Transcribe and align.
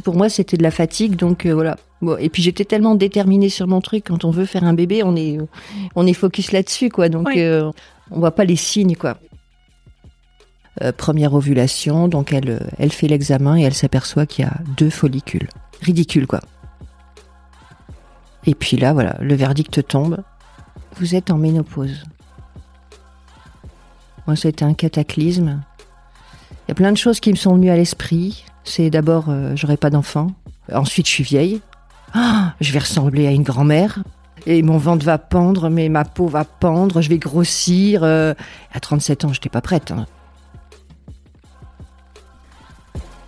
Pour 0.00 0.16
moi 0.16 0.28
c'était 0.28 0.56
de 0.56 0.62
la 0.62 0.70
fatigue 0.70 1.16
donc 1.16 1.46
euh, 1.46 1.54
voilà. 1.54 1.76
Et 2.18 2.28
puis 2.28 2.42
j'étais 2.42 2.64
tellement 2.64 2.94
déterminée 2.94 3.48
sur 3.48 3.66
mon 3.66 3.80
truc 3.80 4.04
quand 4.08 4.24
on 4.24 4.30
veut 4.30 4.44
faire 4.44 4.64
un 4.64 4.74
bébé 4.74 5.02
on 5.02 5.16
est 5.16 5.38
on 5.94 6.06
est 6.06 6.12
focus 6.12 6.52
là-dessus 6.52 6.88
quoi. 6.90 7.08
Donc 7.08 7.28
euh, 7.36 7.70
on 8.10 8.18
voit 8.18 8.34
pas 8.34 8.44
les 8.44 8.56
signes 8.56 8.96
quoi. 8.96 9.18
Euh, 10.82 10.92
première 10.92 11.34
ovulation 11.34 12.08
donc 12.08 12.32
elle 12.32 12.66
elle 12.78 12.92
fait 12.92 13.08
l'examen 13.08 13.56
et 13.56 13.62
elle 13.62 13.74
s'aperçoit 13.74 14.26
qu'il 14.26 14.44
y 14.44 14.48
a 14.48 14.54
deux 14.76 14.90
follicules. 14.90 15.48
Ridicule 15.82 16.26
quoi. 16.26 16.40
Et 18.46 18.54
puis 18.54 18.76
là 18.76 18.92
voilà 18.92 19.16
le 19.20 19.34
verdict 19.34 19.86
tombe. 19.86 20.22
Vous 20.96 21.14
êtes 21.14 21.30
en 21.30 21.38
ménopause. 21.38 22.04
Moi 24.26 24.36
c'était 24.36 24.64
un 24.64 24.74
cataclysme. 24.74 25.62
Il 26.66 26.70
y 26.70 26.72
a 26.72 26.74
plein 26.74 26.92
de 26.92 26.96
choses 26.96 27.20
qui 27.20 27.30
me 27.30 27.36
sont 27.36 27.54
venues 27.54 27.70
à 27.70 27.76
l'esprit 27.76 28.44
c'est 28.64 28.90
d'abord, 28.90 29.26
euh, 29.28 29.54
j'aurai 29.54 29.76
pas 29.76 29.90
d'enfant. 29.90 30.28
Ensuite, 30.72 31.06
je 31.06 31.12
suis 31.12 31.24
vieille. 31.24 31.60
Ah, 32.14 32.54
je 32.60 32.72
vais 32.72 32.78
ressembler 32.78 33.26
à 33.26 33.30
une 33.30 33.42
grand-mère. 33.42 34.02
Et 34.46 34.62
mon 34.62 34.78
ventre 34.78 35.04
va 35.04 35.18
pendre, 35.18 35.68
mais 35.68 35.88
ma 35.88 36.04
peau 36.04 36.26
va 36.26 36.44
pendre, 36.44 37.00
je 37.00 37.08
vais 37.08 37.18
grossir. 37.18 38.02
Euh. 38.02 38.34
à 38.72 38.80
37 38.80 39.24
ans, 39.24 39.28
je 39.28 39.38
n'étais 39.38 39.48
pas 39.48 39.60
prête. 39.60 39.90
Hein. 39.90 40.06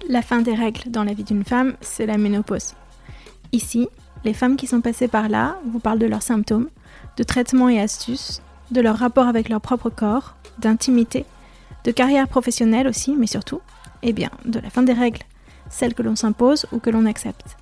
La 0.08 0.22
fin 0.22 0.40
des 0.40 0.54
règles 0.54 0.90
dans 0.90 1.04
la 1.04 1.14
vie 1.14 1.24
d'une 1.24 1.44
femme, 1.44 1.74
c'est 1.80 2.06
la 2.06 2.16
ménopause. 2.16 2.74
Ici, 3.52 3.88
les 4.24 4.34
femmes 4.34 4.56
qui 4.56 4.66
sont 4.66 4.80
passées 4.80 5.08
par 5.08 5.28
là 5.28 5.56
vous 5.70 5.78
parlent 5.78 5.98
de 5.98 6.06
leurs 6.06 6.22
symptômes, 6.22 6.68
de 7.16 7.22
traitements 7.22 7.68
et 7.68 7.80
astuces, 7.80 8.40
de 8.70 8.80
leur 8.80 8.96
rapport 8.96 9.26
avec 9.26 9.48
leur 9.48 9.60
propre 9.60 9.90
corps, 9.90 10.36
d'intimité, 10.58 11.24
de 11.84 11.90
carrière 11.90 12.28
professionnelle 12.28 12.88
aussi, 12.88 13.14
mais 13.18 13.26
surtout 13.26 13.60
eh 14.08 14.12
bien, 14.12 14.30
de 14.44 14.60
la 14.60 14.70
fin 14.70 14.84
des 14.84 14.92
règles, 14.92 15.22
celles 15.68 15.92
que 15.92 16.02
l'on 16.02 16.14
s'impose 16.14 16.66
ou 16.70 16.78
que 16.78 16.90
l'on 16.90 17.06
accepte. 17.06 17.56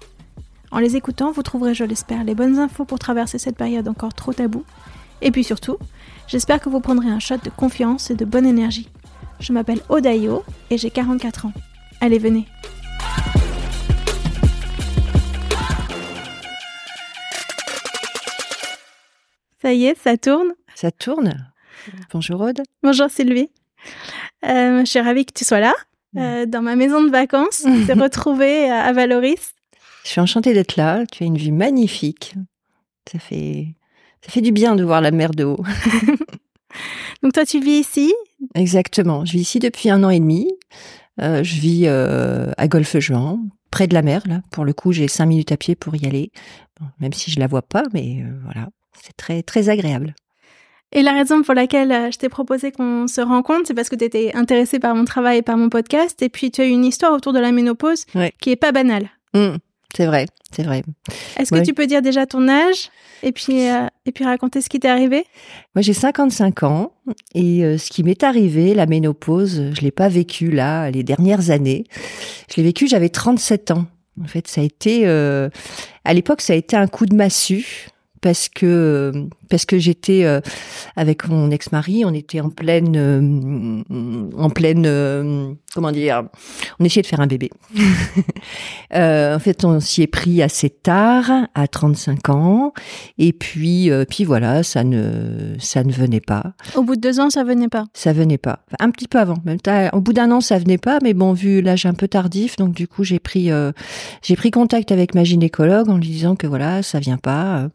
En 0.71 0.79
les 0.79 0.95
écoutant, 0.95 1.33
vous 1.33 1.43
trouverez, 1.43 1.73
je 1.73 1.85
l'espère, 1.85 2.23
les 2.23 2.35
bonnes 2.35 2.59
infos 2.59 2.85
pour 2.85 2.99
traverser 2.99 3.39
cette 3.39 3.57
période 3.57 3.89
encore 3.89 4.13
trop 4.13 4.35
taboue. 4.35 4.65
Et 5.23 5.31
puis 5.31 5.43
surtout, 5.43 5.79
j'espère 6.29 6.61
que 6.61 6.69
vous 6.69 6.81
prendrez 6.81 7.09
un 7.09 7.19
shot 7.19 7.39
de 7.39 7.49
confiance 7.49 8.11
et 8.11 8.15
de 8.15 8.27
bonne 8.27 8.45
énergie. 8.45 8.91
Je 9.41 9.55
m'appelle 9.55 9.81
Odayo 9.89 10.45
et 10.69 10.77
j'ai 10.77 10.91
44 10.91 11.47
ans. 11.47 11.53
Allez, 12.03 12.19
venez. 12.19 12.47
Ça 19.63 19.73
y 19.73 19.87
est, 19.87 19.99
ça 19.99 20.19
tourne 20.19 20.53
Ça 20.75 20.91
tourne. 20.91 21.51
Bonjour 22.13 22.39
Aude. 22.43 22.61
Bonjour 22.83 23.09
Sylvie. 23.09 23.49
Euh, 24.45 24.81
je 24.81 24.91
suis 24.91 25.01
ravie 25.01 25.25
que 25.25 25.33
tu 25.33 25.47
sois 25.47 25.61
là. 25.61 25.73
Euh, 26.17 26.47
dans 26.47 26.63
ma 26.63 26.77
maison 26.77 27.03
de 27.03 27.11
vacances. 27.11 27.65
On 27.67 27.87
s'est 27.87 27.93
retrouvés 28.01 28.71
à 28.71 28.93
Valoris. 28.93 29.55
Je 30.05 30.11
suis 30.11 30.21
enchantée 30.21 30.55
d'être 30.55 30.77
là. 30.77 31.05
Tu 31.11 31.25
as 31.25 31.27
une 31.27 31.39
vue 31.39 31.53
magnifique. 31.53 32.35
Ça 33.11 33.19
fait, 33.19 33.75
ça 34.23 34.31
fait 34.31 34.41
du 34.41 34.53
bien 34.53 34.77
de 34.77 34.85
voir 34.85 35.01
la 35.01 35.11
mer 35.11 35.31
de 35.31 35.45
haut. 35.45 35.63
Donc 37.23 37.33
toi, 37.33 37.45
tu 37.45 37.61
vis 37.61 37.81
ici? 37.81 38.15
Exactement. 38.55 39.25
Je 39.25 39.33
vis 39.33 39.41
ici 39.41 39.59
depuis 39.59 39.91
un 39.91 40.05
an 40.05 40.11
et 40.11 40.21
demi. 40.21 40.51
Euh, 41.21 41.43
je 41.43 41.61
vis 41.61 41.85
euh, 41.87 42.51
à 42.59 42.69
Golfe-Juan, 42.69 43.39
près 43.71 43.87
de 43.87 43.95
la 43.95 44.03
mer. 44.03 44.23
Là, 44.27 44.41
pour 44.51 44.65
le 44.65 44.73
coup, 44.73 44.93
j'ai 44.93 45.09
cinq 45.09 45.27
minutes 45.27 45.53
à 45.53 45.57
pied 45.57 45.75
pour 45.75 45.95
y 45.97 46.07
aller. 46.07 46.33
même 46.99 47.13
si 47.13 47.31
je 47.31 47.41
la 47.41 47.47
vois 47.47 47.63
pas, 47.63 47.85
mais 47.93 48.25
voilà, 48.45 48.69
c'est 49.01 49.17
très 49.17 49.43
très 49.43 49.69
agréable. 49.69 50.15
Et 50.97 51.03
la 51.03 51.13
raison 51.13 51.43
pour 51.43 51.55
laquelle 51.55 51.91
euh, 51.91 52.11
je 52.13 52.19
t'ai 52.19 52.29
proposé 52.29 52.71
qu'on 52.71 53.09
se 53.09 53.21
rencontre, 53.21 53.63
c'est 53.67 53.75
parce 53.75 53.89
que 53.89 53.97
tu 53.97 54.05
étais 54.05 54.31
intéressée 54.35 54.79
par 54.79 54.95
mon 54.95 55.05
travail 55.05 55.39
et 55.39 55.43
par 55.43 55.57
mon 55.57 55.69
podcast. 55.69 56.23
Et 56.23 56.29
puis, 56.29 56.53
tu 56.53 56.61
as 56.61 56.67
une 56.67 56.85
histoire 56.85 57.13
autour 57.13 57.33
de 57.33 57.41
la 57.41 57.51
ménopause 57.51 58.05
qui 58.41 58.51
est 58.51 58.57
pas 58.57 58.71
banale. 58.71 59.11
Mmh, 59.35 59.57
c'est 59.97 60.07
vrai, 60.07 60.27
c'est 60.55 60.63
vrai. 60.63 60.85
Est-ce 61.37 61.51
que 61.51 61.65
tu 61.65 61.75
peux 61.75 61.89
dire 61.89 62.01
déjà 62.01 62.27
ton 62.27 62.49
âge 62.49 62.91
et 63.25 63.33
puis, 63.33 63.69
euh, 63.69 63.89
et 64.07 64.13
puis 64.13 64.25
raconter 64.25 64.61
ce 64.61 64.69
qui 64.69 64.79
t'est 64.79 64.89
arrivé? 64.89 65.25
Moi, 65.75 65.83
j'ai 65.83 65.95
55 65.95 66.63
ans 66.63 66.93
et 67.35 67.65
euh, 67.65 67.77
ce 67.77 67.91
qui 67.91 68.05
m'est 68.05 68.23
arrivé, 68.23 68.73
la 68.73 68.87
ménopause, 68.87 69.73
je 69.75 69.81
l'ai 69.81 69.91
pas 69.91 70.09
vécu 70.09 70.53
là 70.53 70.93
les 70.93 71.03
dernières 71.03 71.51
années. 71.51 71.85
Je 72.49 72.57
l'ai 72.57 72.63
vécu, 72.63 72.87
j'avais 72.87 73.09
37 73.09 73.73
ans. 73.73 73.87
En 74.23 74.29
fait, 74.29 74.47
ça 74.47 74.61
a 74.61 74.65
été, 74.65 75.09
à 75.09 76.15
l'époque, 76.15 76.41
ça 76.41 76.53
a 76.53 76.57
été 76.57 76.77
un 76.77 76.87
coup 76.87 77.05
de 77.05 77.17
massue 77.17 77.89
parce 78.25 78.49
que 78.49 79.29
parce 79.51 79.67
que 79.67 79.79
j'étais 79.79 80.25
euh, 80.25 80.41
avec 80.97 81.29
mon 81.29 81.51
ex-mari, 81.51 82.07
on 82.07 82.15
était 82.15 82.41
en 82.41 82.49
pleine 82.49 82.97
euh, 82.97 83.83
en 84.39 84.49
pleine 84.49 84.85
euh, 84.87 85.53
comment 85.75 85.93
dire, 85.93 86.23
on 86.81 86.85
essayait 86.87 87.03
de 87.03 87.07
faire 87.07 87.21
un 87.21 87.27
bébé. 87.27 87.51
en 88.95 89.39
fait, 89.39 89.63
on 89.65 89.79
s'y 89.79 90.01
est 90.01 90.07
pris 90.07 90.43
assez 90.43 90.71
tard, 90.71 91.31
à 91.55 91.69
35 91.69 92.31
ans, 92.31 92.73
et 93.19 93.35
puis 93.35 93.91
puis 94.09 94.25
voilà, 94.25 94.63
ça 94.63 94.85
ne 94.85 95.55
ça 95.59 95.85
ne 95.85 95.93
venait 95.93 96.23
pas. 96.23 96.55
Au 96.77 96.83
bout 96.83 96.97
de 96.97 97.03
deux 97.03 97.21
ans, 97.21 97.29
ça 97.29 97.45
venait 97.45 97.69
pas. 97.69 97.85
Ça 97.93 98.15
venait 98.15 98.39
pas. 98.39 98.61
un 98.81 98.91
petit 98.91 99.07
peu 99.07 99.19
avant. 99.19 99.37
Même 99.45 99.59
au 99.93 100.01
bout 100.01 100.15
d'un 100.15 100.31
an, 100.31 100.41
ça 100.41 100.59
venait 100.59 100.79
pas, 100.79 100.99
mais 101.03 101.13
bon, 101.13 101.35
vu 101.35 101.61
l'âge 101.61 101.85
un 101.85 101.95
peu 101.95 102.09
tardif, 102.09 102.57
donc 102.57 102.73
du 102.73 102.89
coup, 102.89 103.05
j'ai 103.05 103.19
pris 103.19 103.51
j'ai 104.23 104.37
pris 104.37 104.51
contact 104.51 104.93
avec 104.93 105.15
ma 105.15 105.25
gynécologue 105.25 105.91
en 105.91 105.99
lui 105.99 106.09
disant 106.09 106.37
que 106.37 106.47
voilà, 106.47 106.83
ça 106.83 107.01
vient 107.01 107.19
pas 107.19 107.69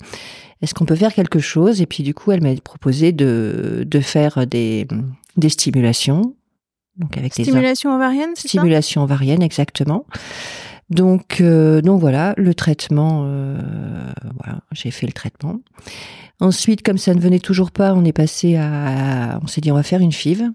est-ce 0.61 0.73
qu'on 0.73 0.85
peut 0.85 0.95
faire 0.95 1.13
quelque 1.13 1.39
chose? 1.39 1.81
Et 1.81 1.85
puis 1.85 2.03
du 2.03 2.13
coup, 2.13 2.31
elle 2.31 2.41
m'a 2.41 2.55
proposé 2.55 3.11
de, 3.11 3.85
de 3.87 3.99
faire 3.99 4.45
des, 4.47 4.87
des 5.37 5.49
stimulations. 5.49 6.35
Donc 6.97 7.17
avec 7.17 7.33
stimulation 7.33 7.95
ovarienne, 7.95 8.31
c'est 8.35 8.49
Stimulation 8.49 9.03
ovarienne, 9.03 9.41
exactement. 9.41 10.05
Donc, 10.89 11.39
euh, 11.39 11.81
donc 11.81 11.99
voilà, 12.01 12.33
le 12.37 12.53
traitement, 12.53 13.23
euh, 13.25 13.57
voilà, 14.37 14.61
j'ai 14.71 14.91
fait 14.91 15.05
le 15.05 15.13
traitement. 15.13 15.59
Ensuite, 16.39 16.83
comme 16.83 16.97
ça 16.97 17.13
ne 17.13 17.19
venait 17.19 17.39
toujours 17.39 17.71
pas, 17.71 17.93
on 17.93 18.03
est 18.05 18.13
passé 18.13 18.55
à, 18.55 19.39
on 19.43 19.47
s'est 19.47 19.61
dit 19.61 19.71
on 19.71 19.75
va 19.75 19.83
faire 19.83 20.01
une 20.01 20.11
FIV. 20.11 20.49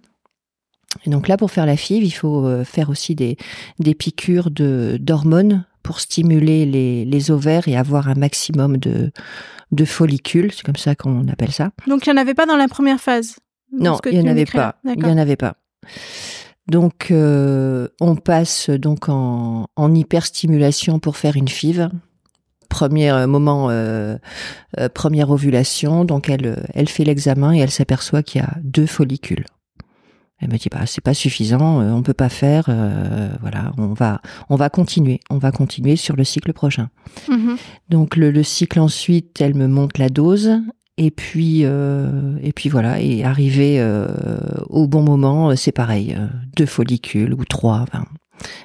Et 1.07 1.11
donc 1.11 1.29
là, 1.29 1.37
pour 1.37 1.51
faire 1.51 1.67
la 1.67 1.77
FIV, 1.77 2.05
il 2.05 2.11
faut 2.11 2.47
euh, 2.47 2.65
faire 2.65 2.91
aussi 2.91 3.15
des, 3.15 3.37
des 3.79 3.95
piqûres 3.95 4.51
de 4.51 4.99
d'hormones 5.01 5.65
pour 5.83 6.01
stimuler 6.01 6.67
les, 6.67 7.05
les 7.05 7.31
ovaires 7.31 7.69
et 7.69 7.77
avoir 7.77 8.09
un 8.09 8.15
maximum 8.15 8.79
de, 8.79 9.13
de 9.75 9.85
follicules, 9.85 10.53
c'est 10.53 10.65
comme 10.65 10.77
ça 10.77 10.95
qu'on 10.95 11.29
appelle 11.29 11.53
ça. 11.53 11.71
Donc 11.87 12.07
il 12.07 12.13
n'y 12.13 12.19
en 12.19 12.21
avait 12.21 12.35
pas 12.35 12.47
dans 12.47 12.57
la 12.57 12.69
première 12.69 13.01
phase 13.01 13.37
Non, 13.73 13.99
il 14.11 14.19
n'y 14.19 14.29
en 14.29 14.31
avait 14.31 14.47
pas. 14.47 14.77
Il 14.85 15.03
n'y 15.03 15.11
en 15.11 15.19
avait 15.19 15.37
pas. 15.37 15.57
Donc, 16.67 17.11
euh, 17.11 17.89
on 18.01 18.17
passe 18.17 18.71
donc 18.71 19.09
en, 19.09 19.67
en, 19.77 19.95
hyperstimulation 19.95 20.99
pour 20.99 21.17
faire 21.17 21.37
une 21.37 21.49
FIV. 21.49 21.91
Premier 22.71 23.11
euh, 23.11 23.27
moment, 23.27 23.69
euh, 23.71 24.17
euh, 24.81 24.89
première 24.89 25.31
ovulation. 25.31 26.05
Donc, 26.05 26.31
elle, 26.31 26.65
elle 26.73 26.89
fait 26.89 27.05
l'examen 27.05 27.55
et 27.55 27.59
elle 27.59 27.71
s'aperçoit 27.71 28.23
qu'il 28.23 28.41
y 28.41 28.45
a 28.45 28.55
deux 28.63 28.87
follicules. 28.87 29.45
Elle 30.45 30.53
me 30.53 30.59
dit 30.59 30.69
bah 30.71 30.87
c'est 30.87 31.01
pas 31.01 31.15
suffisant, 31.15 31.81
on 31.81 32.03
peut 32.03 32.13
pas 32.13 32.29
faire, 32.29 32.67
voilà, 33.41 33.73
on 33.79 33.95
va 33.95 34.21
on 34.51 34.57
va 34.57 34.69
continuer, 34.69 35.21
on 35.31 35.39
va 35.39 35.51
continuer 35.51 35.97
sur 35.97 36.17
le 36.17 36.25
cycle 36.25 36.53
prochain. 36.53 36.91
Mhm. 37.29 37.57
Donc 37.89 38.17
le, 38.17 38.31
le, 38.31 38.43
cycle 38.43 38.79
ensuite, 38.79 39.41
elle 39.41 39.55
me 39.55 39.67
monte 39.67 39.99
la 39.99 40.11
dose 40.11 40.61
et 40.97 41.11
puis, 41.11 41.63
euh, 41.65 42.37
et 42.43 42.53
puis 42.53 42.69
voilà, 42.69 43.01
et 43.01 43.25
arrivé 43.25 43.81
euh, 43.81 44.07
au 44.69 44.87
bon 44.87 45.03
moment, 45.03 45.51
euh, 45.51 45.57
c'est 45.57 45.73
pareil, 45.73 46.15
euh, 46.17 46.29
deux 46.57 46.67
follicules 46.67 47.35
ou 47.35 47.45
trois, 47.45 47.81
enfin, 47.81 48.05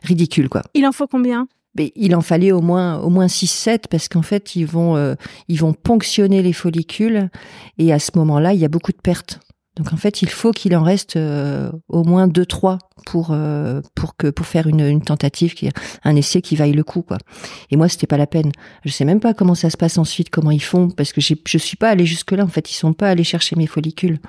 ridicule 0.04 0.48
quoi. 0.48 0.62
Il 0.76 0.86
en 0.86 0.92
faut 0.92 1.08
combien? 1.08 1.48
Mais 1.76 1.92
il 1.96 2.16
en 2.16 2.22
fallait 2.22 2.52
au 2.52 2.62
moins 2.62 3.00
au 3.00 3.10
moins 3.10 3.28
6 3.28 3.48
7 3.48 3.88
parce 3.90 4.10
qu'en 4.10 4.24
fait 4.24 4.56
ils 4.56 4.66
vont 4.66 4.96
euh, 4.96 5.14
ils 5.48 5.60
vont 5.60 5.74
ponctionner 5.74 6.42
les 6.42 6.52
follicules 6.52 7.30
et 7.78 7.94
à 7.94 8.00
ce 8.00 8.12
moment-là 8.16 8.54
il 8.54 8.60
y 8.60 8.66
a 8.66 8.70
beaucoup 8.70 8.92
de 8.92 8.98
pertes 8.98 9.40
donc 9.80 9.94
en 9.94 9.98
fait, 9.98 10.22
il 10.22 10.30
faut 10.30 10.52
qu'il 10.52 10.76
en 10.76 10.84
reste 10.84 11.16
euh, 11.16 11.72
au 11.88 12.04
moins 12.04 12.28
deux 12.28 12.46
trois 12.46 12.78
pour 13.06 13.30
euh, 13.32 13.82
pour 13.96 14.18
que 14.18 14.28
pour 14.30 14.46
faire 14.46 14.68
une, 14.68 14.82
une 14.82 15.02
tentative 15.02 15.54
qui 15.56 15.70
un 16.04 16.16
essai 16.18 16.42
qui 16.42 16.58
vaille 16.58 16.74
le 16.74 16.84
coup 16.84 17.02
quoi. 17.02 17.18
Et 17.72 17.78
moi, 17.78 17.88
c'était 17.88 18.06
pas 18.06 18.18
la 18.18 18.28
peine. 18.28 18.52
Je 18.84 18.92
sais 18.92 19.06
même 19.06 19.22
pas 19.22 19.34
comment 19.34 19.56
ça 19.56 19.70
se 19.70 19.78
passe 19.78 19.98
ensuite, 19.98 20.30
comment 20.30 20.52
ils 20.52 20.62
font 20.62 20.90
parce 20.90 21.14
que 21.14 21.22
je 21.22 21.58
suis 21.58 21.78
pas 21.78 21.90
allée 21.90 22.06
jusque 22.06 22.32
là 22.34 22.44
en 22.44 22.50
fait, 22.50 22.70
ils 22.70 22.76
sont 22.76 22.92
pas 22.92 23.08
allés 23.10 23.24
chercher 23.24 23.56
mes 23.56 23.68
follicules. 23.68 24.20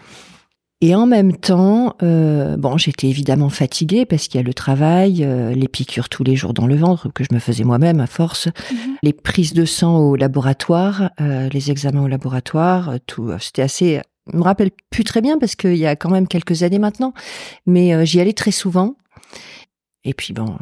Et 0.82 0.94
en 0.94 1.06
même 1.06 1.37
temps, 1.37 1.94
euh, 2.02 2.56
bon, 2.56 2.79
j'étais 2.79 3.08
évidemment 3.08 3.50
fatiguée 3.50 4.06
parce 4.06 4.29
qu'il 4.29 4.41
y 4.41 4.43
a 4.43 4.47
le 4.47 4.55
travail, 4.55 5.23
euh, 5.25 5.52
les 5.52 5.69
piqûres 5.69 6.08
tous 6.08 6.25
les 6.25 6.37
jours 6.37 6.55
dans 6.55 6.67
le 6.67 6.75
ventre 6.76 7.12
que 7.12 7.23
je 7.23 7.35
me 7.35 7.38
faisais 7.38 7.64
moi-même 7.64 8.00
à 8.00 8.06
force, 8.06 8.47
Mhm. 8.47 8.97
les 9.02 9.12
prises 9.12 9.52
de 9.52 9.67
sang 9.67 9.99
au 9.99 10.17
laboratoire, 10.17 11.11
euh, 11.20 11.50
les 11.52 11.70
examens 11.70 12.02
au 12.02 12.08
laboratoire, 12.08 12.94
tout. 13.06 13.31
C'était 13.41 13.62
assez. 13.62 14.00
Je 14.32 14.38
me 14.38 14.43
rappelle 14.43 14.71
plus 14.91 15.05
très 15.05 15.21
bien 15.21 15.38
parce 15.38 15.56
qu'il 15.56 15.77
y 15.77 15.87
a 15.87 15.97
quand 15.97 16.11
même 16.11 16.29
quelques 16.29 16.62
années 16.62 16.79
maintenant, 16.79 17.12
mais 17.67 17.94
euh, 17.94 18.05
j'y 18.05 18.21
allais 18.21 18.32
très 18.32 18.53
souvent. 18.53 18.97
Et 20.05 20.15
puis 20.15 20.32
bon, 20.32 20.56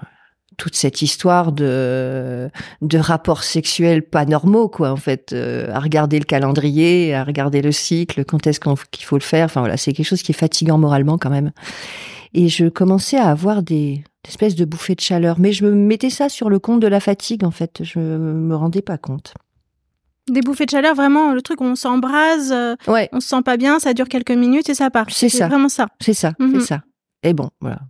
toute 0.58 0.74
cette 0.74 1.00
histoire 1.00 1.52
de 1.52 2.50
rapports 2.94 3.44
sexuels 3.44 4.02
pas 4.02 4.26
normaux 4.26 4.68
quoi 4.68 4.90
en 4.90 4.96
fait 4.96 5.32
euh, 5.32 5.72
à 5.72 5.78
regarder 5.78 6.18
le 6.18 6.24
calendrier 6.24 7.14
à 7.14 7.24
regarder 7.24 7.62
le 7.62 7.72
cycle 7.72 8.24
quand 8.24 8.46
est-ce 8.46 8.60
qu'il 8.90 9.04
faut 9.04 9.16
le 9.16 9.22
faire 9.22 9.46
enfin 9.46 9.60
voilà 9.60 9.76
c'est 9.76 9.92
quelque 9.92 10.06
chose 10.06 10.22
qui 10.22 10.32
est 10.32 10.34
fatigant 10.34 10.76
moralement 10.76 11.16
quand 11.16 11.30
même 11.30 11.52
et 12.34 12.48
je 12.48 12.66
commençais 12.66 13.16
à 13.16 13.30
avoir 13.30 13.62
des, 13.62 14.02
des 14.24 14.28
espèces 14.28 14.56
de 14.56 14.64
bouffées 14.64 14.96
de 14.96 15.00
chaleur 15.00 15.38
mais 15.38 15.52
je 15.52 15.64
me 15.64 15.70
mettais 15.70 16.10
ça 16.10 16.28
sur 16.28 16.50
le 16.50 16.58
compte 16.58 16.80
de 16.80 16.88
la 16.88 17.00
fatigue 17.00 17.44
en 17.44 17.52
fait 17.52 17.82
je 17.84 18.00
me 18.00 18.56
rendais 18.56 18.82
pas 18.82 18.98
compte 18.98 19.34
Des 20.28 20.40
bouffées 20.42 20.66
de 20.66 20.70
chaleur, 20.70 20.94
vraiment, 20.94 21.32
le 21.32 21.42
truc 21.42 21.60
on 21.60 21.74
s'embrase, 21.74 22.52
euh, 22.52 22.74
ouais 22.86 23.08
on 23.12 23.20
se 23.20 23.28
sent 23.28 23.42
pas 23.42 23.56
bien, 23.56 23.78
ça 23.78 23.94
dure 23.94 24.08
quelques 24.08 24.30
minutes 24.30 24.68
et 24.68 24.74
ça 24.74 24.90
part. 24.90 25.06
C'est 25.10 25.28
ça. 25.28 25.48
vraiment 25.48 25.68
ça. 25.68 25.86
c'est 26.00 26.14
ça 26.14 26.32
Mhm. 26.38 26.60
c'est 26.60 26.66
ça 26.66 26.80
et 27.22 27.32
bon 27.34 27.50
voilà 27.60 27.80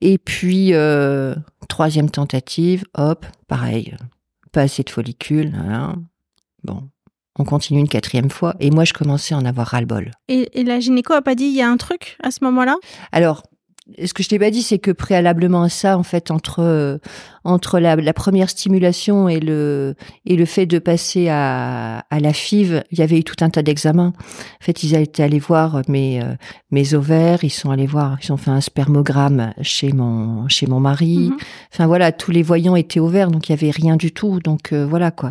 et 0.00 0.18
puis 0.18 0.72
euh, 0.74 1.34
troisième 1.68 2.10
tentative 2.10 2.84
hop 2.96 3.26
pareil 3.48 3.94
pas 4.52 4.62
assez 4.62 4.82
de 4.82 4.90
follicules 4.90 5.52
voilà. 5.54 5.94
bon 6.64 6.88
on 7.38 7.44
continue 7.44 7.80
une 7.80 7.88
quatrième 7.88 8.28
fois 8.30 8.54
et 8.60 8.70
moi 8.70 8.84
je 8.84 8.92
commençais 8.92 9.34
à 9.34 9.38
en 9.38 9.44
avoir 9.46 9.68
ras 9.68 9.80
le 9.80 9.86
bol 9.86 10.10
Et, 10.28 10.60
et 10.60 10.64
la 10.64 10.80
gynéco 10.80 11.12
a 11.14 11.22
pas 11.22 11.34
dit 11.34 11.44
il 11.44 11.54
y 11.56 11.62
a 11.62 11.68
un 11.70 11.76
truc 11.76 12.16
à 12.22 12.30
ce 12.30 12.42
moment-là? 12.44 12.76
Alors, 13.12 13.44
ce 14.04 14.12
que 14.14 14.22
je 14.22 14.28
t'ai 14.28 14.38
pas 14.38 14.50
dit, 14.50 14.62
c'est 14.62 14.78
que 14.78 14.90
préalablement 14.90 15.62
à 15.62 15.68
ça, 15.68 15.96
en 15.98 16.02
fait, 16.02 16.30
entre 16.30 16.60
euh, 16.60 16.98
entre 17.44 17.78
la, 17.80 17.96
la 17.96 18.12
première 18.12 18.50
stimulation 18.50 19.28
et 19.28 19.40
le 19.40 19.94
et 20.26 20.36
le 20.36 20.44
fait 20.44 20.66
de 20.66 20.78
passer 20.78 21.28
à, 21.28 22.00
à 22.10 22.20
la 22.20 22.32
FIV, 22.32 22.82
il 22.90 22.98
y 22.98 23.02
avait 23.02 23.18
eu 23.18 23.24
tout 23.24 23.36
un 23.42 23.50
tas 23.50 23.62
d'examens. 23.62 24.12
En 24.18 24.64
fait, 24.64 24.82
ils 24.82 24.94
étaient 24.94 25.22
allés 25.22 25.38
voir 25.38 25.80
mes 25.88 26.22
euh, 26.22 26.34
mes 26.70 26.94
ovaires, 26.94 27.42
ils 27.42 27.50
sont 27.50 27.70
allés 27.70 27.86
voir, 27.86 28.18
ils 28.22 28.32
ont 28.32 28.36
fait 28.36 28.50
un 28.50 28.60
spermogramme 28.60 29.54
chez 29.62 29.92
mon 29.92 30.48
chez 30.48 30.66
mon 30.66 30.80
mari. 30.80 31.30
Mhm. 31.30 31.36
Enfin 31.72 31.86
voilà, 31.86 32.12
tous 32.12 32.30
les 32.30 32.42
voyants 32.42 32.76
étaient 32.76 33.00
ouverts, 33.00 33.30
donc 33.30 33.48
il 33.48 33.52
y 33.52 33.54
avait 33.54 33.70
rien 33.70 33.96
du 33.96 34.12
tout. 34.12 34.40
Donc 34.40 34.72
euh, 34.72 34.86
voilà 34.86 35.10
quoi. 35.10 35.30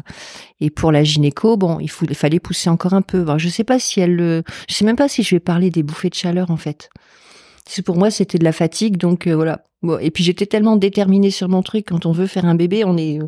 Et 0.62 0.70
pour 0.70 0.92
la 0.92 1.04
gynéco, 1.04 1.56
bon, 1.58 1.80
il, 1.80 1.90
faut, 1.90 2.06
il 2.10 2.16
fallait 2.16 2.40
pousser 2.40 2.70
encore 2.70 2.94
un 2.94 3.02
peu. 3.02 3.26
Je 3.38 3.48
sais 3.48 3.64
pas 3.64 3.80
si 3.80 4.02
elle, 4.02 4.16
le- 4.16 4.44
je 4.68 4.74
sais 4.76 4.84
même 4.84 4.98
pas 4.98 5.08
si 5.08 5.24
je 5.24 5.36
vais 5.36 5.40
parler 5.40 5.70
des 5.70 5.84
bouffées 5.84 6.10
de 6.10 6.16
chaleur 6.16 6.52
en 6.52 6.58
fait. 6.58 6.90
Pour 7.86 7.98
moi 7.98 8.10
c'était 8.12 8.38
de 8.38 8.44
la 8.44 8.52
fatigue, 8.52 8.98
donc 8.98 9.28
euh, 9.28 9.36
voilà. 9.36 9.64
Bon, 9.82 9.98
et 10.00 10.12
puis 10.12 10.24
j'étais 10.24 10.46
tellement 10.46 10.76
déterminée 10.76 11.32
sur 11.32 11.48
mon 11.50 11.62
truc. 11.62 11.86
Quand 11.90 12.06
on 12.06 12.12
veut 12.12 12.28
faire 12.28 12.46
un 12.46 12.56
bébé, 12.56 12.84
on 12.86 12.98
est 12.98 13.20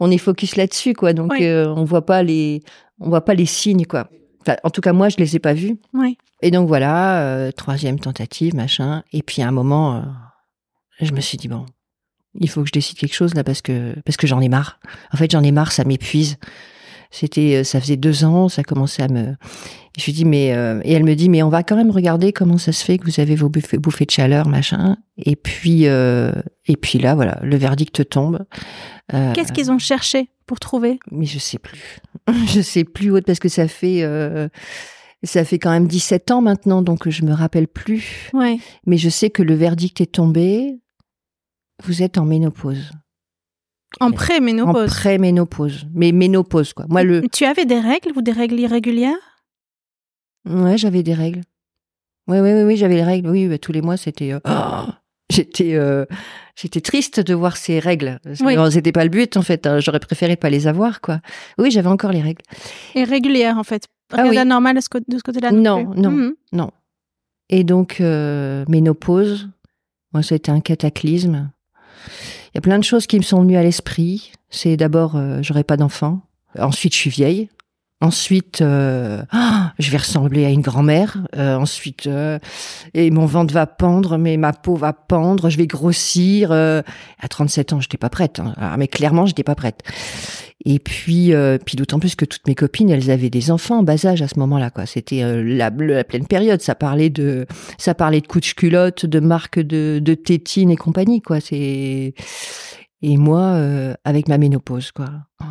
on 0.00 0.10
est 0.10 0.18
focus 0.18 0.56
là-dessus 0.56 0.94
quoi. 0.94 1.12
Donc 1.12 1.32
Oui. 1.32 1.44
euh, 1.44 1.68
on 1.74 1.84
voit 1.84 2.04
pas 2.06 2.22
les 2.22 2.62
on 3.00 3.08
voit 3.08 3.24
pas 3.24 3.34
les 3.34 3.46
signes 3.46 3.84
quoi. 3.86 4.08
Enfin, 4.40 4.56
en 4.64 4.70
tout 4.70 4.80
cas 4.80 4.92
moi 4.92 5.08
je 5.08 5.16
les 5.18 5.36
ai 5.36 5.38
pas 5.38 5.54
vus. 5.54 5.76
Oui. 5.94 6.16
Et 6.40 6.50
donc 6.50 6.66
voilà, 6.66 7.22
euh, 7.22 7.52
troisième 7.52 8.00
tentative, 8.00 8.54
machin. 8.56 9.04
Et 9.12 9.22
puis 9.22 9.42
à 9.42 9.48
un 9.48 9.52
moment, 9.52 10.02
je 11.00 11.12
me 11.12 11.20
suis 11.20 11.38
dit 11.38 11.46
bon, 11.48 11.66
il 12.34 12.48
faut 12.50 12.62
que 12.62 12.66
je 12.68 12.72
décide 12.72 12.98
quelque 12.98 13.14
chose 13.14 13.34
là 13.34 13.44
parce 13.44 13.62
que 13.62 13.94
parce 14.04 14.16
que 14.16 14.26
j'en 14.26 14.40
ai 14.40 14.48
marre. 14.48 14.80
En 15.12 15.16
fait, 15.16 15.30
j'en 15.30 15.42
ai 15.44 15.52
marre, 15.52 15.70
ça 15.70 15.84
m'épuise. 15.84 16.38
C'était, 17.12 17.56
euh, 17.56 17.64
ça 17.64 17.80
faisait 17.80 17.98
deux 17.98 18.24
ans, 18.24 18.48
ça 18.48 18.64
commençait 18.64 19.02
à 19.02 19.08
me. 19.08 19.36
Je 19.98 20.06
lui 20.06 20.12
dis 20.14 20.24
mais 20.24 20.54
euh, 20.54 20.80
et 20.84 20.94
elle 20.94 21.04
me 21.04 21.14
dit 21.14 21.28
mais 21.28 21.42
on 21.42 21.50
va 21.50 21.62
quand 21.62 21.76
même 21.76 21.90
regarder 21.90 22.32
comment 22.32 22.56
ça 22.56 22.72
se 22.72 22.82
fait 22.82 22.96
que 22.96 23.04
vous 23.04 23.20
avez 23.20 23.36
vos 23.36 23.50
bouffées, 23.50 23.76
bouffées 23.76 24.06
de 24.06 24.10
chaleur, 24.10 24.48
machin. 24.48 24.96
Et 25.18 25.36
puis 25.36 25.86
euh, 25.86 26.32
et 26.66 26.76
puis 26.76 26.98
là 26.98 27.14
voilà, 27.14 27.38
le 27.42 27.56
verdict 27.56 28.08
tombe. 28.08 28.46
Euh, 29.12 29.32
Qu'est-ce 29.34 29.52
qu'ils 29.52 29.70
ont 29.70 29.78
cherché 29.78 30.30
pour 30.46 30.58
trouver? 30.58 30.98
mais 31.10 31.26
je 31.26 31.38
sais 31.38 31.58
plus. 31.58 31.98
je 32.48 32.62
sais 32.62 32.84
plus 32.84 33.10
autre 33.10 33.26
parce 33.26 33.38
que 33.38 33.50
ça 33.50 33.68
fait 33.68 34.02
ça 35.22 35.44
fait 35.44 35.58
quand 35.58 35.70
même 35.70 35.86
17 35.86 36.30
ans 36.30 36.40
maintenant 36.40 36.80
donc 36.80 37.10
je 37.10 37.22
me 37.24 37.32
rappelle 37.32 37.68
plus. 37.68 38.30
Ouais. 38.32 38.58
Mais 38.86 38.96
je 38.96 39.10
sais 39.10 39.28
que 39.28 39.42
le 39.42 39.54
verdict 39.54 40.00
est 40.00 40.12
tombé. 40.12 40.78
Vous 41.84 42.02
êtes 42.02 42.16
en 42.16 42.24
ménopause. 42.24 42.92
En 44.00 44.06
En 44.08 44.12
pré-ménopause. 44.12 44.86
pré-ménopause. 44.90 45.86
Mais 45.94 46.12
ménopause 46.12 46.72
quoi. 46.72 46.86
Moi 46.88 47.02
le 47.04 47.22
Tu 47.32 47.44
avais 47.44 47.64
des 47.64 47.78
règles 47.80 48.12
ou 48.16 48.22
des 48.22 48.32
règles 48.32 48.58
irrégulières? 48.60 49.16
Ouais, 50.48 50.76
j'avais 50.76 51.02
des 51.02 51.14
règles. 51.14 51.42
Oui, 52.28 52.38
oui, 52.40 52.52
oui, 52.52 52.62
oui 52.62 52.76
j'avais 52.76 52.94
les 52.96 53.04
règles. 53.04 53.28
Oui, 53.30 53.46
bah, 53.48 53.58
tous 53.58 53.72
les 53.72 53.82
mois, 53.82 53.96
c'était. 53.96 54.32
euh, 54.32 54.40
oh 54.46 54.90
j'étais, 55.30 55.74
euh, 55.74 56.04
j'étais 56.56 56.80
triste 56.80 57.20
de 57.20 57.34
voir 57.34 57.56
ces 57.56 57.78
règles. 57.78 58.18
Oui. 58.40 58.54
C'était 58.70 58.92
pas 58.92 59.04
le 59.04 59.10
but, 59.10 59.36
en 59.36 59.42
fait. 59.42 59.66
hein. 59.66 59.80
J'aurais 59.80 60.00
préféré 60.00 60.36
pas 60.36 60.50
les 60.50 60.66
avoir, 60.66 61.00
quoi. 61.00 61.20
Oui, 61.58 61.70
j'avais 61.70 61.88
encore 61.88 62.12
les 62.12 62.20
règles. 62.22 62.42
Et 62.94 63.04
régulières, 63.04 63.58
en 63.58 63.64
fait. 63.64 63.86
Ah 64.12 64.22
Rien 64.22 64.30
oui. 64.30 64.36
d'anormal 64.36 64.76
de 64.76 64.80
ce, 64.80 64.88
côté-là 65.22 65.50
Non, 65.52 65.92
non. 65.96 66.10
Mhm. 66.10 66.34
Non. 66.52 66.70
Et 67.48 67.64
donc, 67.64 68.00
euh, 68.00 68.64
ménopause, 68.68 69.48
moi, 70.12 70.22
ça 70.22 70.34
a 70.34 70.36
été 70.36 70.50
un 70.50 70.60
cataclysme. 70.60 71.50
Il 72.52 72.56
y 72.56 72.58
a 72.58 72.60
plein 72.60 72.78
de 72.78 72.84
choses 72.84 73.06
qui 73.06 73.16
me 73.16 73.22
sont 73.22 73.40
venues 73.40 73.56
à 73.56 73.62
l'esprit. 73.62 74.32
C'est 74.50 74.76
d'abord, 74.76 75.16
euh, 75.16 75.38
j'aurai 75.42 75.64
pas 75.64 75.78
d'enfant. 75.78 76.20
Ensuite, 76.58 76.94
je 76.94 76.98
suis 76.98 77.10
vieille. 77.10 77.48
Ensuite, 78.02 78.62
euh, 78.62 79.22
ah, 79.30 79.72
je 79.78 79.92
vais 79.92 79.98
ressembler 79.98 80.44
à 80.44 80.50
une 80.50 80.60
grand-mère. 80.60 81.18
Euh, 81.36 81.54
ensuite, 81.54 82.08
euh, 82.08 82.40
et 82.94 83.12
mon 83.12 83.26
ventre 83.26 83.54
va 83.54 83.66
pendre, 83.66 84.18
mais 84.18 84.36
ma 84.36 84.52
peau 84.52 84.74
va 84.74 84.92
pendre. 84.92 85.48
Je 85.50 85.56
vais 85.56 85.68
grossir. 85.68 86.50
euh. 86.50 86.82
à 87.20 87.28
37 87.28 87.72
ans, 87.74 87.80
j'étais 87.80 87.98
pas 87.98 88.10
prête. 88.10 88.40
hein. 88.40 88.54
Ah, 88.56 88.76
mais 88.76 88.88
clairement, 88.88 89.24
j'étais 89.24 89.44
pas 89.44 89.54
prête. 89.54 89.82
Et 90.64 90.80
puis, 90.80 91.32
euh, 91.32 91.58
puis 91.64 91.76
d'autant 91.76 92.00
plus 92.00 92.16
que 92.16 92.24
toutes 92.24 92.46
mes 92.48 92.56
copines, 92.56 92.90
elles 92.90 93.08
avaient 93.10 93.30
des 93.30 93.52
enfants 93.52 93.78
en 93.78 93.82
bas 93.84 94.04
âge 94.04 94.20
à 94.20 94.26
ce 94.26 94.36
moment-là. 94.40 94.70
Quoi, 94.70 94.86
c'était 94.86 95.22
euh, 95.22 95.40
la, 95.44 95.70
la 95.70 96.02
pleine 96.02 96.26
période. 96.26 96.60
Ça 96.60 96.74
parlait 96.74 97.10
de, 97.10 97.46
ça 97.78 97.94
parlait 97.94 98.20
de 98.20 98.26
couche-culotte, 98.26 99.06
de 99.06 99.20
marques 99.20 99.60
de, 99.60 100.00
de 100.02 100.14
tétines 100.14 100.72
et 100.72 100.76
compagnie. 100.76 101.22
Quoi, 101.22 101.38
c'est 101.40 102.14
et 103.04 103.16
moi 103.16 103.56
avec 104.04 104.28
ma 104.28 104.38
ménopause. 104.38 104.90
Quoi. 104.92 105.06
Oh. 105.40 105.44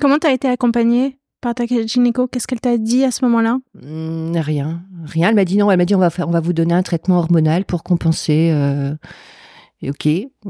Comment 0.00 0.18
t'as 0.18 0.32
été 0.32 0.48
accompagnée? 0.48 1.19
Par 1.40 1.54
ta 1.54 1.64
gynéco 1.66 2.26
Qu'est-ce 2.26 2.46
qu'elle 2.46 2.60
t'a 2.60 2.78
dit 2.78 3.04
à 3.04 3.10
ce 3.10 3.24
moment-là? 3.24 3.58
Mm, 3.74 4.36
rien, 4.36 4.82
rien. 5.04 5.28
Elle 5.28 5.34
m'a 5.34 5.44
dit 5.44 5.56
non. 5.56 5.70
Elle 5.70 5.78
m'a 5.78 5.84
dit 5.84 5.94
on 5.94 5.98
va 6.00 6.10
faire, 6.10 6.28
on 6.28 6.32
va 6.32 6.40
vous 6.40 6.52
donner 6.52 6.74
un 6.74 6.82
traitement 6.82 7.18
hormonal 7.18 7.64
pour 7.64 7.82
compenser. 7.82 8.50
Euh... 8.52 8.94
ok. 9.82 10.08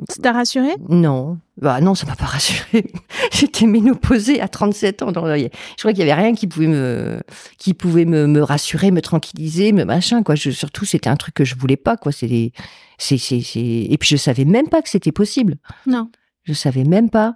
Ça 0.09 0.23
t'a 0.23 0.33
rassurée? 0.33 0.75
Non, 0.89 1.39
bah 1.57 1.81
non, 1.81 1.95
ça 1.95 2.07
m'a 2.07 2.17
pas 2.17 2.25
rassurée. 2.25 2.87
J'étais 3.33 3.67
ménopausée 3.67 4.41
à 4.41 4.49
37 4.49 5.03
ans. 5.03 5.13
Je 5.15 5.49
crois 5.79 5.93
qu'il 5.93 5.99
y 5.99 6.11
avait 6.11 6.15
rien 6.15 6.35
qui 6.35 6.47
pouvait 6.47 6.67
me, 6.67 7.21
qui 7.59 7.75
pouvait 7.75 8.05
me, 8.05 8.27
me 8.27 8.43
rassurer, 8.43 8.91
me 8.91 9.03
tranquilliser, 9.03 9.73
me 9.73 9.85
machin 9.85 10.23
quoi. 10.23 10.35
Je, 10.35 10.51
surtout, 10.51 10.85
c'était 10.85 11.11
un 11.11 11.17
truc 11.17 11.35
que 11.35 11.45
je 11.45 11.55
voulais 11.57 11.77
pas 11.77 11.97
quoi. 11.97 12.13
C'est, 12.13 12.53
c'est, 12.99 13.19
c'est, 13.19 13.41
c'est. 13.41 13.61
Et 13.61 13.97
puis 13.99 14.09
je 14.09 14.17
savais 14.17 14.45
même 14.45 14.69
pas 14.69 14.83
que 14.83 14.89
c'était 14.89 15.13
possible. 15.13 15.57
Non. 15.87 16.11
Je 16.45 16.53
savais 16.53 16.85
même 16.85 17.11
pas. 17.11 17.35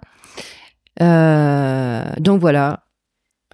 Euh, 1.01 2.05
donc 2.19 2.39
voilà, 2.39 2.84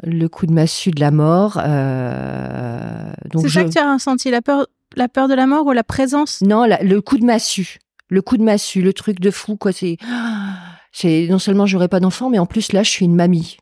le 0.03 0.27
coup 0.27 0.45
de 0.45 0.53
massue 0.53 0.91
de 0.91 0.99
la 0.99 1.11
mort. 1.11 1.59
Euh, 1.63 3.11
C'est 3.35 3.47
je... 3.47 3.53
ça 3.53 3.63
que 3.63 3.69
tu 3.69 3.77
as 3.79 3.93
ressenti, 3.93 4.31
la 4.31 4.41
peur, 4.41 4.67
la 4.95 5.07
peur 5.07 5.27
de 5.27 5.33
la 5.33 5.47
mort 5.47 5.65
ou 5.65 5.71
la 5.71 5.83
présence? 5.83 6.41
Non, 6.41 6.65
la- 6.65 6.81
le 6.83 7.01
coup 7.01 7.17
de 7.17 7.25
massue. 7.25 7.79
Le 8.09 8.21
coup 8.21 8.37
de 8.37 8.43
massue, 8.43 8.81
le 8.81 8.93
truc 8.93 9.19
de 9.19 9.31
fou, 9.31 9.55
quoi. 9.55 9.71
C'est, 9.71 9.97
c'est 10.91 11.27
non 11.29 11.39
seulement 11.39 11.65
j'aurais 11.65 11.87
pas 11.87 11.99
d'enfant, 11.99 12.29
mais 12.29 12.39
en 12.39 12.45
plus 12.45 12.73
là, 12.73 12.83
je 12.83 12.89
suis 12.89 13.05
une 13.05 13.15
mamie. 13.15 13.57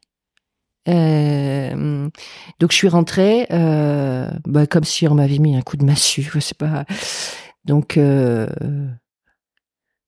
Euh, 0.88 2.10
donc 2.60 2.72
je 2.72 2.76
suis 2.78 2.88
rentrée, 2.88 3.46
euh, 3.52 4.30
bah, 4.48 4.66
comme 4.66 4.86
si 4.86 5.08
on 5.08 5.14
m'avait 5.16 5.38
mis 5.38 5.56
un 5.56 5.62
coup 5.62 5.78
de 5.78 5.86
massue. 5.86 6.28
Je 6.34 6.40
sais 6.40 6.56
pas. 6.56 6.86
Donc 7.66 7.98
euh, 7.98 8.48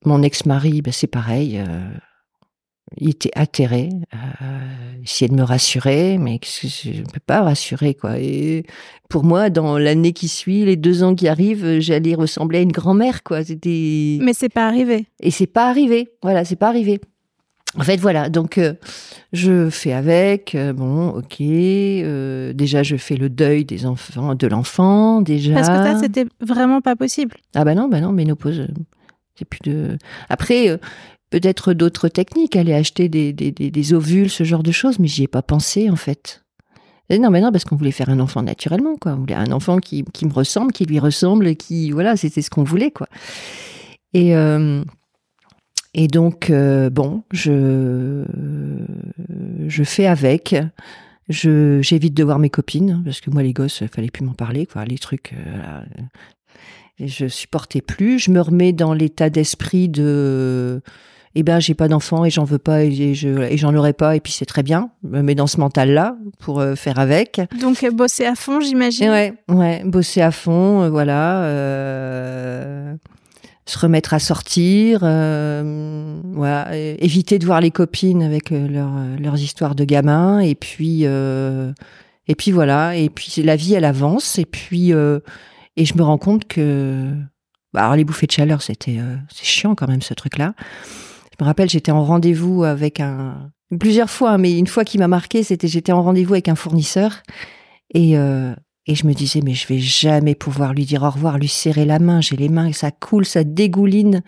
mon 0.05 0.23
ex-mari, 0.23 0.81
bah, 0.81 0.91
c'est 0.91 1.07
pareil. 1.07 1.63
Il 2.97 3.09
était 3.09 3.31
atterré, 3.35 3.89
euh, 4.13 4.97
essayait 5.03 5.29
de 5.29 5.35
me 5.35 5.43
rassurer, 5.43 6.17
mais 6.17 6.39
je 6.43 6.89
ne 6.89 7.03
peux 7.03 7.19
pas 7.25 7.41
rassurer 7.41 7.93
quoi. 7.93 8.19
Et 8.19 8.65
pour 9.09 9.23
moi, 9.23 9.49
dans 9.49 9.77
l'année 9.77 10.13
qui 10.13 10.27
suit, 10.27 10.65
les 10.65 10.75
deux 10.75 11.03
ans 11.03 11.15
qui 11.15 11.27
arrivent, 11.27 11.79
j'allais 11.79 12.15
ressembler 12.15 12.59
à 12.59 12.61
une 12.61 12.71
grand-mère 12.71 13.23
quoi. 13.23 13.43
C'était 13.43 14.17
Mais 14.21 14.33
c'est 14.33 14.49
pas 14.49 14.67
arrivé. 14.67 15.05
et 15.21 15.31
c'est 15.31 15.47
pas 15.47 15.69
arrivé. 15.69 16.09
Voilà, 16.21 16.43
c'est 16.45 16.55
pas 16.57 16.67
arrivé. 16.67 16.99
En 17.77 17.83
fait, 17.83 17.95
voilà. 17.95 18.27
Donc, 18.29 18.57
euh, 18.57 18.73
je 19.31 19.69
fais 19.69 19.93
avec. 19.93 20.55
euh, 20.55 20.73
bon, 20.73 21.07
ok. 21.11 21.37
euh, 21.39 22.51
déjà, 22.51 22.83
je 22.83 22.97
fais 22.97 23.15
le 23.15 23.29
deuil 23.29 23.63
des 23.63 23.85
enfants, 23.85 24.35
de 24.35 24.47
l'enfant. 24.47 25.21
Déjà. 25.21 25.53
Parce 25.53 25.69
que 25.69 25.75
ça, 25.75 25.97
c'était 25.97 26.25
vraiment 26.41 26.81
pas 26.81 26.97
possible. 26.97 27.37
Ah 27.55 27.63
bah 27.63 27.73
non, 27.73 27.87
bah 27.87 28.01
non, 28.01 28.11
ménopause. 28.11 28.67
C'est 29.35 29.45
plus 29.45 29.61
de. 29.63 29.97
Après, 30.27 30.77
peut-être 31.31 31.73
d'autres 31.73 32.07
techniques. 32.07 32.55
Aller 32.55 32.73
acheter 32.73 33.09
des, 33.09 33.93
ovules, 33.93 34.29
ce 34.29 34.43
genre 34.43 34.61
de 34.61 34.71
choses, 34.71 34.99
mais 34.99 35.07
j'y 35.07 35.23
ai 35.23 35.27
pas 35.27 35.41
pensé 35.41 35.89
en 35.89 35.95
fait. 35.95 36.43
Non, 37.09 37.29
mais 37.29 37.41
non, 37.41 37.51
parce 37.51 37.65
qu'on 37.65 37.75
voulait 37.75 37.91
faire 37.91 38.09
un 38.09 38.19
enfant 38.19 38.41
naturellement, 38.41 38.95
quoi. 38.95 39.13
On 39.13 39.17
voulait 39.17 39.35
un 39.35 39.51
enfant 39.51 39.79
qui, 39.79 40.05
me 40.23 40.33
ressemble, 40.33 40.71
qui 40.71 40.85
lui 40.85 40.99
ressemble, 40.99 41.55
qui, 41.55 41.91
voilà, 41.91 42.15
c'était 42.15 42.41
ce 42.41 42.49
qu'on 42.49 42.63
voulait, 42.63 42.91
quoi. 42.91 43.07
Et, 44.13 44.33
euh, 44.35 44.83
et 45.93 46.07
donc, 46.07 46.49
euh, 46.49 46.89
bon, 46.89 47.23
je, 47.31 48.23
je 49.67 49.83
fais 49.83 50.07
avec. 50.07 50.55
Je, 51.27 51.81
j'évite 51.81 52.13
de 52.13 52.23
voir 52.23 52.39
mes 52.39 52.49
copines, 52.49 53.01
parce 53.03 53.19
que 53.19 53.29
moi, 53.29 53.43
les 53.43 53.53
gosses, 53.53 53.81
il 53.81 53.89
fallait 53.89 54.09
plus 54.09 54.23
m'en 54.23 54.33
parler, 54.33 54.65
quoi. 54.65 54.85
Les 54.85 54.97
trucs, 54.97 55.33
euh, 55.33 55.81
je 56.99 57.27
supportais 57.27 57.81
plus. 57.81 58.19
Je 58.19 58.31
me 58.31 58.39
remets 58.39 58.71
dans 58.71 58.93
l'état 58.93 59.29
d'esprit 59.29 59.89
de, 59.89 60.81
eh 61.35 61.43
ben, 61.43 61.59
j'ai 61.59 61.73
pas 61.73 61.87
d'enfant 61.87 62.25
et 62.25 62.29
j'en 62.29 62.43
veux 62.43 62.57
pas 62.57 62.83
et, 62.83 63.13
je, 63.13 63.29
et 63.29 63.57
j'en 63.57 63.73
aurai 63.75 63.93
pas 63.93 64.15
et 64.15 64.19
puis 64.19 64.33
c'est 64.33 64.45
très 64.45 64.63
bien. 64.63 64.89
Mets 65.03 65.35
dans 65.35 65.47
ce 65.47 65.59
mental-là 65.59 66.17
pour 66.39 66.59
euh, 66.59 66.75
faire 66.75 66.99
avec. 66.99 67.39
Donc, 67.61 67.83
euh, 67.83 67.91
bosser 67.91 68.25
à 68.25 68.35
fond, 68.35 68.59
j'imagine. 68.59 69.09
Ouais, 69.09 69.33
ouais, 69.49 69.81
bosser 69.85 70.21
à 70.21 70.31
fond, 70.31 70.81
euh, 70.83 70.89
voilà. 70.89 71.43
se 73.65 73.77
remettre 73.79 74.13
à 74.13 74.19
sortir, 74.19 74.99
voilà, 75.01 76.75
éviter 76.75 77.39
de 77.39 77.45
voir 77.45 77.61
les 77.61 77.71
copines 77.71 78.21
avec 78.23 78.49
leur- 78.49 78.91
leurs 79.19 79.39
histoires 79.39 79.75
de 79.75 79.85
gamins, 79.85 80.39
et 80.39 80.55
puis 80.55 81.03
et 81.03 82.35
puis 82.35 82.51
voilà, 82.51 82.95
et 82.97 83.09
puis 83.09 83.41
la 83.43 83.55
vie 83.55 83.73
elle 83.75 83.85
avance, 83.85 84.37
et 84.39 84.45
puis 84.45 84.91
et 84.91 85.85
je 85.85 85.93
me 85.97 86.01
rends 86.03 86.17
compte 86.17 86.45
que 86.47 87.07
bah, 87.73 87.83
alors 87.83 87.95
les 87.95 88.03
bouffées 88.03 88.27
de 88.27 88.31
chaleur 88.31 88.61
c'était 88.61 88.99
c'est 89.33 89.45
chiant 89.45 89.75
quand 89.75 89.87
même 89.87 90.01
ce 90.01 90.13
truc-là. 90.13 90.53
Je 90.53 91.10
me 91.41 91.45
rappelle 91.45 91.69
j'étais 91.69 91.91
en 91.91 92.03
rendez-vous 92.03 92.63
avec 92.63 92.99
un 92.99 93.51
plusieurs 93.79 94.09
fois, 94.09 94.37
mais 94.37 94.57
une 94.57 94.67
fois 94.67 94.83
qui 94.85 94.97
m'a 94.97 95.07
marqué 95.07 95.43
c'était 95.43 95.67
j'étais 95.67 95.91
en 95.91 96.03
rendez-vous 96.03 96.33
avec 96.33 96.49
un 96.49 96.55
fournisseur 96.55 97.23
et 97.93 98.17
euh, 98.17 98.53
et 98.87 98.95
je 98.95 99.05
me 99.05 99.13
disais, 99.13 99.41
mais 99.43 99.53
je 99.53 99.67
vais 99.67 99.77
jamais 99.77 100.33
pouvoir 100.33 100.73
lui 100.73 100.85
dire 100.85 101.03
au 101.03 101.09
revoir, 101.09 101.37
lui 101.37 101.47
serrer 101.47 101.85
la 101.85 101.99
main. 101.99 102.19
J'ai 102.19 102.35
les 102.35 102.49
mains, 102.49 102.71
ça 102.73 102.89
coule, 102.89 103.25
ça 103.25 103.43
dégouline. 103.43 104.23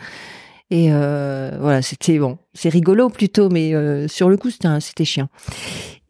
Et 0.69 0.89
euh, 0.91 1.57
voilà, 1.59 1.81
c'était 1.81 2.19
bon. 2.19 2.37
C'est 2.53 2.69
rigolo 2.69 3.09
plutôt, 3.09 3.49
mais 3.49 3.73
euh, 3.73 4.07
sur 4.07 4.29
le 4.29 4.37
coup, 4.37 4.49
c'était 4.51 5.05
chiant. 5.05 5.27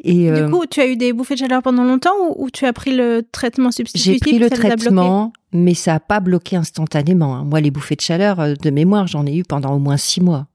Et 0.03 0.29
Du 0.29 0.51
coup, 0.51 0.65
tu 0.69 0.81
as 0.81 0.87
eu 0.87 0.97
des 0.97 1.13
bouffées 1.13 1.35
de 1.35 1.39
chaleur 1.39 1.61
pendant 1.61 1.85
longtemps 1.85 2.11
ou, 2.27 2.43
ou 2.43 2.49
tu 2.49 2.65
as 2.65 2.73
pris 2.73 2.93
le 2.93 3.25
traitement 3.31 3.71
substitutif 3.71 4.13
j'ai 4.13 4.19
pris 4.19 4.37
le 4.37 4.49
traitement, 4.49 5.31
mais 5.53 5.73
ça 5.73 5.95
a 5.95 5.99
pas 6.01 6.19
bloqué 6.19 6.57
instantanément. 6.57 7.35
hein. 7.37 7.45
Moi, 7.45 7.61
les 7.61 7.71
bouffées 7.71 7.95
de 7.95 8.01
chaleur, 8.01 8.57
de 8.57 8.69
mémoire, 8.69 9.07
j'en 9.07 9.25
ai 9.25 9.37
eu 9.37 9.43
pendant 9.43 9.73
au 9.73 9.79
moins 9.79 9.97
six 9.97 10.19
mois. 10.19 10.47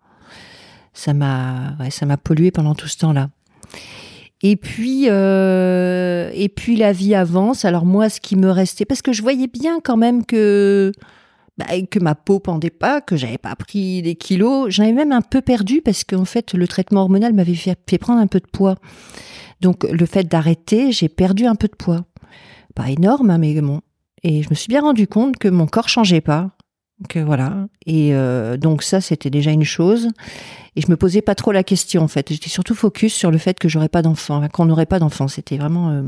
Ça 0.98 1.14
m'a, 1.14 2.16
pollué 2.16 2.50
pendant 2.50 2.74
tout 2.74 2.88
ce 2.88 2.98
temps-là. 2.98 3.30
Et 4.42 4.56
puis, 4.56 5.04
euh, 5.08 6.28
et 6.34 6.48
puis 6.48 6.74
la 6.74 6.92
vie 6.92 7.14
avance. 7.14 7.64
Alors 7.64 7.86
moi, 7.86 8.08
ce 8.08 8.20
qui 8.20 8.34
me 8.34 8.50
restait, 8.50 8.84
parce 8.84 9.00
que 9.00 9.12
je 9.12 9.22
voyais 9.22 9.46
bien 9.46 9.78
quand 9.80 9.96
même 9.96 10.26
que 10.26 10.90
bah, 11.56 11.66
que 11.88 12.00
ma 12.00 12.16
peau 12.16 12.40
pendait 12.40 12.70
pas, 12.70 13.00
que 13.00 13.14
j'avais 13.14 13.38
pas 13.38 13.54
pris 13.54 14.02
des 14.02 14.16
kilos. 14.16 14.70
J'en 14.70 14.82
avais 14.82 14.92
même 14.92 15.12
un 15.12 15.22
peu 15.22 15.40
perdu 15.40 15.82
parce 15.82 16.02
qu'en 16.02 16.24
fait, 16.24 16.52
le 16.52 16.66
traitement 16.66 17.02
hormonal 17.02 17.32
m'avait 17.32 17.54
fait, 17.54 17.78
fait 17.88 17.98
prendre 17.98 18.20
un 18.20 18.26
peu 18.26 18.40
de 18.40 18.48
poids. 18.50 18.74
Donc, 19.60 19.84
le 19.84 20.04
fait 20.04 20.24
d'arrêter, 20.24 20.90
j'ai 20.90 21.08
perdu 21.08 21.46
un 21.46 21.54
peu 21.54 21.68
de 21.68 21.76
poids. 21.76 22.06
Pas 22.74 22.90
énorme, 22.90 23.30
hein, 23.30 23.38
mais 23.38 23.60
bon. 23.60 23.82
Et 24.24 24.42
je 24.42 24.50
me 24.50 24.56
suis 24.56 24.68
bien 24.68 24.80
rendu 24.80 25.06
compte 25.06 25.36
que 25.36 25.48
mon 25.48 25.68
corps 25.68 25.88
changeait 25.88 26.20
pas. 26.20 26.50
Que 27.08 27.20
voilà. 27.20 27.68
Et 27.86 28.12
euh, 28.12 28.56
donc 28.56 28.82
ça, 28.82 29.00
c'était 29.00 29.30
déjà 29.30 29.52
une 29.52 29.64
chose. 29.64 30.08
Et 30.74 30.80
je 30.80 30.88
me 30.90 30.96
posais 30.96 31.22
pas 31.22 31.34
trop 31.34 31.52
la 31.52 31.64
question 31.64 32.02
en 32.02 32.08
fait. 32.08 32.32
J'étais 32.32 32.48
surtout 32.48 32.74
focus 32.74 33.12
sur 33.12 33.30
le 33.30 33.38
fait 33.38 33.58
que 33.58 33.68
j'aurais 33.68 33.88
pas 33.88 34.02
d'enfant, 34.02 34.46
qu'on 34.48 34.64
n'aurait 34.64 34.86
pas 34.86 34.98
d'enfant. 34.98 35.26
C'était 35.26 35.56
vraiment 35.56 35.90
euh, 35.90 36.02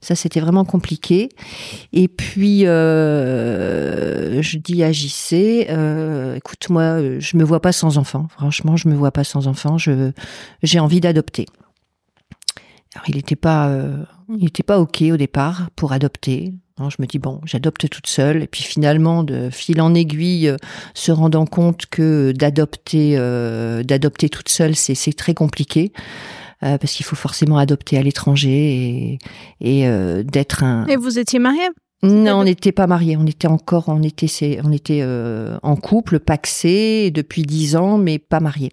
ça, 0.00 0.14
c'était 0.14 0.40
vraiment 0.40 0.64
compliqué. 0.64 1.28
Et 1.92 2.08
puis 2.08 2.66
euh, 2.66 4.40
je 4.40 4.58
dis 4.58 4.82
à 4.82 4.92
JC, 4.92 5.66
euh, 5.68 6.36
écoute 6.36 6.68
moi, 6.70 6.82
euh, 6.82 7.16
je 7.20 7.36
me 7.36 7.44
vois 7.44 7.60
pas 7.60 7.72
sans 7.72 7.98
enfant. 7.98 8.26
Franchement, 8.30 8.76
je 8.76 8.88
me 8.88 8.94
vois 8.94 9.12
pas 9.12 9.24
sans 9.24 9.48
enfant. 9.48 9.76
Je 9.76 10.12
j'ai 10.62 10.80
envie 10.80 11.00
d'adopter. 11.00 11.46
Alors 12.94 13.04
il 13.08 13.16
n'était 13.16 13.36
pas, 13.36 13.68
euh, 13.68 14.02
il 14.28 14.48
était 14.48 14.62
pas 14.62 14.78
ok 14.80 15.02
au 15.12 15.16
départ 15.16 15.70
pour 15.76 15.92
adopter. 15.92 16.54
Alors, 16.78 16.90
je 16.90 16.96
me 17.00 17.06
dis 17.06 17.18
bon, 17.18 17.40
j'adopte 17.44 17.88
toute 17.88 18.06
seule. 18.06 18.42
Et 18.42 18.46
puis 18.46 18.62
finalement, 18.62 19.22
de 19.22 19.48
fil 19.50 19.80
en 19.80 19.94
aiguille, 19.94 20.48
euh, 20.48 20.56
se 20.94 21.10
rendant 21.10 21.46
compte 21.46 21.86
que 21.86 22.32
d'adopter, 22.32 23.14
euh, 23.16 23.82
d'adopter 23.82 24.28
toute 24.28 24.48
seule, 24.48 24.76
c'est 24.76 25.12
très 25.16 25.34
compliqué. 25.34 25.92
euh, 26.62 26.78
parce 26.78 26.92
qu'il 26.94 27.04
faut 27.04 27.16
forcément 27.16 27.58
adopter 27.58 27.98
à 27.98 28.02
l'étranger 28.02 28.50
et, 28.50 29.18
et 29.60 29.88
euh, 29.88 30.22
d'être 30.22 30.62
un. 30.64 30.86
Et 30.86 30.96
vous 30.96 31.18
étiez 31.18 31.38
mariés 31.38 31.68
Non, 32.02 32.40
on 32.40 32.44
n'était 32.44 32.72
pas 32.72 32.86
mariés. 32.86 33.16
On 33.16 33.26
était 33.26 33.48
encore, 33.48 33.84
on 33.88 34.02
était, 34.02 34.26
c'est- 34.28 34.60
on 34.62 34.70
était 34.70 35.00
euh, 35.02 35.58
en 35.62 35.76
couple, 35.76 36.20
paxé 36.20 37.10
depuis 37.10 37.42
dix 37.42 37.74
ans, 37.74 37.96
mais 37.98 38.18
pas 38.18 38.38
mariés. 38.38 38.70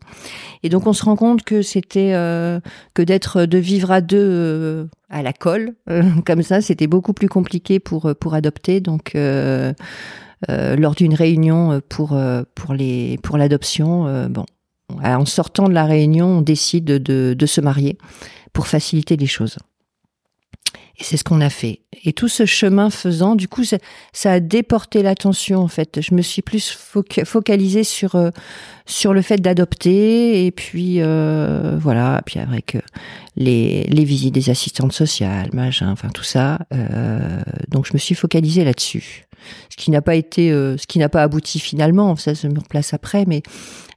Et 0.61 0.69
donc 0.69 0.85
on 0.87 0.93
se 0.93 1.05
rend 1.05 1.15
compte 1.15 1.43
que 1.43 1.61
c'était 1.61 2.11
euh, 2.13 2.59
que 2.93 3.01
d'être, 3.01 3.45
de 3.45 3.57
vivre 3.57 3.91
à 3.91 4.01
deux 4.01 4.17
euh, 4.19 4.85
à 5.09 5.23
la 5.23 5.31
colle 5.33 5.73
euh, 5.89 6.03
comme 6.25 6.43
ça, 6.43 6.61
c'était 6.61 6.87
beaucoup 6.87 7.13
plus 7.13 7.29
compliqué 7.29 7.79
pour 7.79 8.07
euh, 8.07 8.13
pour 8.13 8.33
adopter. 8.33 8.81
Donc 8.81 9.15
euh, 9.15 9.73
euh, 10.49 10.75
lors 10.75 10.93
d'une 10.93 11.13
réunion 11.15 11.81
pour 11.89 12.17
pour 12.55 12.73
les 12.73 13.17
pour 13.23 13.37
l'adoption, 13.37 14.05
euh, 14.05 14.27
bon, 14.27 14.45
en 15.01 15.25
sortant 15.25 15.69
de 15.69 15.73
la 15.73 15.85
réunion, 15.85 16.27
on 16.39 16.41
décide 16.41 16.85
de, 16.85 17.33
de 17.33 17.45
se 17.45 17.61
marier 17.61 17.97
pour 18.51 18.67
faciliter 18.67 19.15
les 19.15 19.27
choses. 19.27 19.57
Et 20.99 21.03
c'est 21.03 21.17
ce 21.17 21.23
qu'on 21.23 21.41
a 21.41 21.49
fait. 21.49 21.79
Et 22.03 22.13
tout 22.13 22.27
ce 22.27 22.45
chemin 22.45 22.91
faisant, 22.91 23.35
du 23.35 23.47
coup, 23.47 23.63
ça, 23.63 23.77
a 24.31 24.39
déporté 24.39 25.01
l'attention 25.01 25.59
en 25.59 25.67
fait. 25.67 25.99
Je 26.01 26.13
me 26.13 26.21
suis 26.21 26.43
plus 26.43 26.71
foc- 26.71 27.25
focalisée 27.25 27.83
sur 27.83 28.13
euh, 28.13 28.29
sur 28.85 29.11
le 29.13 29.23
fait 29.23 29.37
d'adopter 29.37 30.45
et 30.45 30.51
puis 30.51 30.97
euh, 31.01 31.77
voilà. 31.79 32.21
Puis 32.27 32.39
avec 32.39 32.75
euh, 32.75 32.81
les 33.35 33.85
les 33.85 34.03
visites 34.03 34.35
des 34.35 34.51
assistantes 34.51 34.93
sociales, 34.93 35.49
machin, 35.53 35.89
enfin 35.91 36.09
tout 36.09 36.23
ça. 36.23 36.59
euh, 36.73 37.41
donc 37.69 37.87
je 37.87 37.93
me 37.93 37.97
suis 37.97 38.13
focalisée 38.13 38.63
là-dessus. 38.63 39.25
Ce 39.71 39.75
qui 39.77 39.89
n'a 39.89 40.01
pas 40.03 40.15
été, 40.15 40.51
euh, 40.51 40.77
ce 40.77 40.85
qui 40.85 40.99
n'a 40.99 41.09
pas 41.09 41.23
abouti 41.23 41.59
finalement. 41.59 42.15
Ça 42.15 42.35
se 42.35 42.45
me 42.47 42.59
replace 42.59 42.93
après, 42.93 43.25
mais 43.25 43.41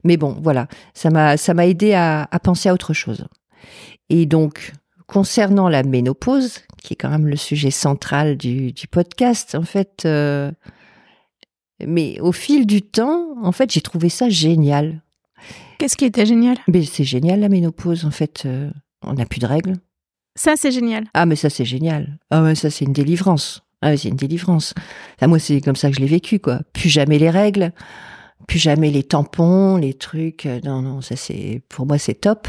mais 0.02 0.16
bon, 0.16 0.34
voilà. 0.42 0.66
Ça 0.94 1.10
m'a 1.10 1.36
ça 1.36 1.52
m'a 1.52 1.66
aidé 1.66 1.92
à, 1.92 2.26
à 2.30 2.38
penser 2.40 2.70
à 2.70 2.72
autre 2.74 2.94
chose. 2.94 3.26
Et 4.08 4.24
donc 4.24 4.72
concernant 5.06 5.68
la 5.68 5.82
ménopause, 5.82 6.60
qui 6.82 6.94
est 6.94 6.96
quand 6.96 7.10
même 7.10 7.26
le 7.26 7.36
sujet 7.36 7.70
central 7.70 8.36
du, 8.36 8.72
du 8.72 8.86
podcast, 8.88 9.54
en 9.54 9.62
fait, 9.62 10.02
euh, 10.04 10.50
mais 11.84 12.18
au 12.20 12.32
fil 12.32 12.66
du 12.66 12.82
temps, 12.82 13.36
en 13.42 13.52
fait, 13.52 13.72
j'ai 13.72 13.80
trouvé 13.80 14.08
ça 14.08 14.28
génial. 14.28 15.02
Qu'est-ce 15.78 15.96
qui 15.96 16.06
était 16.06 16.26
génial? 16.26 16.56
Mais 16.68 16.84
c'est 16.84 17.04
génial 17.04 17.40
la 17.40 17.48
ménopause, 17.48 18.04
en 18.04 18.10
fait. 18.10 18.44
euh, 18.46 18.70
on 19.02 19.12
n'a 19.14 19.26
plus 19.26 19.40
de 19.40 19.46
règles. 19.46 19.74
Ça, 20.34 20.54
c'est 20.56 20.70
génial. 20.72 21.06
Ah, 21.14 21.26
mais 21.26 21.36
ça, 21.36 21.50
c'est 21.50 21.64
génial. 21.64 22.18
Ah, 22.30 22.42
ouais, 22.42 22.54
ça, 22.54 22.70
c'est 22.70 22.84
une 22.84 22.92
délivrance. 22.92 23.62
Ah, 23.82 23.96
c'est 23.96 24.08
une 24.08 24.16
délivrance. 24.16 24.74
Ah, 25.20 25.26
moi, 25.28 25.38
c'est 25.38 25.60
comme 25.60 25.76
ça 25.76 25.90
que 25.90 25.96
je 25.96 26.00
l'ai 26.00 26.06
vécu, 26.06 26.38
quoi. 26.40 26.60
Plus 26.72 26.88
jamais 26.88 27.18
les 27.18 27.30
règles. 27.30 27.72
Plus 28.46 28.58
jamais 28.58 28.90
les 28.90 29.02
tampons, 29.02 29.76
les 29.76 29.94
trucs. 29.94 30.46
euh, 30.46 30.60
Non, 30.64 30.82
non, 30.82 31.00
ça 31.00 31.16
c'est 31.16 31.62
pour 31.68 31.86
moi 31.86 31.98
c'est 31.98 32.14
top. 32.14 32.48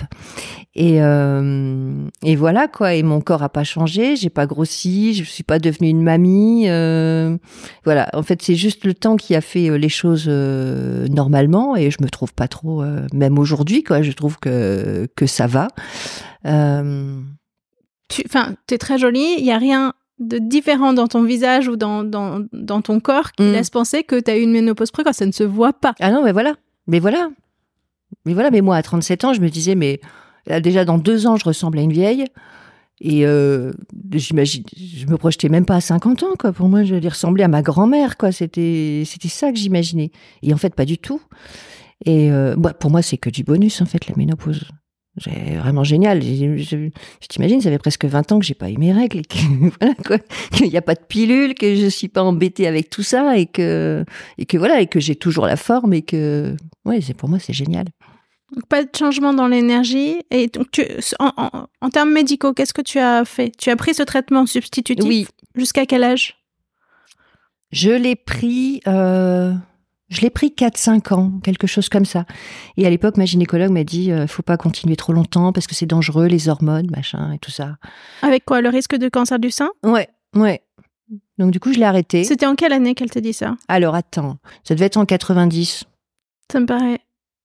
Et 0.75 1.01
euh, 1.01 2.05
et 2.23 2.35
voilà 2.35 2.67
quoi. 2.67 2.93
Et 2.93 3.01
mon 3.03 3.19
corps 3.21 3.41
a 3.41 3.49
pas 3.49 3.63
changé, 3.63 4.15
j'ai 4.15 4.29
pas 4.29 4.45
grossi, 4.45 5.13
je 5.15 5.23
suis 5.23 5.43
pas 5.43 5.57
devenue 5.59 5.89
une 5.89 6.03
mamie. 6.03 6.65
euh, 6.69 7.37
voilà. 7.83 8.09
En 8.13 8.21
fait, 8.21 8.41
c'est 8.43 8.55
juste 8.55 8.85
le 8.85 8.93
temps 8.93 9.15
qui 9.15 9.33
a 9.33 9.41
fait 9.41 9.69
euh, 9.69 9.77
les 9.77 9.89
choses 9.89 10.25
euh, 10.27 11.07
normalement. 11.07 11.75
Et 11.75 11.89
je 11.89 11.97
me 12.01 12.09
trouve 12.09 12.33
pas 12.33 12.47
trop, 12.47 12.83
euh, 12.83 13.07
même 13.13 13.39
aujourd'hui 13.39 13.81
quoi. 13.83 14.01
Je 14.03 14.11
trouve 14.11 14.37
que 14.39 15.07
que 15.15 15.25
ça 15.25 15.47
va. 15.47 15.67
Euh, 16.45 17.19
Tu, 18.09 18.23
enfin, 18.25 18.55
t'es 18.67 18.77
très 18.77 18.97
jolie. 18.99 19.35
Il 19.39 19.45
y 19.45 19.51
a 19.51 19.57
rien 19.57 19.93
de 20.19 20.37
différent 20.39 20.93
dans 20.93 21.07
ton 21.07 21.23
visage 21.23 21.67
ou 21.67 21.75
dans, 21.75 22.03
dans, 22.03 22.45
dans 22.53 22.81
ton 22.81 22.99
corps 22.99 23.31
qui 23.33 23.43
Mm. 23.43 23.51
laisse 23.51 23.69
penser 23.69 24.03
que 24.03 24.19
tu 24.19 24.31
as 24.31 24.37
eu 24.37 24.41
une 24.41 24.51
ménopause 24.51 24.91
précoce. 24.91 25.17
Ça 25.17 25.25
ne 25.25 25.31
se 25.31 25.43
voit 25.43 25.73
pas. 25.73 25.93
Ah 25.99 26.11
non, 26.11 26.23
mais 26.23 26.31
voilà. 26.31 26.55
Mais 26.87 26.99
voilà. 26.99 27.29
Mais 28.25 28.33
voilà, 28.33 28.49
mais 28.51 28.61
moi, 28.61 28.75
à 28.77 28.81
37 28.83 29.25
ans, 29.25 29.33
je 29.33 29.41
me 29.41 29.49
disais, 29.49 29.75
mais 29.75 29.99
là, 30.47 30.59
déjà, 30.59 30.85
dans 30.85 30.97
deux 30.97 31.27
ans, 31.27 31.35
je 31.35 31.43
ressemble 31.45 31.77
à 31.79 31.81
une 31.81 31.91
vieille. 31.91 32.25
Et 32.99 33.27
euh, 33.27 33.73
j'imagine, 34.11 34.63
je 34.75 35.05
me 35.05 35.17
projetais 35.17 35.49
même 35.49 35.65
pas 35.65 35.75
à 35.75 35.81
50 35.81 36.23
ans, 36.23 36.33
quoi. 36.39 36.51
Pour 36.51 36.67
moi, 36.67 36.83
je 36.83 36.95
vais 36.95 37.09
ressembler 37.09 37.43
à 37.43 37.47
ma 37.47 37.61
grand-mère, 37.61 38.17
quoi. 38.17 38.31
C'était, 38.31 39.03
c'était 39.05 39.27
ça 39.27 39.51
que 39.51 39.57
j'imaginais. 39.59 40.11
Et 40.41 40.51
en 40.53 40.57
fait, 40.57 40.73
pas 40.73 40.85
du 40.85 40.97
tout. 40.97 41.21
Et 42.05 42.31
euh, 42.31 42.55
bah, 42.57 42.73
pour 42.73 42.89
moi, 42.89 43.01
c'est 43.03 43.17
que 43.17 43.29
du 43.29 43.43
bonus, 43.43 43.81
en 43.81 43.85
fait, 43.85 44.07
la 44.07 44.15
ménopause. 44.15 44.63
C'est 45.19 45.55
vraiment 45.57 45.83
génial. 45.83 46.21
Je, 46.21 46.57
je- 46.57 46.89
je 47.21 47.27
t'imagine, 47.27 47.59
ça 47.61 47.69
fait 47.71 47.77
presque 47.79 48.05
20 48.05 48.31
ans 48.31 48.39
que 48.39 48.45
j'ai 48.45 48.53
pas 48.53 48.69
eu 48.69 48.77
mes 48.77 48.93
règles 48.93 49.21
que, 49.25 49.37
voilà, 49.79 49.95
quoi. 50.05 50.17
Qu'il 50.51 50.69
n'y 50.69 50.77
a 50.77 50.81
pas 50.81 50.93
de 50.95 51.03
pilule, 51.07 51.53
que 51.55 51.75
je 51.75 51.87
suis 51.87 52.07
pas 52.07 52.23
embêtée 52.23 52.67
avec 52.67 52.89
tout 52.89 53.03
ça 53.03 53.37
et 53.37 53.45
que, 53.47 54.05
et 54.37 54.45
que 54.45 54.57
voilà, 54.57 54.79
et 54.81 54.87
que 54.87 54.99
j'ai 54.99 55.15
toujours 55.15 55.45
la 55.47 55.57
forme 55.57 55.93
et 55.93 56.01
que, 56.03 56.55
ouais, 56.85 57.01
c'est, 57.01 57.15
pour 57.15 57.29
moi, 57.29 57.39
c'est 57.39 57.53
génial. 57.53 57.85
Donc, 58.55 58.65
pas 58.67 58.83
de 58.83 58.89
changement 58.97 59.33
dans 59.33 59.47
l'énergie. 59.47 60.17
Et 60.31 60.47
donc, 60.47 60.71
tu, 60.71 60.83
en, 61.19 61.31
en, 61.35 61.67
en 61.81 61.89
termes 61.89 62.11
médicaux, 62.13 62.53
qu'est-ce 62.53 62.73
que 62.73 62.81
tu 62.81 62.99
as 62.99 63.25
fait? 63.25 63.51
Tu 63.57 63.69
as 63.71 63.75
pris 63.75 63.93
ce 63.93 64.03
traitement 64.03 64.45
substitutif 64.45 65.03
Oui, 65.05 65.27
jusqu'à 65.55 65.85
quel 65.85 66.03
âge? 66.03 66.35
Je 67.71 67.89
l'ai 67.91 68.15
pris, 68.15 68.79
euh, 68.87 69.53
je 70.09 70.21
l'ai 70.21 70.29
pris 70.29 70.53
4-5 70.57 71.13
ans, 71.13 71.31
quelque 71.43 71.67
chose 71.67 71.89
comme 71.89 72.05
ça. 72.05 72.25
Et 72.77 72.85
à 72.87 72.89
l'époque, 72.89 73.17
ma 73.17 73.25
gynécologue 73.25 73.71
m'a 73.71 73.83
dit, 73.83 74.11
euh, 74.11 74.25
faut 74.27 74.41
pas 74.43 74.55
continuer 74.57 74.95
trop 74.95 75.11
longtemps 75.13 75.51
parce 75.51 75.67
que 75.67 75.75
c'est 75.75 75.85
dangereux, 75.85 76.27
les 76.27 76.47
hormones, 76.49 76.89
machin, 76.89 77.33
et 77.33 77.39
tout 77.39 77.51
ça. 77.51 77.75
Avec 78.21 78.45
quoi 78.45 78.61
Le 78.61 78.69
risque 78.69 78.95
de 78.95 79.09
cancer 79.09 79.37
du 79.39 79.51
sein? 79.51 79.69
Ouais, 79.83 80.07
ouais. 80.35 80.61
Donc 81.37 81.51
du 81.51 81.59
coup, 81.59 81.71
je 81.73 81.77
l'ai 81.79 81.85
arrêté. 81.85 82.23
C'était 82.23 82.45
en 82.45 82.55
quelle 82.55 82.73
année 82.73 82.95
qu'elle 82.95 83.09
t'a 83.11 83.21
dit 83.21 83.33
ça? 83.33 83.55
Alors 83.67 83.95
attends, 83.95 84.37
ça 84.63 84.75
devait 84.75 84.85
être 84.85 84.97
en 84.97 85.05
90. 85.05 85.83
Ça 86.51 86.59
me 86.59 86.65
paraît, 86.65 86.99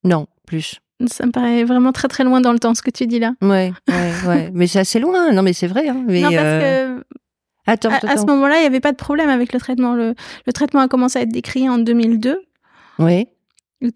Non, 0.04 0.26
plus. 0.46 0.80
ça 1.06 1.26
me 1.26 1.32
paraît 1.32 1.64
vraiment 1.64 1.92
très 1.92 2.08
très 2.08 2.24
loin 2.24 2.40
dans 2.40 2.52
le 2.52 2.58
temps 2.60 2.74
ce 2.74 2.82
que 2.82 2.90
tu 2.90 3.06
dis 3.06 3.18
là. 3.18 3.34
Ouais, 3.42 3.72
ouais, 3.88 4.12
ouais. 4.28 4.50
mais 4.54 4.66
c'est 4.68 4.78
assez 4.80 4.98
loin. 5.00 5.32
Non, 5.32 5.42
mais 5.42 5.52
c'est 5.52 5.66
vrai. 5.66 5.88
Hein. 5.88 6.04
Mais, 6.06 6.20
non, 6.22 6.30
parce 6.30 6.42
euh, 6.44 6.98
que 6.98 7.04
Attends, 7.66 7.90
à, 7.90 7.94
attends. 7.96 8.08
à 8.08 8.16
ce 8.16 8.26
moment-là, 8.26 8.56
il 8.58 8.60
n'y 8.60 8.66
avait 8.66 8.80
pas 8.80 8.90
de 8.92 8.96
problème 8.96 9.28
avec 9.28 9.52
le 9.52 9.60
traitement. 9.60 9.94
Le, 9.94 10.14
le 10.46 10.52
traitement 10.52 10.80
a 10.80 10.88
commencé 10.88 11.18
à 11.18 11.22
être 11.22 11.32
décrié 11.32 11.68
en 11.68 11.78
2002. 11.78 12.40
Oui. 13.04 13.26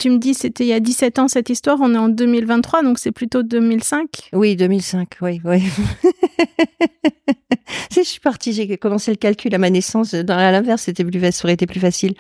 Tu 0.01 0.11
me 0.11 0.19
dis, 0.19 0.35
c'était 0.35 0.65
il 0.65 0.69
y 0.69 0.73
a 0.73 0.81
17 0.81 1.21
ans 1.21 1.29
cette 1.29 1.49
histoire, 1.49 1.79
on 1.81 1.95
est 1.95 1.99
en 1.99 2.09
2023, 2.09 2.83
donc 2.83 2.99
c'est 2.99 3.13
plutôt 3.13 3.45
2005. 3.45 4.31
Oui, 4.33 4.57
2005, 4.57 5.09
oui, 5.23 5.41
oui. 5.45 5.63
si 7.91 8.03
je 8.03 8.09
suis 8.09 8.21
partie, 8.21 8.53
j'ai 8.53 8.77
commencé 8.79 9.13
le 9.13 9.17
calcul 9.17 9.55
à 9.55 9.59
ma 9.59 9.71
naissance. 9.71 10.13
Dans 10.15 10.37
à 10.37 10.51
l'inverse, 10.51 10.83
c'était 10.83 11.05
plus, 11.05 11.21
fa- 11.21 11.31
ça 11.31 11.45
aurait 11.45 11.55
été 11.55 11.67
plus 11.67 11.79
facile. 11.81 12.15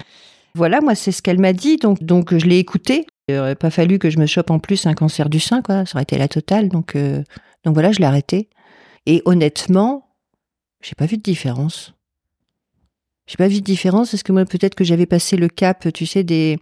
Voilà, 0.55 0.81
moi, 0.81 0.95
c'est 0.95 1.11
ce 1.13 1.23
qu'elle 1.23 1.41
m'a 1.41 1.53
dit, 1.53 1.77
donc, 1.77 2.03
donc 2.05 2.37
je 2.37 2.47
l'ai 2.47 2.59
écouté. 2.59 3.05
Il 3.29 3.37
aurait 3.37 3.57
pas 3.57 3.71
fallu 3.71 3.99
que 3.99 4.11
je 4.11 4.19
me 4.19 4.27
chope 4.27 4.51
en 4.51 4.61
plus 4.61 4.87
un 4.87 4.95
cancer 4.95 5.29
du 5.29 5.41
sein, 5.41 5.61
quoi. 5.61 5.85
Ça 5.87 5.97
aurait 5.97 6.05
été 6.05 6.19
la 6.19 6.29
totale, 6.29 6.69
donc, 6.69 6.95
euh, 6.95 7.23
donc 7.65 7.75
voilà, 7.75 7.91
je 7.91 7.99
l'ai 7.99 8.05
arrêté. 8.07 8.49
Et 9.07 9.23
honnêtement, 9.25 10.09
j'ai 10.83 10.95
pas 10.95 11.07
vu 11.07 11.17
de 11.17 11.23
différence. 11.23 11.95
J'ai 13.27 13.37
pas 13.37 13.49
vu 13.49 13.57
de 13.57 13.65
différence 13.65 14.13
parce 14.13 14.23
que 14.23 14.31
moi 14.31 14.45
peut-être 14.45 14.77
que 14.77 14.85
j'avais 14.85 15.07
passé 15.07 15.37
le 15.37 15.49
cap, 15.49 15.93
tu 15.93 16.07
sais, 16.07 16.23
des 16.23 16.59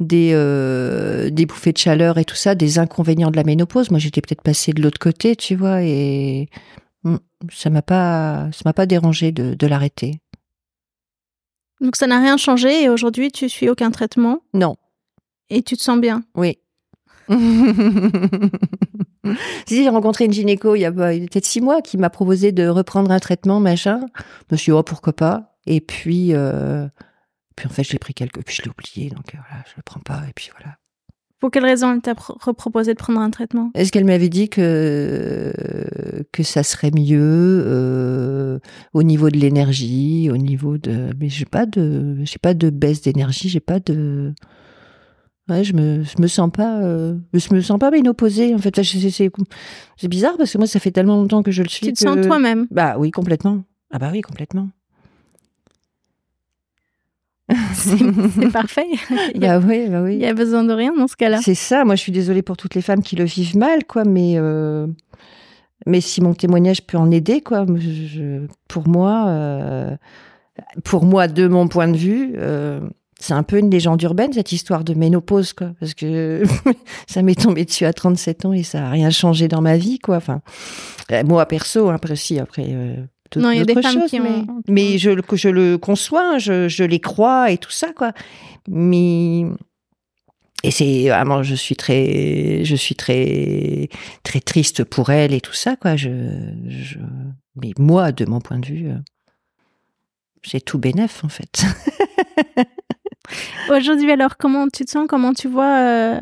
des 0.00 0.32
euh, 0.34 1.30
des 1.30 1.46
bouffées 1.46 1.72
de 1.72 1.78
chaleur 1.78 2.18
et 2.18 2.24
tout 2.24 2.34
ça, 2.34 2.56
des 2.56 2.80
inconvénients 2.80 3.30
de 3.30 3.36
la 3.36 3.44
ménopause? 3.44 3.90
Moi 3.90 4.00
j'étais 4.00 4.20
peut-être 4.20 4.42
passée 4.42 4.72
de 4.72 4.82
l'autre 4.82 4.98
côté, 4.98 5.36
tu 5.36 5.54
vois, 5.54 5.82
et 5.82 6.48
mm, 7.04 7.16
ça 7.52 7.70
m'a 7.70 7.82
pas 7.82 8.48
ça 8.52 8.62
m'a 8.64 8.72
pas 8.72 8.86
dérangé 8.86 9.30
de, 9.30 9.54
de 9.54 9.66
l'arrêter. 9.68 10.18
Donc 11.80 11.94
ça 11.94 12.08
n'a 12.08 12.18
rien 12.18 12.36
changé 12.36 12.82
et 12.82 12.88
aujourd'hui 12.88 13.30
tu 13.30 13.48
suis 13.48 13.68
aucun 13.68 13.92
traitement? 13.92 14.40
Non, 14.52 14.74
et 15.48 15.62
tu 15.62 15.76
te 15.76 15.82
sens 15.82 16.00
bien? 16.00 16.24
oui. 16.34 16.58
si 19.68 19.84
j'ai 19.84 19.88
rencontré 19.88 20.24
une 20.24 20.32
gynéco 20.32 20.74
il 20.74 20.80
y 20.80 20.84
a 20.84 20.90
y 20.90 21.22
a 21.22 21.28
peut-être 21.28 21.44
six 21.44 21.60
mois 21.60 21.80
qui 21.80 21.96
m'a 21.96 22.10
proposé 22.10 22.50
de 22.50 22.66
reprendre 22.66 23.12
un 23.12 23.20
traitement 23.20 23.60
machin, 23.60 24.00
je 24.48 24.54
me 24.54 24.56
suis 24.56 24.72
dit, 24.72 24.76
oh 24.76 24.82
pourquoi 24.82 25.12
pas? 25.12 25.49
Et 25.72 25.80
puis 25.80 26.34
euh, 26.34 26.88
puis 27.56 27.66
en 27.66 27.70
fait 27.70 27.84
je 27.84 27.92
l'ai 27.92 27.98
pris 27.98 28.12
quelques 28.14 28.42
puis 28.44 28.56
je 28.56 28.62
l'ai 28.62 28.70
oublié 28.70 29.08
donc 29.10 29.34
euh, 29.34 29.38
voilà 29.48 29.62
je 29.66 29.72
le 29.76 29.82
prends 29.84 30.00
pas 30.00 30.22
et 30.28 30.32
puis 30.34 30.50
voilà. 30.58 30.76
Pour 31.38 31.50
quelle 31.50 31.64
raison 31.64 31.94
elle 31.94 32.02
t'a 32.02 32.14
pro- 32.14 32.36
reproposé 32.38 32.92
de 32.92 32.98
prendre 32.98 33.18
un 33.20 33.30
traitement? 33.30 33.70
Est-ce 33.74 33.92
qu'elle 33.92 34.04
m'avait 34.04 34.28
dit 34.28 34.48
que 34.50 36.24
que 36.32 36.42
ça 36.42 36.62
serait 36.62 36.90
mieux 36.90 37.62
euh, 37.66 38.58
au 38.92 39.02
niveau 39.02 39.30
de 39.30 39.38
l'énergie, 39.38 40.28
au 40.30 40.36
niveau 40.36 40.76
de 40.76 41.12
mais 41.18 41.28
j'ai 41.30 41.46
pas 41.46 41.64
de 41.66 42.18
j'ai 42.24 42.38
pas 42.38 42.52
de 42.52 42.68
baisse 42.68 43.00
d'énergie, 43.00 43.48
j'ai 43.48 43.60
pas 43.60 43.80
de 43.80 44.34
ouais 45.48 45.64
je 45.64 45.72
me 45.72 46.02
je 46.04 46.20
me 46.20 46.26
sens 46.26 46.50
pas 46.52 46.82
euh, 46.82 47.16
je 47.32 47.54
me 47.54 47.60
sens 47.62 47.78
pas 47.78 47.88
en 47.90 48.58
fait. 48.58 48.80
C'est 49.96 50.08
bizarre 50.08 50.36
parce 50.36 50.52
que 50.52 50.58
moi 50.58 50.66
ça 50.66 50.78
fait 50.80 50.90
tellement 50.90 51.16
longtemps 51.16 51.42
que 51.42 51.50
je 51.52 51.62
le 51.62 51.68
suis 51.68 51.86
Tu 51.86 51.92
te 51.94 52.04
que- 52.04 52.10
sens 52.16 52.26
toi-même. 52.26 52.66
Bah 52.70 52.96
oui 52.98 53.10
complètement. 53.10 53.64
Ah 53.90 53.98
bah 53.98 54.10
oui 54.12 54.20
complètement 54.20 54.68
C'est 57.74 58.52
parfait. 58.52 58.86
Il 59.34 59.42
y, 59.42 59.46
a, 59.46 59.58
bah 59.58 59.66
oui 59.68 59.88
bah 59.88 60.02
oui 60.02 60.14
il 60.14 60.20
y 60.20 60.26
a 60.26 60.34
besoin 60.34 60.64
de 60.64 60.72
rien 60.72 60.94
dans 60.96 61.08
ce 61.08 61.16
cas-là. 61.16 61.40
C'est 61.42 61.54
ça. 61.54 61.84
Moi, 61.84 61.94
je 61.96 62.00
suis 62.00 62.12
désolée 62.12 62.42
pour 62.42 62.56
toutes 62.56 62.74
les 62.74 62.82
femmes 62.82 63.02
qui 63.02 63.16
le 63.16 63.24
vivent 63.24 63.56
mal, 63.56 63.84
quoi. 63.84 64.04
Mais 64.04 64.34
euh, 64.36 64.86
mais 65.86 66.00
si 66.00 66.20
mon 66.20 66.34
témoignage 66.34 66.82
peut 66.82 66.98
en 66.98 67.10
aider, 67.10 67.40
quoi. 67.40 67.66
je- 67.76 68.46
pour 68.68 68.86
moi, 68.88 69.26
euh, 69.28 69.96
pour 70.84 71.04
moi, 71.04 71.26
de 71.28 71.48
mon 71.48 71.68
point 71.68 71.88
de 71.88 71.96
vue, 71.96 72.34
euh, 72.36 72.80
c'est 73.18 73.34
un 73.34 73.42
peu 73.42 73.58
une 73.58 73.70
légende 73.70 74.00
urbaine 74.02 74.32
cette 74.32 74.52
histoire 74.52 74.84
de 74.84 74.94
ménopause, 74.94 75.52
quoi. 75.52 75.72
Parce 75.80 75.94
que 75.94 76.42
ça 77.06 77.22
m'est 77.22 77.40
tombé 77.40 77.64
dessus 77.64 77.84
à 77.86 77.92
37 77.92 78.44
ans 78.46 78.52
et 78.52 78.62
ça 78.62 78.86
a 78.86 78.90
rien 78.90 79.10
changé 79.10 79.48
dans 79.48 79.60
ma 79.62 79.76
vie, 79.76 79.98
quoi. 79.98 80.16
Enfin, 80.16 80.40
moi 81.26 81.46
perso, 81.46 81.88
hein, 81.88 81.94
après 81.94 82.16
si, 82.16 82.38
après. 82.38 82.66
Non, 83.38 83.50
il 83.52 83.58
y 83.58 83.60
a 83.60 83.64
des 83.64 83.80
femmes 83.80 84.04
qui 84.08 84.18
mais, 84.20 84.28
ont- 84.28 84.62
mais 84.68 84.98
je, 84.98 85.10
le- 85.10 85.22
je 85.32 85.48
le 85.48 85.78
conçois, 85.78 86.34
hein, 86.34 86.38
je, 86.38 86.68
je 86.68 86.82
les 86.84 87.00
crois 87.00 87.50
et 87.50 87.58
tout 87.58 87.70
ça, 87.70 87.92
quoi. 87.92 88.12
Mais 88.68 89.44
et 90.62 90.70
c'est 90.70 91.08
vraiment, 91.08 91.42
je 91.42 91.54
suis 91.54 91.76
très, 91.76 92.64
je 92.64 92.76
suis 92.76 92.94
très, 92.94 93.88
très 94.24 94.40
triste 94.40 94.84
pour 94.84 95.10
elle 95.10 95.32
et 95.32 95.40
tout 95.40 95.54
ça, 95.54 95.76
quoi. 95.76 95.96
Je, 95.96 96.10
je, 96.68 96.98
mais 97.56 97.70
moi, 97.78 98.12
de 98.12 98.24
mon 98.26 98.40
point 98.40 98.58
de 98.58 98.66
vue, 98.66 98.88
euh, 98.88 98.98
c'est 100.42 100.60
tout 100.64 100.78
bénef, 100.78 101.24
en 101.24 101.28
fait. 101.28 101.64
Aujourd'hui, 103.70 104.10
alors, 104.10 104.36
comment 104.36 104.66
tu 104.68 104.84
te 104.84 104.90
sens? 104.90 105.06
Comment 105.08 105.32
tu 105.32 105.48
vois 105.48 105.78
euh, 105.78 106.20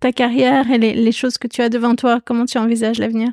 ta 0.00 0.12
carrière 0.12 0.70
et 0.70 0.78
les, 0.78 0.94
les 0.94 1.12
choses 1.12 1.36
que 1.38 1.48
tu 1.48 1.60
as 1.60 1.68
devant 1.68 1.94
toi? 1.96 2.20
Comment 2.24 2.46
tu 2.46 2.56
envisages 2.58 2.98
l'avenir? 2.98 3.30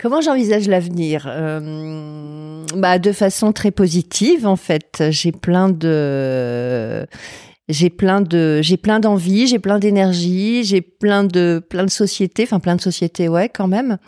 Comment 0.00 0.20
j'envisage 0.20 0.68
l'avenir? 0.68 1.26
Euh, 1.28 2.64
Bah, 2.76 2.98
de 2.98 3.12
façon 3.12 3.52
très 3.52 3.70
positive, 3.70 4.46
en 4.46 4.56
fait. 4.56 5.04
J'ai 5.10 5.32
plein 5.32 5.68
de, 5.68 7.06
j'ai 7.68 7.90
plein 7.90 8.20
de, 8.20 8.60
j'ai 8.62 8.76
plein 8.76 9.00
d'envie, 9.00 9.46
j'ai 9.46 9.58
plein 9.58 9.78
d'énergie, 9.78 10.64
j'ai 10.64 10.80
plein 10.80 11.24
de, 11.24 11.62
plein 11.68 11.84
de 11.84 11.90
sociétés, 11.90 12.44
enfin 12.44 12.60
plein 12.60 12.76
de 12.76 12.80
sociétés, 12.80 13.28
ouais, 13.28 13.48
quand 13.48 13.68
même. 13.68 13.98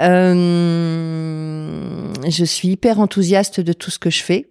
Euh, 0.00 1.80
je 2.28 2.44
suis 2.44 2.68
hyper 2.68 3.00
enthousiaste 3.00 3.60
de 3.60 3.72
tout 3.72 3.90
ce 3.90 3.98
que 3.98 4.10
je 4.10 4.22
fais. 4.22 4.50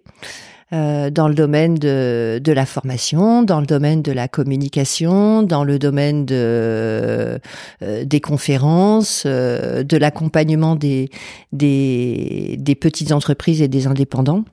Euh, 0.72 1.10
dans 1.10 1.26
le 1.26 1.34
domaine 1.34 1.74
de, 1.74 2.40
de 2.42 2.52
la 2.52 2.64
formation, 2.64 3.42
dans 3.42 3.60
le 3.60 3.66
domaine 3.66 4.02
de 4.02 4.12
la 4.12 4.28
communication, 4.28 5.42
dans 5.42 5.64
le 5.64 5.78
domaine 5.78 6.26
de, 6.26 7.40
euh, 7.82 8.04
des 8.04 8.20
conférences, 8.20 9.24
euh, 9.26 9.82
de 9.82 9.96
l'accompagnement 9.96 10.76
des, 10.76 11.10
des, 11.52 12.56
des 12.58 12.74
petites 12.74 13.12
entreprises 13.12 13.62
et 13.62 13.68
des 13.68 13.86
indépendants. 13.86 14.44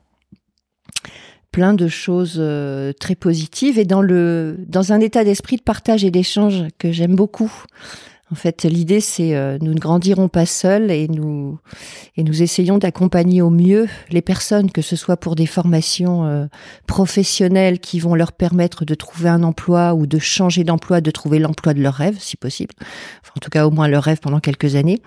Plein 1.52 1.74
de 1.74 1.88
choses 1.88 2.38
euh, 2.40 2.94
très 2.94 3.16
positives 3.16 3.80
et 3.80 3.86
dans, 3.86 4.02
le, 4.02 4.58
dans 4.68 4.94
un 4.94 5.00
état 5.00 5.24
d'esprit 5.24 5.58
de 5.58 5.62
partage 5.62 6.04
et 6.04 6.12
d'échange 6.12 6.66
que 6.78 6.92
j'aime 6.92 7.16
beaucoup. 7.16 7.52
En 8.30 8.36
fait, 8.36 8.64
l'idée, 8.64 9.00
c'est 9.00 9.36
euh, 9.36 9.58
nous 9.62 9.74
ne 9.74 9.80
grandirons 9.80 10.28
pas 10.28 10.46
seuls 10.46 10.92
et 10.92 11.08
nous 11.08 11.60
et 12.18 12.24
nous 12.24 12.42
essayons 12.42 12.78
d'accompagner 12.78 13.42
au 13.42 13.50
mieux 13.50 13.88
les 14.10 14.22
personnes, 14.22 14.70
que 14.70 14.82
ce 14.82 14.98
soit 14.98 15.16
pour 15.16 15.36
des 15.36 15.46
formations 15.46 16.26
euh, 16.26 16.46
professionnelles 16.88 17.80
qui 17.80 18.00
vont 18.00 18.16
leur 18.16 18.34
permettre 18.34 18.84
de 18.84 18.96
trouver 18.96 19.30
un 19.30 19.44
emploi 19.44 19.94
ou 19.94 20.08
de 20.08 20.20
changer 20.20 20.66
d'emploi, 20.66 21.00
de 21.00 21.12
trouver 21.12 21.40
l'emploi 21.40 21.74
de 21.74 21.82
leur 21.82 21.94
rêve, 21.94 22.18
si 22.20 22.36
possible. 22.36 22.74
En 23.38 23.40
tout 23.40 23.50
cas, 23.50 23.66
au 23.66 23.72
moins 23.72 23.88
leur 23.88 24.04
rêve 24.04 24.20
pendant 24.20 24.42
quelques 24.42 24.76
années. 24.76 25.00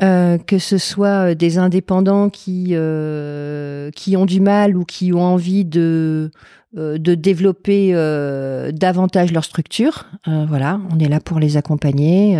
Euh, 0.00 0.38
que 0.38 0.58
ce 0.58 0.78
soit 0.78 1.34
des 1.34 1.58
indépendants 1.58 2.30
qui 2.30 2.68
euh, 2.70 3.90
qui 3.90 4.16
ont 4.16 4.24
du 4.24 4.40
mal 4.40 4.74
ou 4.76 4.84
qui 4.84 5.12
ont 5.12 5.20
envie 5.20 5.66
de 5.66 6.30
euh, 6.78 6.96
de 6.96 7.14
développer 7.14 7.90
euh, 7.92 8.72
davantage 8.72 9.30
leur 9.30 9.44
structure. 9.44 10.06
Euh, 10.26 10.46
voilà, 10.48 10.80
on 10.90 10.98
est 10.98 11.08
là 11.08 11.20
pour 11.20 11.38
les 11.38 11.58
accompagner. 11.58 12.34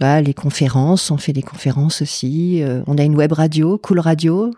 Bah, 0.00 0.22
les 0.22 0.32
conférences, 0.32 1.10
on 1.10 1.18
fait 1.18 1.34
des 1.34 1.42
conférences 1.42 2.00
aussi. 2.00 2.62
on 2.86 2.96
a 2.96 3.02
une 3.02 3.14
web 3.14 3.32
radio, 3.32 3.76
Cool 3.76 3.98
Radio, 3.98 4.52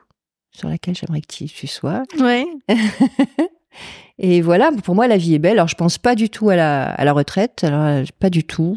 sur 0.52 0.68
laquelle 0.68 0.94
j'aimerais 0.94 1.22
que 1.22 1.44
tu, 1.44 1.66
sois. 1.66 2.04
Ouais. 2.20 2.46
Et 4.18 4.42
voilà, 4.42 4.70
pour 4.84 4.94
moi, 4.94 5.08
la 5.08 5.16
vie 5.16 5.34
est 5.34 5.38
belle. 5.40 5.52
Alors, 5.52 5.68
je 5.68 5.76
pense 5.76 5.98
pas 5.98 6.14
du 6.14 6.28
tout 6.28 6.50
à 6.50 6.56
la, 6.56 6.90
à 6.90 7.04
la 7.04 7.12
retraite. 7.12 7.64
Alors, 7.64 8.04
pas 8.20 8.30
du 8.30 8.44
tout. 8.44 8.76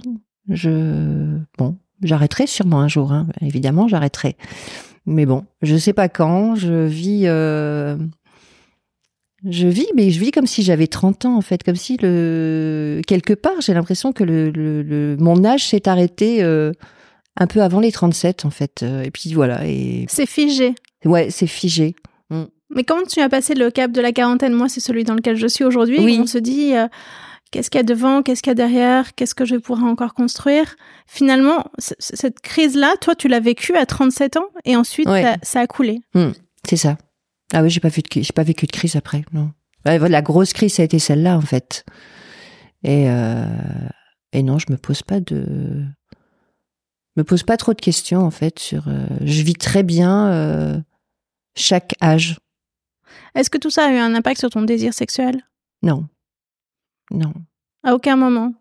Je, 0.49 1.38
bon, 1.58 1.75
J'arrêterai 2.04 2.48
sûrement 2.48 2.80
un 2.80 2.88
jour, 2.88 3.12
hein. 3.12 3.28
évidemment, 3.42 3.88
j'arrêterai. 3.88 4.36
Mais 5.06 5.26
bon, 5.26 5.46
je 5.62 5.76
sais 5.76 5.94
pas 5.94 6.10
quand. 6.10 6.56
Je 6.56 6.86
vis, 6.86 7.24
euh... 7.26 7.98
je 9.46 9.68
vis, 9.68 9.88
mais 9.96 10.12
je 10.12 10.20
vis 10.20 10.32
comme 10.32 10.48
si 10.48 10.63
j'avais 10.63 10.88
30 10.88 11.26
ans 11.26 11.38
en 11.38 11.42
fait, 11.42 11.63
comme 11.63 11.76
si 11.76 11.98
le 12.02 13.02
quelque 13.08 13.34
part, 13.34 13.60
j'ai 13.60 13.74
l'impression 13.74 14.13
que 14.13 14.24
le, 14.24 14.50
le, 14.52 15.18
mon 15.20 15.44
âge 15.44 15.68
s'est 15.68 15.88
arrêté 15.88 16.44
euh, 16.44 16.72
un 17.38 17.48
peu 17.48 17.62
avant 17.62 17.80
les 17.80 17.92
37 17.92 18.46
en 18.46 18.50
fait. 18.50 18.84
Et 19.04 19.12
puis 19.12 19.34
voilà. 19.34 19.66
Et 19.68 20.06
c'est 20.08 20.26
figé. 20.26 20.76
Ouais, 21.06 21.30
c'est 21.30 21.48
figé. 21.48 21.96
Mm. 22.30 22.44
Mais 22.76 22.84
comment 22.84 23.04
tu 23.04 23.20
as 23.20 23.30
passé 23.30 23.54
le 23.54 23.70
cap 23.72 23.92
de 23.92 24.02
la 24.02 24.12
quarantaine? 24.12 24.54
Moi, 24.54 24.70
c'est 24.70 24.80
celui 24.80 25.04
dans 25.04 25.13
lequel 25.13 25.36
je 25.36 25.48
suis 25.48 25.63
aujourd'hui. 25.63 26.00
Oui. 26.00 26.20
On 26.22 26.28
se 26.28 26.38
dit. 26.38 26.76
Euh, 26.76 26.88
Qu'est-ce 27.54 27.70
qu'il 27.70 27.78
y 27.78 27.82
a 27.82 27.84
devant 27.84 28.24
Qu'est-ce 28.24 28.42
qu'il 28.42 28.50
y 28.50 28.52
a 28.52 28.56
derrière 28.56 29.13
Qu'est-ce 29.13 29.36
que 29.36 29.46
je 29.46 29.56
pourrais 29.58 29.84
encore 29.84 30.16
construire 30.16 30.76
Finalement, 31.06 31.63
cette 31.78 32.39
crise-là, 32.39 32.96
toi, 33.00 33.13
tu 33.13 33.28
l'as 33.28 33.39
vécue 33.39 33.76
à 33.76 33.86
37 33.86 34.38
ans 34.38 34.48
et 34.66 34.76
ensuite, 34.76 35.08
ça, 35.44 35.60
a 35.60 35.68
coulé. 35.68 36.02
Hmm, 36.16 36.32
c'est 36.68 36.78
ça. 36.78 36.98
Ah 37.54 37.62
oui, 37.62 37.70
j'ai 37.70 37.80
pas 37.80 37.89
vu 37.89 38.02
de, 38.02 38.08
j'ai 38.12 38.34
pas 38.34 38.42
vécu 38.42 38.66
de 38.66 38.72
crise 38.72 38.96
après. 38.96 39.24
Non. 39.34 39.52
La 39.86 40.24
grosse 40.24 40.52
crise, 40.54 40.74
ça 40.74 40.82
a 40.82 40.86
été 40.86 40.98
celle-là 40.98 41.38
en 41.38 41.42
fait. 41.42 41.86
Et 42.84 43.08
euh, 43.08 43.46
et 44.32 44.42
non, 44.42 44.58
je 44.58 44.66
me 44.72 44.78
pose 44.78 45.04
pas 45.04 45.20
de, 45.20 45.86
me 47.16 47.24
pose 47.24 47.44
pas 47.44 47.58
trop 47.58 47.76
de 47.76 47.82
questions 47.82 48.22
en 48.22 48.32
fait 48.32 48.58
sur. 48.58 48.88
Euh, 48.88 49.06
je 49.22 49.44
vis 49.44 49.54
très 49.54 49.84
bien 49.84 50.32
euh, 50.32 50.80
chaque 51.56 51.94
âge. 52.02 52.39
Est-ce 53.36 53.52
que 53.52 53.60
tout 53.60 53.70
ça 53.70 53.86
a 53.86 53.92
eu 53.92 53.98
un 53.98 54.16
impact 54.16 54.39
sur 54.39 54.50
ton 54.50 54.63
désir 54.63 54.92
sexuel? 54.96 55.44
Non. 55.84 56.08
Non. 57.13 57.34
À 57.84 57.93
aucun 57.93 58.15
moment 58.15 58.54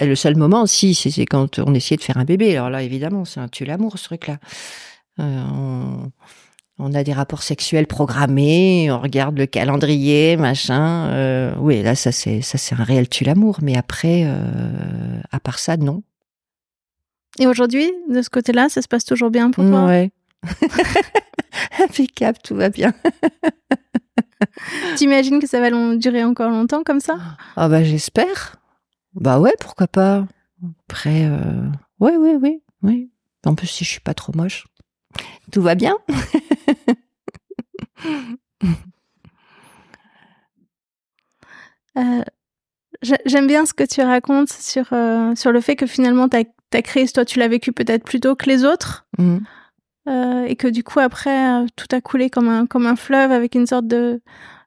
Le 0.00 0.14
seul 0.14 0.36
moment, 0.36 0.66
si, 0.66 0.94
c'est 0.94 1.26
quand 1.26 1.58
on 1.58 1.74
essayait 1.74 1.98
de 1.98 2.02
faire 2.02 2.16
un 2.16 2.24
bébé. 2.24 2.56
Alors 2.56 2.70
là, 2.70 2.82
évidemment, 2.82 3.24
c'est 3.24 3.40
un 3.40 3.48
tue 3.48 3.64
l'amour, 3.64 3.98
ce 3.98 4.04
truc-là. 4.04 4.38
Euh, 5.20 5.96
on, 6.78 6.94
a 6.94 7.04
des 7.04 7.12
rapports 7.12 7.42
sexuels 7.42 7.86
programmés, 7.86 8.90
on 8.90 8.98
regarde 8.98 9.38
le 9.38 9.46
calendrier, 9.46 10.36
machin. 10.36 11.08
Euh, 11.10 11.54
oui, 11.58 11.82
là, 11.82 11.94
ça 11.94 12.10
c'est 12.10 12.40
ça 12.40 12.56
c'est 12.56 12.74
un 12.74 12.82
réel 12.82 13.08
tue 13.08 13.24
l'amour. 13.24 13.58
Mais 13.62 13.76
après, 13.76 14.24
euh, 14.24 15.20
à 15.30 15.38
part 15.38 15.58
ça, 15.58 15.76
non. 15.76 16.02
Et 17.38 17.46
aujourd'hui, 17.46 17.90
de 18.10 18.22
ce 18.22 18.30
côté-là, 18.30 18.68
ça 18.68 18.82
se 18.82 18.88
passe 18.88 19.04
toujours 19.04 19.30
bien 19.30 19.50
pour 19.50 19.64
toi? 19.64 19.86
Ouais. 19.86 20.10
Impeccable, 21.78 22.38
tout 22.42 22.54
va 22.54 22.68
bien. 22.68 22.92
T'imagines 24.96 25.40
que 25.40 25.46
ça 25.46 25.60
va 25.60 25.70
durer 25.96 26.24
encore 26.24 26.50
longtemps 26.50 26.82
comme 26.82 27.00
ça? 27.00 27.16
Ah 27.56 27.68
bah 27.68 27.84
j'espère. 27.84 28.56
Bah 29.14 29.38
ouais, 29.40 29.54
pourquoi 29.60 29.86
pas. 29.86 30.26
Après, 30.88 31.26
euh... 31.26 31.68
ouais, 32.00 32.16
ouais, 32.16 32.36
ouais, 32.36 32.60
ouais. 32.82 33.08
En 33.44 33.54
plus, 33.54 33.66
si 33.66 33.84
je 33.84 33.90
suis 33.90 34.00
pas 34.00 34.14
trop 34.14 34.32
moche, 34.34 34.66
tout 35.50 35.62
va 35.62 35.74
bien. 35.74 35.96
euh, 41.98 42.22
J'aime 43.02 43.48
bien 43.48 43.66
ce 43.66 43.74
que 43.74 43.84
tu 43.84 44.00
racontes 44.00 44.52
sur, 44.52 44.92
euh, 44.92 45.34
sur 45.34 45.50
le 45.50 45.60
fait 45.60 45.74
que 45.74 45.86
finalement 45.86 46.28
ta, 46.28 46.44
ta 46.70 46.82
crise, 46.82 47.12
toi, 47.12 47.24
tu 47.24 47.40
l'as 47.40 47.48
vécu 47.48 47.72
peut-être 47.72 48.04
plus 48.04 48.20
tôt 48.20 48.36
que 48.36 48.46
les 48.46 48.64
autres. 48.64 49.06
Mmh. 49.18 49.38
Euh, 50.08 50.46
et 50.46 50.56
que 50.56 50.66
du 50.66 50.82
coup 50.82 50.98
après 50.98 51.62
euh, 51.62 51.66
tout 51.76 51.86
a 51.92 52.00
coulé 52.00 52.28
comme 52.28 52.48
un 52.48 52.66
comme 52.66 52.86
un 52.88 52.96
fleuve 52.96 53.30
avec 53.30 53.54
une 53.54 53.68
sorte 53.68 53.86
de 53.86 54.20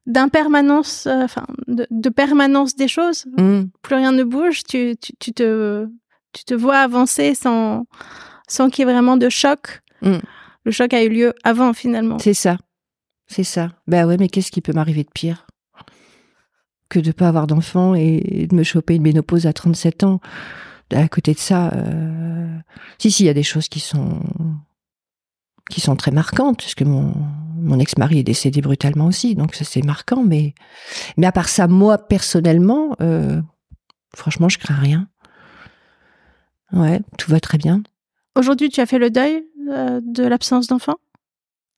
d'impermanence 0.05 1.07
euh, 1.07 1.25
enfin 1.25 1.45
de, 1.67 1.85
de, 1.91 2.09
permanence 2.09 2.77
des 2.77 2.87
choses. 2.87 3.25
Mm. 3.37 3.63
plus 3.81 3.95
rien 3.95 4.13
ne 4.13 4.23
bouge 4.23 4.63
tu, 4.63 4.95
tu, 4.95 5.11
tu, 5.19 5.33
te 5.33 5.89
tu 6.31 6.45
te 6.45 6.53
vois 6.53 6.77
avancer 6.77 7.35
sans 7.35 7.85
sans 8.47 8.69
qu'il 8.69 8.85
y 8.85 8.89
ait 8.89 8.93
vraiment 8.93 9.17
de 9.17 9.27
choc. 9.27 9.81
Mm. 10.01 10.19
le 10.63 10.71
choc 10.71 10.93
a 10.93 11.03
eu 11.03 11.09
lieu 11.09 11.33
avant 11.43 11.73
finalement. 11.73 12.17
C'est 12.19 12.33
ça. 12.33 12.55
C'est 13.27 13.43
ça. 13.43 13.73
Ben 13.87 14.07
ouais 14.07 14.15
mais 14.17 14.29
qu'est-ce 14.29 14.51
qui 14.51 14.61
peut 14.61 14.73
m'arriver 14.73 15.03
de 15.03 15.11
pire 15.13 15.47
que 16.87 16.99
de 16.99 17.11
pas 17.11 17.27
avoir 17.27 17.45
d'enfant 17.45 17.93
et 17.93 18.47
de 18.49 18.55
me 18.55 18.63
choper 18.63 18.95
une 18.95 19.01
ménopause 19.01 19.47
à 19.47 19.53
37 19.53 20.05
ans? 20.05 20.21
À 20.93 21.09
côté 21.09 21.33
de 21.33 21.39
ça 21.39 21.73
euh... 21.73 22.47
si 22.99 23.11
si 23.11 23.23
il 23.23 23.25
y 23.25 23.29
a 23.29 23.33
des 23.33 23.43
choses 23.43 23.67
qui 23.67 23.81
sont 23.81 24.21
qui 25.69 25.81
sont 25.81 25.95
très 25.95 26.11
marquantes, 26.11 26.57
puisque 26.57 26.83
mon, 26.83 27.13
mon 27.55 27.79
ex-mari 27.79 28.19
est 28.19 28.23
décédé 28.23 28.61
brutalement 28.61 29.07
aussi, 29.07 29.35
donc 29.35 29.55
ça 29.55 29.65
c'est 29.65 29.83
marquant. 29.83 30.23
Mais, 30.23 30.53
mais 31.17 31.27
à 31.27 31.31
part 31.31 31.49
ça, 31.49 31.67
moi 31.67 31.97
personnellement, 31.97 32.95
euh, 33.01 33.41
franchement, 34.15 34.49
je 34.49 34.59
crains 34.59 34.75
rien. 34.75 35.07
Ouais, 36.71 37.01
tout 37.17 37.31
va 37.31 37.39
très 37.39 37.57
bien. 37.57 37.83
Aujourd'hui, 38.35 38.69
tu 38.69 38.81
as 38.81 38.85
fait 38.85 38.99
le 38.99 39.09
deuil 39.09 39.43
euh, 39.69 40.01
de 40.03 40.23
l'absence 40.23 40.67
d'enfant? 40.67 40.95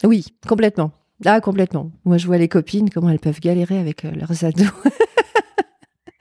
Oui, 0.04 0.26
complètement. 0.48 0.92
Ah, 1.26 1.42
complètement. 1.42 1.92
Moi, 2.06 2.18
je 2.18 2.28
vois 2.28 2.38
les 2.38 2.48
copines, 2.48 2.90
comment 2.90 3.10
elles 3.10 3.20
peuvent 3.20 3.40
galérer 3.40 3.80
avec 3.80 4.06
euh, 4.06 4.12
leurs 4.12 4.44
ados. 4.44 4.68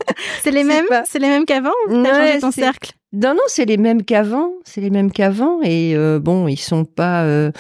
c'est 0.43 0.51
les 0.51 0.65
mêmes, 0.65 0.87
c'est 1.05 1.19
les 1.19 1.29
mêmes 1.29 1.45
qu'avant. 1.45 1.71
T'as 1.89 2.27
changé 2.27 2.39
ton 2.41 2.51
cercle? 2.51 2.93
Non, 3.13 3.35
non, 3.35 3.43
c'est 3.47 3.65
les 3.65 3.77
mêmes 3.77 4.05
qu'avant. 4.05 4.51
C'est 4.65 4.81
les 4.81 4.91
mêmes 4.91 5.11
qu'avant. 5.11 5.63
Et 5.63 5.95
euh, 5.95 6.19
bon, 6.19 6.49
ils 6.49 6.59
sont 6.59 6.85
pas. 6.85 7.25
Euh... 7.25 7.51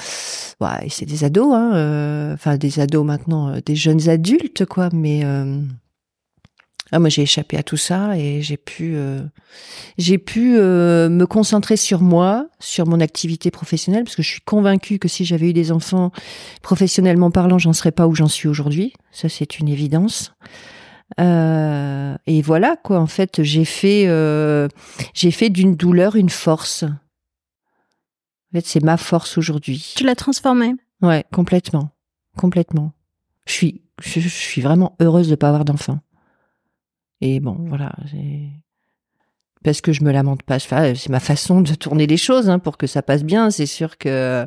Ouais, 0.60 0.88
c'est 0.90 1.06
des 1.06 1.24
ados, 1.24 1.54
hein. 1.54 1.72
Euh, 1.74 2.34
enfin, 2.34 2.56
des 2.56 2.80
ados 2.80 3.04
maintenant, 3.04 3.54
des 3.64 3.76
jeunes 3.76 4.08
adultes, 4.08 4.66
quoi. 4.66 4.88
Mais 4.92 5.24
ah, 6.92 6.98
moi, 6.98 7.08
j'ai 7.08 7.22
échappé 7.22 7.56
à 7.56 7.62
tout 7.62 7.76
ça 7.76 8.16
et 8.16 8.42
j'ai 8.42 8.56
pu, 8.56 8.96
j'ai 9.98 10.18
pu 10.18 10.56
me 10.58 11.24
concentrer 11.24 11.76
sur 11.76 12.00
moi, 12.00 12.46
sur 12.60 12.86
mon 12.86 13.00
activité 13.00 13.50
professionnelle, 13.50 14.04
parce 14.04 14.16
que 14.16 14.22
je 14.22 14.30
suis 14.30 14.42
convaincue 14.42 14.98
que 14.98 15.08
si 15.08 15.24
j'avais 15.24 15.50
eu 15.50 15.52
des 15.52 15.72
enfants 15.72 16.10
professionnellement 16.62 17.30
parlant, 17.30 17.58
j'en 17.58 17.72
serais 17.72 17.92
pas 17.92 18.06
où 18.06 18.14
j'en 18.14 18.28
suis 18.28 18.48
aujourd'hui. 18.48 18.92
Ça, 19.10 19.28
c'est 19.28 19.58
une 19.58 19.68
évidence. 19.68 20.34
Euh, 21.20 22.16
et 22.26 22.42
voilà 22.42 22.76
quoi. 22.76 22.98
En 22.98 23.06
fait, 23.06 23.42
j'ai 23.42 23.64
fait, 23.64 24.06
euh, 24.08 24.68
j'ai 25.14 25.30
fait 25.30 25.50
d'une 25.50 25.76
douleur 25.76 26.16
une 26.16 26.30
force. 26.30 26.82
En 26.82 28.52
fait, 28.52 28.66
c'est 28.66 28.82
ma 28.82 28.96
force 28.96 29.38
aujourd'hui. 29.38 29.94
Tu 29.96 30.04
l'as 30.04 30.14
transformée. 30.14 30.74
Ouais, 31.02 31.24
complètement, 31.32 31.90
complètement. 32.36 32.92
Je 33.46 33.52
suis, 33.52 33.82
je, 34.00 34.20
suis 34.20 34.60
vraiment 34.62 34.96
heureuse 35.00 35.28
de 35.28 35.34
pas 35.34 35.48
avoir 35.48 35.64
d'enfant. 35.64 36.00
Et 37.20 37.40
bon, 37.40 37.56
voilà 37.68 37.92
parce 39.66 39.80
que 39.80 39.92
je 39.92 40.04
me 40.04 40.12
lamente 40.12 40.44
pas. 40.44 40.60
c'est 40.60 41.08
ma 41.08 41.18
façon 41.18 41.60
de 41.60 41.74
tourner 41.74 42.06
les 42.06 42.16
choses 42.16 42.48
hein, 42.48 42.60
pour 42.60 42.76
que 42.78 42.86
ça 42.86 43.02
passe 43.02 43.24
bien. 43.24 43.50
C'est 43.50 43.66
sûr 43.66 43.98
que 43.98 44.46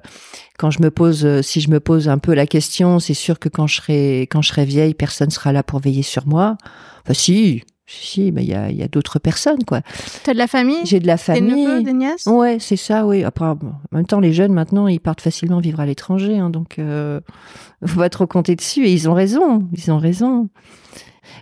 quand 0.57 0.71
je 0.71 0.81
me 0.81 0.91
pose, 0.91 1.41
si 1.41 1.59
je 1.59 1.69
me 1.69 1.81
pose 1.81 2.07
un 2.07 2.19
peu 2.19 2.33
la 2.33 2.47
question, 2.47 2.99
c'est 2.99 3.13
sûr 3.13 3.37
que 3.37 3.49
quand 3.49 3.67
je 3.67 3.75
serai 3.75 4.21
quand 4.31 4.41
je 4.41 4.47
serai 4.47 4.63
vieille, 4.63 4.93
personne 4.93 5.29
sera 5.29 5.51
là 5.51 5.61
pour 5.61 5.81
veiller 5.81 6.03
sur 6.03 6.25
moi. 6.25 6.55
Enfin, 7.03 7.13
si, 7.13 7.63
si, 7.85 8.31
mais 8.31 8.43
il 8.43 8.49
y 8.49 8.53
a, 8.53 8.71
y 8.71 8.81
a 8.81 8.87
d'autres 8.87 9.19
personnes, 9.19 9.65
quoi. 9.67 9.81
T'as 10.23 10.31
de 10.31 10.37
la 10.37 10.47
famille? 10.47 10.85
J'ai 10.85 11.01
de 11.01 11.07
la 11.07 11.17
famille. 11.17 11.65
Des 11.65 11.71
neveux, 11.71 11.83
des 11.83 11.93
nièces? 11.93 12.25
Ouais, 12.25 12.55
c'est 12.61 12.77
ça, 12.77 13.05
oui. 13.05 13.25
Après, 13.25 13.43
en 13.43 13.59
même 13.91 14.05
temps, 14.05 14.21
les 14.21 14.31
jeunes 14.31 14.53
maintenant, 14.53 14.87
ils 14.87 15.01
partent 15.01 15.21
facilement 15.21 15.59
vivre 15.59 15.81
à 15.81 15.85
l'étranger, 15.85 16.37
hein, 16.37 16.49
donc 16.49 16.79
euh, 16.79 17.19
faut 17.85 17.99
pas 17.99 18.09
trop 18.09 18.25
compter 18.25 18.55
dessus. 18.55 18.85
Et 18.85 18.93
ils 18.93 19.09
ont 19.09 19.13
raison, 19.13 19.67
ils 19.73 19.91
ont 19.91 19.97
raison. 19.97 20.47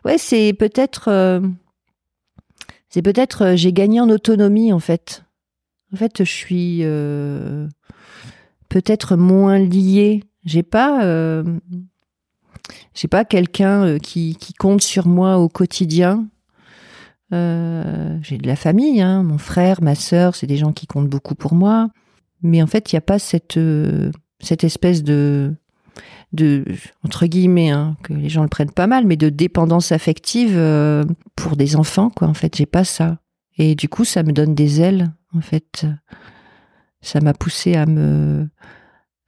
Ouais, 0.03 0.17
c'est 0.17 0.53
peut-être. 0.53 1.09
Euh, 1.09 1.41
c'est 2.97 3.03
peut-être 3.03 3.43
euh, 3.43 3.55
j'ai 3.55 3.73
gagné 3.73 4.01
en 4.01 4.09
autonomie 4.09 4.73
en 4.73 4.79
fait. 4.79 5.23
En 5.93 5.97
fait, 5.97 6.23
je 6.23 6.31
suis 6.31 6.79
euh, 6.81 7.67
peut-être 8.69 9.15
moins 9.15 9.59
liée. 9.59 10.23
J'ai 10.45 10.63
pas 10.63 11.05
euh, 11.05 11.43
j'ai 12.95 13.07
pas 13.07 13.23
quelqu'un 13.23 13.99
qui, 13.99 14.35
qui 14.37 14.53
compte 14.55 14.81
sur 14.81 15.05
moi 15.05 15.37
au 15.37 15.47
quotidien. 15.47 16.27
J'ai 17.31 18.39
de 18.39 18.47
la 18.47 18.55
famille, 18.55 18.99
hein, 18.99 19.21
mon 19.21 19.37
frère, 19.37 19.83
ma 19.83 19.93
sœur, 19.93 20.35
c'est 20.35 20.47
des 20.47 20.57
gens 20.57 20.73
qui 20.73 20.87
comptent 20.87 21.09
beaucoup 21.09 21.35
pour 21.35 21.53
moi. 21.53 21.89
Mais 22.41 22.63
en 22.63 22.67
fait, 22.67 22.91
il 22.91 22.95
n'y 22.95 22.97
a 22.97 23.01
pas 23.01 23.19
cette, 23.19 23.59
cette 24.39 24.63
espèce 24.63 25.03
de, 25.03 25.53
de 26.33 26.65
entre 27.03 27.25
guillemets, 27.25 27.69
hein, 27.69 27.95
que 28.03 28.13
les 28.13 28.29
gens 28.29 28.43
le 28.43 28.49
prennent 28.49 28.71
pas 28.71 28.87
mal, 28.87 29.05
mais 29.05 29.17
de 29.17 29.29
dépendance 29.29 29.91
affective 29.91 30.55
euh, 30.55 31.03
pour 31.35 31.55
des 31.55 31.75
enfants, 31.75 32.09
quoi. 32.09 32.27
En 32.27 32.33
fait, 32.33 32.55
j'ai 32.55 32.65
pas 32.65 32.83
ça. 32.83 33.19
Et 33.57 33.75
du 33.75 33.89
coup, 33.89 34.05
ça 34.05 34.23
me 34.23 34.31
donne 34.31 34.53
des 34.53 34.81
ailes. 34.81 35.11
En 35.33 35.41
fait, 35.41 35.85
ça 37.01 37.21
m'a 37.21 37.33
poussé 37.33 37.75
à 37.75 37.85
me 37.85 38.47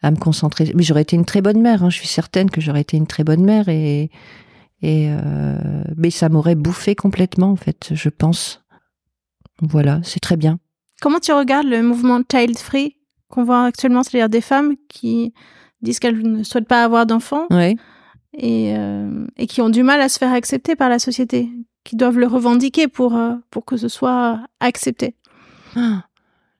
à 0.01 0.11
me 0.11 0.17
concentrer. 0.17 0.71
Mais 0.75 0.83
j'aurais 0.83 1.01
été 1.01 1.15
une 1.15 1.25
très 1.25 1.41
bonne 1.41 1.61
mère. 1.61 1.83
Hein. 1.83 1.89
Je 1.89 1.97
suis 1.97 2.07
certaine 2.07 2.49
que 2.49 2.61
j'aurais 2.61 2.81
été 2.81 2.97
une 2.97 3.07
très 3.07 3.23
bonne 3.23 3.43
mère 3.43 3.69
et 3.69 4.09
et 4.81 5.07
euh, 5.09 5.83
mais 5.97 6.09
ça 6.09 6.29
m'aurait 6.29 6.55
bouffé 6.55 6.95
complètement 6.95 7.51
en 7.51 7.55
fait, 7.55 7.91
je 7.93 8.09
pense. 8.09 8.63
Voilà, 9.61 9.99
c'est 10.03 10.21
très 10.21 10.37
bien. 10.37 10.59
Comment 11.01 11.19
tu 11.19 11.33
regardes 11.33 11.67
le 11.67 11.81
mouvement 11.81 12.21
child 12.31 12.57
free 12.57 12.95
qu'on 13.29 13.43
voit 13.43 13.65
actuellement, 13.65 14.03
c'est-à-dire 14.03 14.29
des 14.29 14.41
femmes 14.41 14.75
qui 14.87 15.33
disent 15.81 15.99
qu'elles 15.99 16.21
ne 16.21 16.43
souhaitent 16.43 16.67
pas 16.67 16.83
avoir 16.83 17.05
d'enfants 17.05 17.47
ouais. 17.51 17.75
et, 18.37 18.75
euh, 18.75 19.25
et 19.37 19.47
qui 19.47 19.61
ont 19.61 19.69
du 19.69 19.83
mal 19.83 20.01
à 20.01 20.09
se 20.09 20.17
faire 20.17 20.33
accepter 20.33 20.75
par 20.75 20.89
la 20.89 20.99
société, 20.99 21.49
qui 21.83 21.95
doivent 21.95 22.19
le 22.19 22.27
revendiquer 22.27 22.87
pour, 22.87 23.15
euh, 23.15 23.35
pour 23.49 23.65
que 23.65 23.77
ce 23.77 23.87
soit 23.87 24.41
accepté. 24.59 25.15
Ah. 25.75 26.03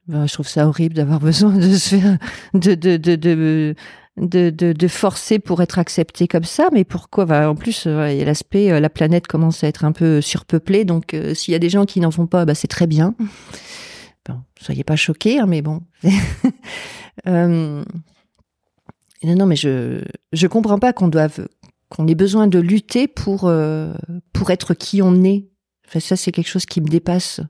Ben, 0.07 0.25
je 0.25 0.33
trouve 0.33 0.47
ça 0.47 0.67
horrible 0.67 0.95
d'avoir 0.95 1.19
besoin 1.21 1.55
de 1.55 1.71
se 1.73 1.95
faire 1.95 2.17
de 2.53 2.73
de 2.73 2.97
de, 2.97 3.15
de 3.15 3.75
de, 4.19 4.87
forcer 4.87 5.39
pour 5.39 5.61
être 5.61 5.79
accepté 5.79 6.27
comme 6.27 6.43
ça, 6.43 6.69
mais 6.73 6.83
pourquoi? 6.83 7.25
Bah, 7.25 7.49
En 7.49 7.55
plus, 7.55 7.85
euh, 7.87 8.11
il 8.11 8.17
y 8.17 8.21
a 8.21 8.25
l'aspect, 8.25 8.79
la 8.79 8.89
planète 8.89 9.27
commence 9.27 9.63
à 9.63 9.67
être 9.67 9.85
un 9.85 9.91
peu 9.91 10.21
surpeuplée, 10.21 10.85
donc 10.85 11.13
euh, 11.13 11.33
s'il 11.33 11.51
y 11.53 11.55
a 11.55 11.59
des 11.59 11.69
gens 11.69 11.85
qui 11.85 11.99
n'en 11.99 12.11
font 12.11 12.27
pas, 12.27 12.45
bah, 12.45 12.55
c'est 12.55 12.67
très 12.67 12.87
bien. 12.87 13.15
Bon, 14.27 14.41
soyez 14.59 14.83
pas 14.83 14.95
choqués, 14.95 15.39
hein, 15.39 15.45
mais 15.47 15.61
bon. 15.61 15.81
euh, 17.27 17.83
non, 19.23 19.35
non, 19.35 19.45
mais 19.45 19.55
je 19.55 20.01
je 20.31 20.47
comprends 20.47 20.79
pas 20.79 20.93
qu'on 20.93 21.07
doive 21.07 21.47
qu'on 21.89 22.07
ait 22.07 22.15
besoin 22.15 22.47
de 22.47 22.59
lutter 22.59 23.07
pour 23.07 23.51
pour 24.33 24.51
être 24.51 24.73
qui 24.73 25.01
on 25.01 25.23
est. 25.23 25.47
Enfin, 25.87 25.99
ça, 25.99 26.15
c'est 26.15 26.31
quelque 26.31 26.49
chose 26.49 26.65
qui 26.65 26.81
me 26.81 26.87
dépasse 26.87 27.41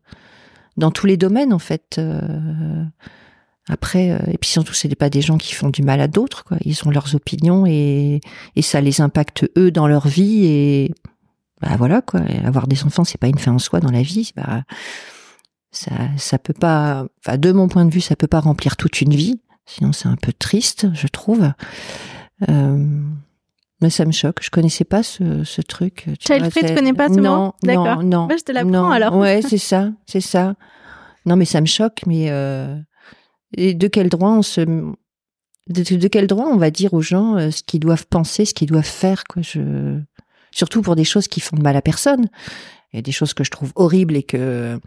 dans 0.77 0.91
tous 0.91 1.05
les 1.05 1.17
domaines, 1.17 1.53
en 1.53 1.60
fait. 1.60 1.99
Après, 3.69 4.12
euh, 4.12 4.17
et 4.32 4.38
puis 4.39 4.49
surtout, 4.49 4.73
c'est 4.73 4.93
pas 4.95 5.12
des 5.12 5.21
gens 5.21 5.38
qui 5.38 5.53
font 5.53 5.69
du 5.69 5.84
mal 5.84 6.01
à 6.01 6.08
d'autres, 6.08 6.43
quoi. 6.43 6.58
Ils 6.65 6.75
ont 6.86 6.89
leurs 6.89 7.13
opinions 7.15 7.67
et, 7.67 8.19
et 8.55 8.62
ça 8.63 8.82
les 8.82 8.99
impacte 8.99 9.45
eux 9.58 9.69
dans 9.69 9.88
leur 9.88 10.08
vie 10.08 10.45
et 10.45 10.91
bah 11.62 11.75
voilà 11.77 12.01
quoi. 12.01 12.21
avoir 12.43 12.67
des 12.67 12.84
enfants, 12.84 13.03
c'est 13.03 13.19
pas 13.19 13.27
une 13.27 13.38
fin 13.38 13.51
en 13.51 13.60
soi 13.60 13.79
dans 13.79 13.91
la 13.91 14.01
vie. 14.01 14.32
Bah, 14.36 14.63
ça, 15.71 15.91
ça 16.17 16.39
peut 16.39 16.53
pas. 16.53 17.05
Enfin, 17.23 17.38
de 17.38 17.51
mon 17.51 17.67
point 17.67 17.86
de 17.86 17.93
vue, 17.93 18.01
ça 18.01 18.15
peut 18.15 18.27
pas 18.27 18.39
remplir 18.39 18.75
toute 18.75 19.01
une 19.01 19.13
vie. 19.13 19.39
Sinon, 19.69 19.93
c'est 19.93 20.08
un 20.08 20.15
peu 20.15 20.34
triste, 20.34 20.88
je 20.93 21.08
trouve. 21.08 21.53
Euh, 22.49 23.03
mais 23.82 23.91
ça 23.91 24.03
me 24.05 24.12
choque. 24.12 24.39
Je 24.41 24.49
connaissais 24.49 24.84
pas 24.84 25.03
ce, 25.03 25.43
ce 25.43 25.62
truc. 25.62 26.08
Child 26.19 26.49
free, 26.49 26.65
tu 26.65 26.73
connais 26.73 26.93
pas 26.93 27.08
ce 27.08 27.19
non, 27.19 27.45
mot 27.45 27.55
D'accord. 27.62 28.03
Non, 28.03 28.25
bah, 28.25 28.36
je 28.38 28.43
te 28.43 28.51
l'apprends 28.51 28.89
alors. 28.89 29.15
Ouais, 29.15 29.41
c'est 29.41 29.60
ça, 29.60 29.91
c'est 30.08 30.21
ça. 30.21 30.55
Non, 31.27 31.36
mais 31.36 31.45
ça 31.45 31.62
me 31.62 31.67
choque, 31.67 32.01
mais. 32.08 32.32
Euh, 32.32 32.75
et 33.55 33.75
de 33.75 33.88
quel 33.88 34.10
droit 34.10 34.32
on 34.32 34.41
se 34.41 34.62
de, 34.62 36.08
quel 36.08 36.25
droit 36.25 36.45
on 36.45 36.58
va 36.58 36.71
dire 36.71 36.93
aux 36.95 37.01
gens 37.01 37.38
euh, 37.38 37.51
ce 37.51 37.62
qu'ils 37.62 37.79
doivent 37.79 38.08
penser, 38.08 38.45
ce 38.45 38.53
qu'ils 38.55 38.69
doivent 38.69 38.84
faire 38.84 39.23
quoi 39.25 39.41
je 39.41 39.99
surtout 40.51 40.82
pour 40.82 40.95
des 40.95 41.03
choses 41.03 41.27
qui 41.27 41.39
font 41.39 41.58
de 41.58 41.62
mal 41.62 41.75
à 41.75 41.82
personne 41.82 42.27
et 42.93 43.02
des 43.02 43.12
choses 43.12 43.34
que 43.34 43.43
je 43.43 43.52
trouve 43.52 43.71
horribles 43.75 44.15
et 44.15 44.23
que 44.23 44.80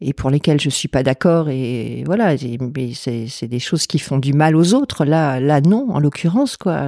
et 0.00 0.12
pour 0.12 0.30
lesquelles 0.30 0.60
je 0.60 0.68
suis 0.68 0.88
pas 0.88 1.02
d'accord 1.02 1.48
et 1.48 2.02
voilà 2.04 2.34
mais 2.74 2.92
c'est 2.94 3.48
des 3.48 3.58
choses 3.58 3.86
qui 3.86 3.98
font 3.98 4.18
du 4.18 4.32
mal 4.32 4.56
aux 4.56 4.74
autres 4.74 5.04
là 5.04 5.40
là 5.40 5.60
non 5.60 5.88
en 5.90 5.98
l'occurrence 5.98 6.56
quoi 6.56 6.82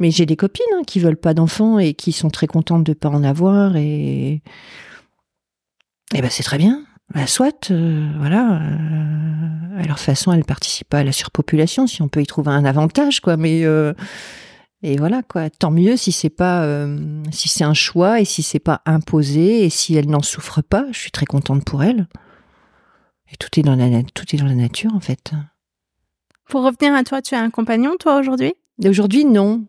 mais 0.00 0.10
j'ai 0.10 0.26
des 0.26 0.36
copines 0.36 0.64
hein, 0.74 0.82
qui 0.86 0.98
veulent 0.98 1.16
pas 1.16 1.34
d'enfants 1.34 1.78
et 1.78 1.94
qui 1.94 2.12
sont 2.12 2.30
très 2.30 2.48
contentes 2.48 2.84
de 2.84 2.94
pas 2.94 3.08
en 3.08 3.22
avoir 3.22 3.76
et 3.76 4.42
et 6.14 6.20
ben 6.20 6.30
c'est 6.30 6.42
très 6.42 6.58
bien 6.58 6.84
bah, 7.14 7.26
soit, 7.26 7.70
euh, 7.70 8.06
voilà, 8.18 8.60
euh, 8.60 9.80
à 9.80 9.82
leur 9.86 9.98
façon, 9.98 10.32
elles 10.32 10.44
participent 10.44 10.90
pas 10.90 10.98
à 10.98 11.04
la 11.04 11.12
surpopulation, 11.12 11.86
si 11.86 12.02
on 12.02 12.08
peut 12.08 12.20
y 12.20 12.26
trouver 12.26 12.50
un 12.50 12.66
avantage, 12.66 13.20
quoi. 13.20 13.38
Mais 13.38 13.64
euh, 13.64 13.94
et 14.82 14.96
voilà, 14.96 15.22
quoi. 15.22 15.50
Tant 15.50 15.70
mieux 15.70 15.96
si 15.96 16.12
c'est 16.12 16.30
pas, 16.30 16.64
euh, 16.64 17.22
si 17.32 17.48
c'est 17.48 17.64
un 17.64 17.74
choix 17.74 18.20
et 18.20 18.24
si 18.24 18.42
c'est 18.42 18.58
pas 18.58 18.82
imposé 18.86 19.64
et 19.64 19.70
si 19.70 19.94
elles 19.94 20.08
n'en 20.08 20.22
souffrent 20.22 20.62
pas. 20.62 20.86
Je 20.92 20.98
suis 20.98 21.10
très 21.10 21.26
contente 21.26 21.64
pour 21.64 21.82
elles. 21.82 22.06
Et 23.32 23.36
tout 23.36 23.58
est 23.58 23.62
dans 23.62 23.74
la, 23.74 24.02
tout 24.14 24.24
est 24.32 24.38
dans 24.38 24.46
la 24.46 24.54
nature, 24.54 24.94
en 24.94 25.00
fait. 25.00 25.32
Pour 26.48 26.62
revenir 26.62 26.94
à 26.94 27.02
toi, 27.02 27.20
tu 27.20 27.34
as 27.34 27.40
un 27.40 27.50
compagnon, 27.50 27.96
toi, 27.98 28.18
aujourd'hui? 28.18 28.54
Aujourd'hui, 28.84 29.24
non. 29.24 29.66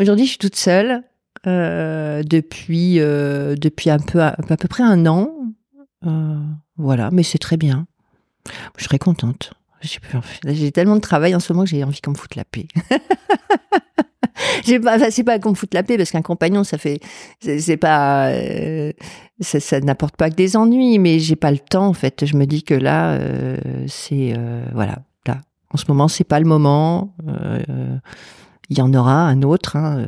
Aujourd'hui, 0.00 0.24
je 0.24 0.30
suis 0.30 0.38
toute 0.38 0.56
seule. 0.56 1.02
Euh, 1.46 2.22
depuis 2.22 2.94
depuis 2.94 3.90
un 3.90 3.98
peu 3.98 4.22
à, 4.22 4.28
à 4.28 4.56
peu 4.56 4.68
près 4.68 4.82
un 4.82 5.04
an 5.04 5.44
euh, 6.06 6.38
voilà, 6.76 7.10
mais 7.10 7.22
c'est 7.22 7.38
très 7.38 7.56
bien. 7.56 7.86
Je 8.76 8.84
serais 8.84 8.98
contente. 8.98 9.52
J'ai 10.44 10.72
tellement 10.72 10.96
de 10.96 11.00
travail 11.00 11.34
en 11.34 11.40
ce 11.40 11.52
moment 11.52 11.64
que 11.64 11.70
j'ai 11.70 11.84
envie 11.84 12.00
qu'on 12.00 12.12
me 12.12 12.16
foute 12.16 12.36
la 12.36 12.44
paix. 12.44 12.66
j'ai 14.64 14.80
pas, 14.80 15.10
c'est 15.10 15.24
pas 15.24 15.38
qu'on 15.38 15.50
me 15.50 15.54
foute 15.54 15.74
la 15.74 15.82
paix 15.82 15.96
parce 15.96 16.10
qu'un 16.10 16.22
compagnon, 16.22 16.64
ça 16.64 16.78
fait, 16.78 17.00
c'est 17.40 17.76
pas, 17.76 18.28
euh, 18.28 18.92
ça, 19.40 19.80
n'apporte 19.80 20.16
pas 20.16 20.30
que 20.30 20.34
des 20.34 20.56
ennuis, 20.56 20.98
mais 20.98 21.18
j'ai 21.18 21.36
pas 21.36 21.50
le 21.50 21.58
temps 21.58 21.86
en 21.86 21.92
fait. 21.92 22.24
Je 22.26 22.36
me 22.36 22.46
dis 22.46 22.62
que 22.62 22.74
là, 22.74 23.14
euh, 23.14 23.56
c'est, 23.86 24.34
euh, 24.36 24.66
voilà, 24.72 24.98
là, 25.26 25.40
en 25.70 25.76
ce 25.76 25.84
moment, 25.88 26.08
c'est 26.08 26.24
pas 26.24 26.40
le 26.40 26.46
moment. 26.46 27.14
Il 28.70 28.78
y 28.78 28.82
en 28.82 28.92
aura 28.94 29.22
un 29.22 29.42
autre. 29.42 29.76
Hein, 29.76 30.06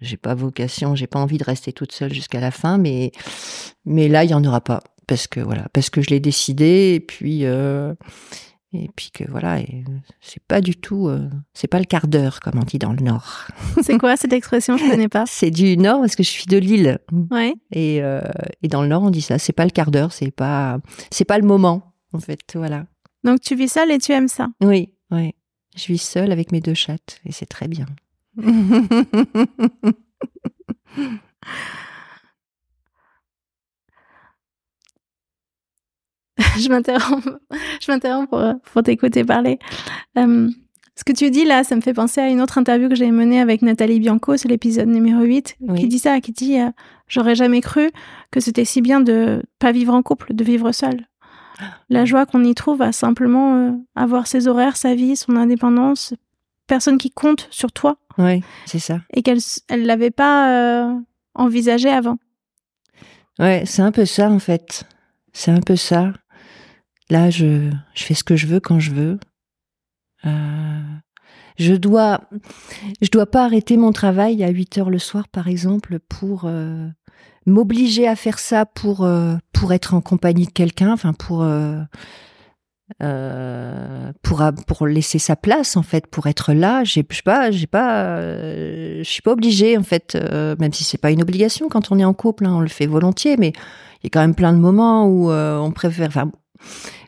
j'ai 0.00 0.16
pas 0.16 0.34
vocation, 0.34 0.94
j'ai 0.94 1.06
pas 1.06 1.20
envie 1.20 1.38
de 1.38 1.44
rester 1.44 1.72
toute 1.72 1.92
seule 1.92 2.12
jusqu'à 2.12 2.40
la 2.40 2.50
fin, 2.50 2.78
mais 2.78 3.12
mais 3.84 4.08
là 4.08 4.24
il 4.24 4.30
y 4.30 4.34
en 4.34 4.44
aura 4.44 4.60
pas 4.60 4.82
parce 5.06 5.26
que 5.26 5.40
voilà, 5.40 5.66
parce 5.72 5.90
que 5.90 6.00
je 6.00 6.10
l'ai 6.10 6.20
décidé 6.20 6.94
et 6.94 7.00
puis 7.00 7.44
et 8.72 8.88
puis 8.94 9.10
que 9.12 9.24
voilà, 9.28 9.58
c'est 10.20 10.42
pas 10.44 10.60
du 10.60 10.76
tout, 10.76 11.08
euh, 11.08 11.28
c'est 11.54 11.66
pas 11.66 11.80
le 11.80 11.84
quart 11.84 12.06
d'heure 12.06 12.38
comme 12.40 12.58
on 12.58 12.64
dit 12.64 12.78
dans 12.78 12.92
le 12.92 13.00
Nord. 13.00 13.46
C'est 13.82 13.98
quoi 13.98 14.16
cette 14.16 14.32
expression? 14.32 14.76
Je 14.76 14.88
connais 14.88 15.08
pas. 15.08 15.24
c'est 15.28 15.50
du 15.50 15.76
Nord 15.76 16.00
parce 16.00 16.14
que 16.14 16.22
je 16.22 16.28
suis 16.28 16.46
de 16.46 16.56
Lille. 16.56 17.00
Ouais. 17.30 17.54
Et 17.72 18.00
euh, 18.02 18.20
et 18.62 18.68
dans 18.68 18.82
le 18.82 18.88
Nord 18.88 19.02
on 19.02 19.10
dit 19.10 19.22
ça, 19.22 19.38
c'est 19.38 19.52
pas 19.52 19.64
le 19.64 19.70
quart 19.70 19.90
d'heure, 19.90 20.12
c'est 20.12 20.30
pas 20.30 20.78
c'est 21.10 21.24
pas 21.24 21.38
le 21.38 21.46
moment 21.46 21.94
en 22.12 22.20
fait, 22.20 22.40
voilà. 22.54 22.86
Donc 23.24 23.40
tu 23.40 23.56
vis 23.56 23.72
seule 23.72 23.90
et 23.90 23.98
tu 23.98 24.12
aimes 24.12 24.28
ça? 24.28 24.48
Oui, 24.62 24.92
oui. 25.10 25.34
Je 25.76 25.86
vis 25.86 25.98
seule 26.02 26.30
avec 26.30 26.52
mes 26.52 26.60
deux 26.60 26.74
chattes 26.74 27.20
et 27.24 27.32
c'est 27.32 27.46
très 27.46 27.66
bien. 27.66 27.86
je 36.58 36.68
m'interromps, 36.68 37.28
je 37.80 37.90
m'interromps 37.90 38.28
pour, 38.28 38.42
pour 38.72 38.82
t'écouter 38.82 39.24
parler. 39.24 39.58
Euh, 40.18 40.48
ce 40.96 41.04
que 41.04 41.12
tu 41.12 41.30
dis 41.30 41.44
là, 41.44 41.64
ça 41.64 41.76
me 41.76 41.80
fait 41.80 41.94
penser 41.94 42.20
à 42.20 42.28
une 42.28 42.40
autre 42.40 42.58
interview 42.58 42.88
que 42.88 42.94
j'ai 42.94 43.10
menée 43.10 43.40
avec 43.40 43.62
Nathalie 43.62 44.00
Bianco, 44.00 44.36
c'est 44.36 44.48
l'épisode 44.48 44.88
numéro 44.88 45.22
8, 45.22 45.56
Oui. 45.60 45.80
qui 45.80 45.88
dit 45.88 45.98
ça, 45.98 46.20
qui 46.20 46.32
dit 46.32 46.58
euh, 46.60 46.70
J'aurais 47.08 47.34
jamais 47.34 47.60
cru 47.60 47.90
que 48.30 48.40
c'était 48.40 48.64
si 48.64 48.80
bien 48.82 49.00
de 49.00 49.42
pas 49.58 49.72
vivre 49.72 49.94
en 49.94 50.02
couple, 50.02 50.34
de 50.34 50.44
vivre 50.44 50.72
seul. 50.72 51.06
La 51.90 52.04
joie 52.06 52.24
qu'on 52.26 52.42
y 52.44 52.54
trouve 52.54 52.80
à 52.82 52.92
simplement 52.92 53.54
euh, 53.54 53.70
avoir 53.94 54.26
ses 54.26 54.48
horaires, 54.48 54.76
sa 54.76 54.94
vie, 54.94 55.16
son 55.16 55.36
indépendance, 55.36 56.14
personne 56.66 56.98
qui 56.98 57.10
compte 57.10 57.48
sur 57.50 57.72
toi 57.72 57.96
Oui, 58.18 58.42
c'est 58.66 58.78
ça. 58.78 59.00
et 59.12 59.22
qu'elle 59.22 59.40
elle 59.68 59.84
l'avait 59.86 60.10
pas 60.10 60.94
envisagé 61.34 61.88
avant. 61.90 62.16
Ouais, 63.38 63.62
c'est 63.66 63.82
un 63.82 63.92
peu 63.92 64.04
ça 64.04 64.30
en 64.30 64.38
fait. 64.38 64.84
C'est 65.32 65.50
un 65.50 65.60
peu 65.60 65.76
ça. 65.76 66.12
Là, 67.10 67.28
je, 67.28 67.70
fais 67.94 68.14
ce 68.14 68.22
que 68.22 68.36
je 68.36 68.46
veux 68.46 68.60
quand 68.60 68.78
je 68.78 68.92
veux. 68.92 69.18
Euh, 70.24 70.80
je 71.58 71.74
dois, 71.74 72.20
dois 73.10 73.26
pas 73.26 73.44
arrêter 73.44 73.76
mon 73.76 73.92
travail 73.92 74.44
à 74.44 74.48
8 74.48 74.78
heures 74.78 74.90
le 74.90 75.00
soir, 75.00 75.26
par 75.28 75.48
exemple, 75.48 75.98
pour 75.98 76.44
euh, 76.44 76.86
m'obliger 77.46 78.06
à 78.06 78.14
faire 78.14 78.38
ça 78.38 78.64
pour 78.64 79.04
euh, 79.04 79.34
pour 79.52 79.72
être 79.72 79.94
en 79.94 80.00
compagnie 80.00 80.46
de 80.46 80.52
quelqu'un, 80.52 80.92
enfin 80.92 81.12
pour 81.12 81.44
laisser 84.86 85.18
sa 85.18 85.34
place 85.34 85.76
en 85.76 85.82
fait, 85.82 86.06
pour 86.06 86.28
être 86.28 86.52
là. 86.52 86.84
J'ai 86.84 87.04
je 87.10 87.16
sais 87.16 87.22
pas, 87.22 87.50
je 87.50 89.02
suis 89.02 89.22
pas 89.22 89.32
obligée 89.32 89.76
en 89.76 89.82
fait, 89.82 90.16
même 90.60 90.72
si 90.72 90.84
c'est 90.84 90.98
pas 90.98 91.10
une 91.10 91.22
obligation 91.22 91.68
quand 91.68 91.90
on 91.90 91.98
est 91.98 92.04
en 92.04 92.14
couple, 92.14 92.46
hein, 92.46 92.54
on 92.54 92.60
le 92.60 92.68
fait 92.68 92.86
volontiers, 92.86 93.36
mais 93.36 93.52
il 94.02 94.04
y 94.04 94.06
a 94.06 94.10
quand 94.10 94.20
même 94.20 94.36
plein 94.36 94.52
de 94.52 94.58
moments 94.58 95.06
où 95.06 95.32
on 95.32 95.72
préfère. 95.72 96.08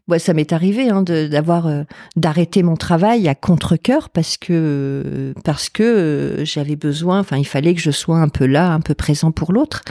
Ouais, 0.09 0.19
ça 0.19 0.35
m'est 0.35 0.53
arrivé 0.53 0.89
hein, 0.89 1.03
d'avoir 1.03 1.67
euh, 1.69 1.85
d'arrêter 2.17 2.63
mon 2.65 2.77
travail 2.77 3.29
à 3.29 3.37
contre-cœur 3.37 4.11
parce 4.11 4.37
que 4.37 5.33
parce 5.45 5.69
que 5.69 5.83
euh, 5.83 6.45
j'avais 6.45 6.77
besoin. 6.77 7.21
Enfin, 7.21 7.37
il 7.37 7.47
fallait 7.47 7.75
que 7.75 7.81
je 7.81 7.93
sois 7.93 8.19
un 8.19 8.29
peu 8.29 8.47
là, 8.47 8.73
un 8.73 8.81
peu 8.81 8.95
présent 8.95 9.31
pour 9.31 9.53
l'autre. 9.53 9.83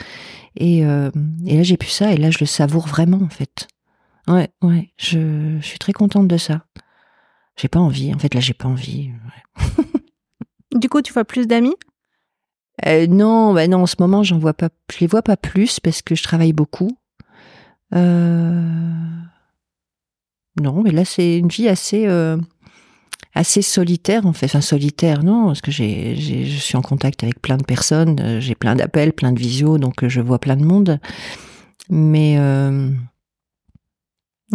Et, 0.58 0.86
euh, 0.86 1.12
et 1.46 1.56
là, 1.56 1.64
j'ai 1.64 1.78
pu 1.78 1.88
ça. 1.88 2.12
Et 2.12 2.18
là, 2.18 2.30
je 2.30 2.40
le 2.42 2.46
savoure 2.46 2.88
vraiment, 2.88 3.22
en 3.22 3.30
fait. 3.30 3.68
Ouais, 4.28 4.50
ouais. 4.62 4.92
Je, 4.98 5.58
je 5.62 5.66
suis 5.66 5.80
très 5.80 5.94
contente 5.94 6.28
de 6.28 6.38
ça. 6.38 6.66
J'ai 7.56 7.70
pas 7.70 7.80
envie. 7.80 8.14
En 8.14 8.20
fait, 8.20 8.34
là, 8.34 8.42
j'ai 8.42 8.54
pas 8.54 8.68
envie. 8.68 9.12
ouais. 9.12 9.86
Du 10.76 10.88
coup, 10.88 11.02
tu 11.02 11.12
vois 11.12 11.26
plus 11.26 11.48
d'amis? 11.48 11.76
Euh, 12.86 13.06
non, 13.08 13.54
bah 13.54 13.68
non, 13.68 13.84
en 13.84 13.86
ce 13.86 13.98
moment, 14.00 14.24
j'en 14.24 14.40
vois 14.40 14.54
pas. 14.54 14.70
Je 14.92 15.00
les 15.00 15.08
vois 15.08 15.22
pas 15.22 15.36
plus 15.38 15.80
parce 15.80 16.02
que 16.02 16.16
je 16.16 16.24
travaille 16.24 16.54
beaucoup. 16.54 16.98
Euh, 17.94 18.64
Non, 20.60 20.82
mais 20.84 20.92
là, 20.92 21.06
c'est 21.06 21.38
une 21.38 21.48
vie 21.48 21.70
assez 21.70 22.08
euh, 22.08 22.38
assez 23.34 23.62
solitaire 23.62 24.26
en 24.26 24.34
fait. 24.34 24.48
Enfin, 24.48 24.62
solitaire, 24.62 25.24
non, 25.24 25.48
parce 25.48 25.62
que 25.62 25.72
j'ai, 25.72 26.16
je 26.18 26.58
suis 26.58 26.76
en 26.78 26.82
contact 26.82 27.24
avec 27.24 27.42
plein 27.42 27.58
de 27.58 27.64
personnes. 27.64 28.20
euh, 28.20 28.40
J'ai 28.42 28.56
plein 28.56 28.76
d'appels, 28.76 29.14
plein 29.14 29.32
de 29.32 29.40
visios, 29.40 29.78
donc 29.78 30.04
euh, 30.04 30.10
je 30.10 30.20
vois 30.22 30.40
plein 30.40 30.58
de 30.58 30.66
monde. 30.66 31.00
Mais 31.90 32.36
euh, 32.38 32.90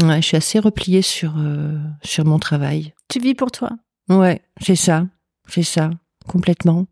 ouais, 0.03 0.21
je 0.21 0.27
suis 0.27 0.37
assez 0.37 0.59
repliée 0.59 1.03
sur 1.03 1.35
euh, 1.39 1.79
sur 2.03 2.25
mon 2.25 2.39
travail. 2.39 2.93
Tu 3.09 3.19
vis 3.19 3.35
pour 3.35 3.51
toi. 3.51 3.71
Ouais, 4.09 4.43
c'est 4.61 4.77
ça, 4.77 5.07
c'est 5.49 5.63
ça, 5.63 5.91
complètement. 6.29 6.87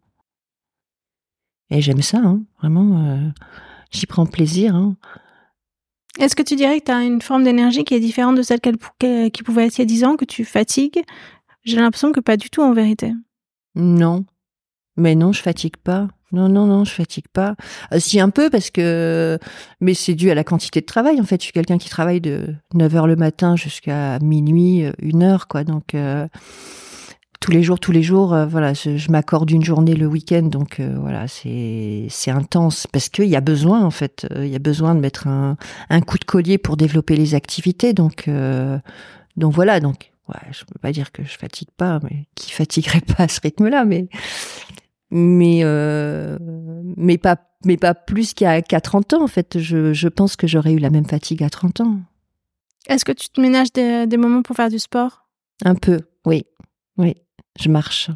Et 1.71 1.81
j'aime 1.81 2.03
ça, 2.03 2.19
hein, 2.19 2.43
vraiment. 2.61 3.33
J'y 3.91 4.07
prends 4.07 4.27
plaisir. 4.27 4.75
Hein. 4.75 4.97
Est-ce 6.21 6.37
que 6.37 6.43
tu 6.43 6.55
dirais 6.55 6.81
que 6.81 6.85
tu 6.87 6.93
as 6.93 7.03
une 7.03 7.21
forme 7.21 7.45
d'énergie 7.45 7.85
qui 7.85 7.95
est 7.95 8.01
différente 8.01 8.37
de 8.37 8.43
celle 8.43 8.61
qu'elle 8.61 8.77
qui 9.31 9.43
pouvait 9.43 9.67
être 9.67 9.79
il 9.79 9.81
y 9.81 9.83
a 9.83 9.87
10 9.87 10.05
ans, 10.05 10.17
que 10.17 10.25
tu 10.25 10.45
fatigues? 10.45 11.03
J'ai 11.65 11.77
l'impression 11.77 12.13
que 12.13 12.21
pas 12.21 12.37
du 12.37 12.51
tout 12.51 12.63
en 12.63 12.73
vérité. 12.73 13.13
Non, 13.75 14.25
mais 14.97 15.15
non, 15.15 15.33
je 15.33 15.43
fatigue 15.43 15.77
pas. 15.77 16.09
Non, 16.33 16.49
non, 16.49 16.67
non, 16.67 16.85
je 16.85 16.93
fatigue 16.93 17.29
pas. 17.33 17.55
Euh, 17.93 18.01
si 18.01 18.19
un 18.19 18.31
peu 18.31 18.51
parce 18.51 18.71
que, 18.71 19.39
mais 19.81 19.95
c'est 19.95 20.15
dû 20.15 20.31
à 20.31 20.35
la 20.35 20.43
quantité 20.43 20.81
de 20.81 20.87
travail. 20.87 21.21
En 21.21 21.25
fait, 21.25 21.41
je 21.41 21.45
suis 21.45 21.53
quelqu'un 21.53 21.79
qui 21.79 21.89
travaille 21.89 22.21
de 22.21 22.55
9 22.75 22.97
heures 22.97 23.07
le 23.07 23.17
matin 23.17 23.55
jusqu'à 23.55 24.19
minuit, 24.19 24.85
euh, 24.85 24.93
une 24.99 25.23
heure, 25.23 25.47
quoi. 25.47 25.63
Donc 25.63 25.95
euh, 25.95 26.27
tous 27.45 27.51
les 27.51 27.63
jours, 27.63 27.79
tous 27.79 27.93
les 27.93 28.03
jours, 28.03 28.33
euh, 28.33 28.47
voilà, 28.47 28.73
je, 28.73 28.97
je 28.97 29.11
m'accorde 29.13 29.51
une 29.51 29.63
journée 29.63 29.93
le 29.93 30.07
week-end. 30.07 30.45
Donc 30.45 30.81
euh, 30.81 30.97
voilà, 30.99 31.29
c'est 31.29 32.07
c'est 32.09 32.31
intense 32.31 32.87
parce 32.87 33.11
qu'il 33.11 33.27
y 33.27 33.37
a 33.37 33.43
besoin, 33.43 33.85
en 33.85 33.91
fait, 33.91 34.27
euh, 34.33 34.47
il 34.47 34.51
y 34.51 34.57
a 34.57 34.59
besoin 34.59 34.95
de 34.95 35.01
mettre 35.01 35.27
un 35.27 35.59
un 35.91 36.01
coup 36.01 36.17
de 36.17 36.25
collier 36.25 36.57
pour 36.57 36.79
développer 36.79 37.17
les 37.17 37.35
activités. 37.35 37.93
Donc 37.93 38.29
euh, 38.29 38.79
donc 39.37 39.53
voilà, 39.53 39.79
donc 39.79 40.11
ouais, 40.31 40.41
je 40.53 40.65
peux 40.65 40.79
pas 40.81 40.91
dire 40.91 41.13
que 41.13 41.23
je 41.23 41.37
fatigue 41.37 41.69
pas, 41.77 42.01
mais 42.03 42.25
qui 42.35 42.51
fatiguerait 42.51 43.03
pas 43.17 43.25
à 43.25 43.29
ce 43.29 43.43
rythme-là, 43.43 43.85
mais 43.85 44.09
mais 45.11 45.61
euh, 45.65 46.39
mais 46.97 47.19
pas 47.19 47.37
mais 47.67 47.77
pas 47.77 47.93
plus 47.93 48.33
qu'à 48.33 48.63
qu'à 48.63 48.81
30 48.81 49.13
ans 49.13 49.23
en 49.23 49.29
fait. 49.29 49.59
Je 49.59 49.93
je 49.93 50.09
pense 50.09 50.37
que 50.37 50.47
j'aurais 50.47 50.73
eu 50.73 50.79
la 50.79 50.89
même 50.89 51.07
fatigue 51.07 51.43
à 51.43 51.51
30 51.51 51.83
ans. 51.83 51.99
Est-ce 52.89 53.05
que 53.05 53.13
tu 53.13 53.29
te 53.29 53.39
ménages 53.39 53.71
des, 53.75 54.07
des 54.07 54.17
moments 54.17 54.41
pour 54.41 54.57
faire 54.57 54.71
du 54.71 54.79
sport? 54.79 55.27
Un 55.63 55.75
peu, 55.75 56.01
oui, 56.25 56.47
oui. 56.97 57.17
Je 57.61 57.69
marche. 57.69 58.11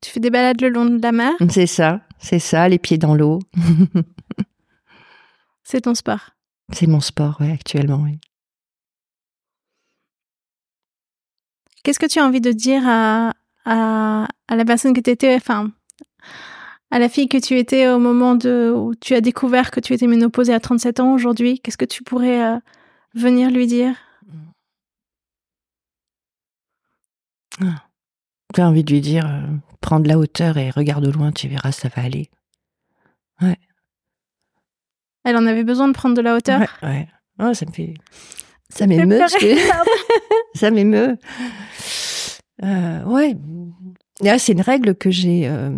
Tu 0.00 0.10
fais 0.10 0.20
des 0.20 0.30
balades 0.30 0.60
le 0.60 0.68
long 0.68 0.84
de 0.84 1.00
la 1.00 1.12
mer? 1.12 1.32
C'est 1.50 1.66
ça, 1.66 2.00
c'est 2.18 2.38
ça, 2.38 2.68
les 2.68 2.78
pieds 2.78 2.98
dans 2.98 3.14
l'eau. 3.14 3.38
C'est 5.64 5.82
ton 5.82 5.94
sport. 5.94 6.30
C'est 6.72 6.88
mon 6.88 7.00
sport, 7.00 7.40
ouais, 7.40 7.52
actuellement, 7.52 8.00
oui. 8.02 8.18
Qu'est-ce 11.82 11.98
que 11.98 12.06
tu 12.06 12.18
as 12.18 12.26
envie 12.26 12.40
de 12.40 12.52
dire 12.52 12.82
à, 12.86 13.32
à, 13.64 14.26
à 14.48 14.56
la 14.56 14.64
personne 14.64 14.92
que 14.92 15.00
tu 15.00 15.10
étais, 15.10 15.34
enfin, 15.34 15.70
à 16.90 16.98
la 16.98 17.08
fille 17.08 17.28
que 17.28 17.38
tu 17.38 17.58
étais 17.58 17.88
au 17.88 17.98
moment 17.98 18.34
de, 18.34 18.72
où 18.74 18.94
tu 18.94 19.14
as 19.14 19.20
découvert 19.20 19.70
que 19.70 19.80
tu 19.80 19.94
étais 19.94 20.06
ménopausée 20.06 20.52
à 20.52 20.60
37 20.60 21.00
ans 21.00 21.14
aujourd'hui? 21.14 21.60
Qu'est-ce 21.60 21.78
que 21.78 21.84
tu 21.84 22.02
pourrais 22.02 22.44
euh, 22.44 22.58
venir 23.14 23.50
lui 23.50 23.66
dire? 23.66 23.94
J'ai 28.54 28.62
envie 28.62 28.84
de 28.84 28.92
lui 28.92 29.00
dire, 29.00 29.26
euh, 29.26 29.42
prends 29.80 30.00
de 30.00 30.08
la 30.08 30.18
hauteur 30.18 30.58
et 30.58 30.70
regarde 30.70 31.06
au 31.06 31.10
loin, 31.10 31.32
tu 31.32 31.48
verras, 31.48 31.72
ça 31.72 31.88
va 31.94 32.02
aller. 32.02 32.30
Elle 35.24 35.36
en 35.36 35.46
avait 35.46 35.64
besoin 35.64 35.88
de 35.88 35.92
prendre 35.92 36.16
de 36.16 36.20
la 36.20 36.36
hauteur 36.36 36.60
Ouais, 36.60 36.88
ouais. 36.88 37.08
Oh, 37.40 37.54
ça 37.54 37.64
me 37.66 37.72
fait, 37.72 37.94
ça 38.68 38.86
m'émeut. 38.86 39.20
ça 40.54 40.70
m'émeut. 40.70 41.16
Euh, 42.62 43.04
ouais. 43.04 43.36
Là, 44.20 44.38
c'est 44.38 44.52
une 44.52 44.60
règle 44.60 44.94
que 44.94 45.10
j'ai 45.10 45.48
euh, 45.48 45.70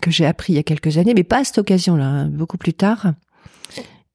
que 0.00 0.10
j'ai 0.10 0.26
appris 0.26 0.52
il 0.52 0.56
y 0.56 0.58
a 0.58 0.62
quelques 0.62 0.98
années, 0.98 1.14
mais 1.14 1.24
pas 1.24 1.38
à 1.38 1.44
cette 1.44 1.58
occasion-là, 1.58 2.04
hein, 2.04 2.26
beaucoup 2.28 2.58
plus 2.58 2.74
tard, 2.74 3.12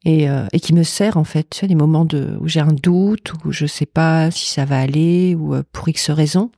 et, 0.06 0.30
euh, 0.30 0.46
et 0.52 0.60
qui 0.60 0.74
me 0.74 0.84
sert 0.84 1.18
en 1.18 1.24
fait. 1.24 1.50
Tu 1.50 1.60
sais, 1.60 1.68
les 1.68 1.76
moments 1.76 2.06
de 2.06 2.38
où 2.40 2.48
j'ai 2.48 2.60
un 2.60 2.74
doute, 2.74 3.34
où 3.46 3.52
je 3.52 3.66
sais 3.66 3.86
pas 3.86 4.30
si 4.32 4.52
ça 4.52 4.66
va 4.66 4.80
aller, 4.80 5.36
ou 5.36 5.56
euh, 5.56 5.64
pour 5.72 5.88
X 5.90 6.10
raison. 6.12 6.52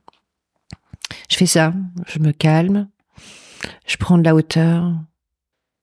Je 1.30 1.36
fais 1.36 1.46
ça. 1.46 1.72
Je 2.06 2.18
me 2.18 2.32
calme. 2.32 2.88
Je 3.86 3.96
prends 3.96 4.18
de 4.18 4.24
la 4.24 4.34
hauteur. 4.34 4.92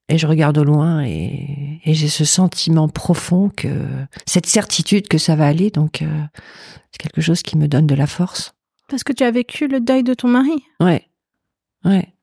Et 0.10 0.18
je 0.18 0.26
regarde 0.26 0.58
au 0.58 0.64
loin 0.64 1.04
et, 1.04 1.82
et 1.84 1.94
j'ai 1.94 2.08
ce 2.08 2.24
sentiment 2.24 2.88
profond 2.88 3.50
que 3.50 3.68
cette 4.26 4.46
certitude 4.46 5.10
que 5.10 5.18
ça 5.18 5.36
va 5.36 5.46
aller, 5.48 5.70
donc 5.70 6.02
euh, 6.02 6.24
c'est 6.92 7.02
quelque 7.02 7.20
chose 7.20 7.42
qui 7.42 7.58
me 7.58 7.68
donne 7.68 7.88
de 7.88 7.96
la 7.96 8.08
force. 8.08 8.54
Parce 8.88 9.04
que 9.04 9.12
tu 9.12 9.26
as 9.26 9.32
vécu 9.32 9.68
le 9.68 9.82
deuil 9.82 10.04
de 10.04 10.14
ton 10.14 10.30
mari. 10.30 10.64
Ouais, 10.80 11.04
ouais. 11.84 12.14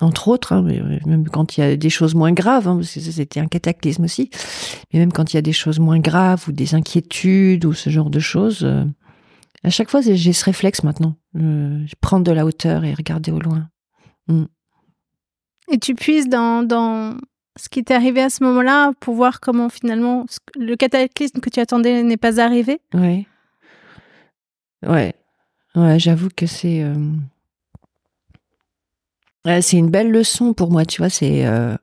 Entre 0.00 0.26
autres, 0.26 0.52
hein, 0.52 0.62
même 1.06 1.28
quand 1.28 1.56
il 1.56 1.60
y 1.60 1.62
a 1.62 1.76
des 1.76 1.90
choses 1.90 2.16
moins 2.16 2.32
graves, 2.32 2.66
hein, 2.66 2.76
parce 2.76 2.92
que 2.92 3.00
c'était 3.00 3.38
un 3.38 3.46
cataclysme 3.46 4.02
aussi, 4.02 4.30
mais 4.92 4.98
même 4.98 5.12
quand 5.12 5.32
il 5.32 5.36
y 5.36 5.38
a 5.38 5.42
des 5.42 5.52
choses 5.52 5.78
moins 5.78 6.00
graves 6.00 6.46
ou 6.48 6.52
des 6.52 6.74
inquiétudes 6.74 7.64
ou 7.64 7.72
ce 7.72 7.88
genre 7.88 8.10
de 8.10 8.18
choses, 8.18 8.64
euh, 8.64 8.84
à 9.62 9.70
chaque 9.70 9.90
fois 9.90 10.00
j'ai 10.00 10.32
ce 10.32 10.44
réflexe 10.44 10.82
maintenant, 10.82 11.14
euh, 11.36 11.84
prendre 12.00 12.24
de 12.24 12.32
la 12.32 12.44
hauteur 12.44 12.84
et 12.84 12.94
regarder 12.94 13.30
au 13.32 13.40
loin. 13.40 13.68
Et 15.70 15.78
tu 15.78 15.94
puises 15.94 16.28
dans, 16.28 16.62
dans 16.62 17.16
ce 17.58 17.68
qui 17.68 17.84
t'est 17.84 17.94
arrivé 17.94 18.22
à 18.22 18.30
ce 18.30 18.42
moment-là 18.44 18.92
pour 19.00 19.14
voir 19.14 19.40
comment 19.40 19.68
finalement 19.68 20.26
le 20.56 20.74
cataclysme 20.76 21.40
que 21.40 21.50
tu 21.50 21.60
attendais 21.60 22.02
n'est 22.02 22.16
pas 22.16 22.40
arrivé? 22.40 22.80
Ouais. 22.94 23.26
Ouais. 24.86 25.14
Ouais, 25.74 25.98
j'avoue 25.98 26.28
que 26.34 26.46
c'est. 26.46 26.82
euh, 26.82 26.94
ouais, 29.46 29.62
c'est 29.62 29.78
une 29.78 29.90
belle 29.90 30.10
leçon 30.10 30.52
pour 30.52 30.70
moi, 30.70 30.84
tu 30.84 31.00
vois. 31.00 31.10
C'est. 31.10 31.46
euh, 31.46 31.76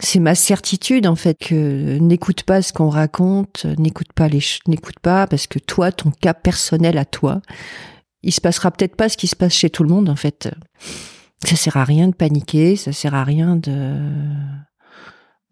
C'est 0.00 0.20
ma 0.20 0.34
certitude, 0.34 1.06
en 1.06 1.16
fait, 1.16 1.36
que 1.38 1.98
n'écoute 1.98 2.44
pas 2.44 2.62
ce 2.62 2.72
qu'on 2.72 2.88
raconte, 2.88 3.66
n'écoute 3.78 4.12
pas 4.14 4.28
les. 4.28 4.40
N'écoute 4.66 5.00
pas, 5.00 5.26
parce 5.26 5.46
que 5.46 5.58
toi, 5.58 5.90
ton 5.90 6.10
cas 6.10 6.34
personnel 6.34 6.98
à 6.98 7.04
toi, 7.04 7.42
il 8.22 8.32
se 8.32 8.40
passera 8.40 8.70
peut-être 8.70 8.96
pas 8.96 9.08
ce 9.08 9.16
qui 9.16 9.26
se 9.26 9.36
passe 9.36 9.54
chez 9.54 9.70
tout 9.70 9.82
le 9.82 9.88
monde, 9.88 10.08
en 10.08 10.16
fait. 10.16 10.50
Ça 11.44 11.56
sert 11.56 11.76
à 11.76 11.84
rien 11.84 12.08
de 12.08 12.14
paniquer, 12.14 12.76
ça 12.76 12.92
sert 12.92 13.14
à 13.14 13.24
rien 13.24 13.56
de 13.56 13.96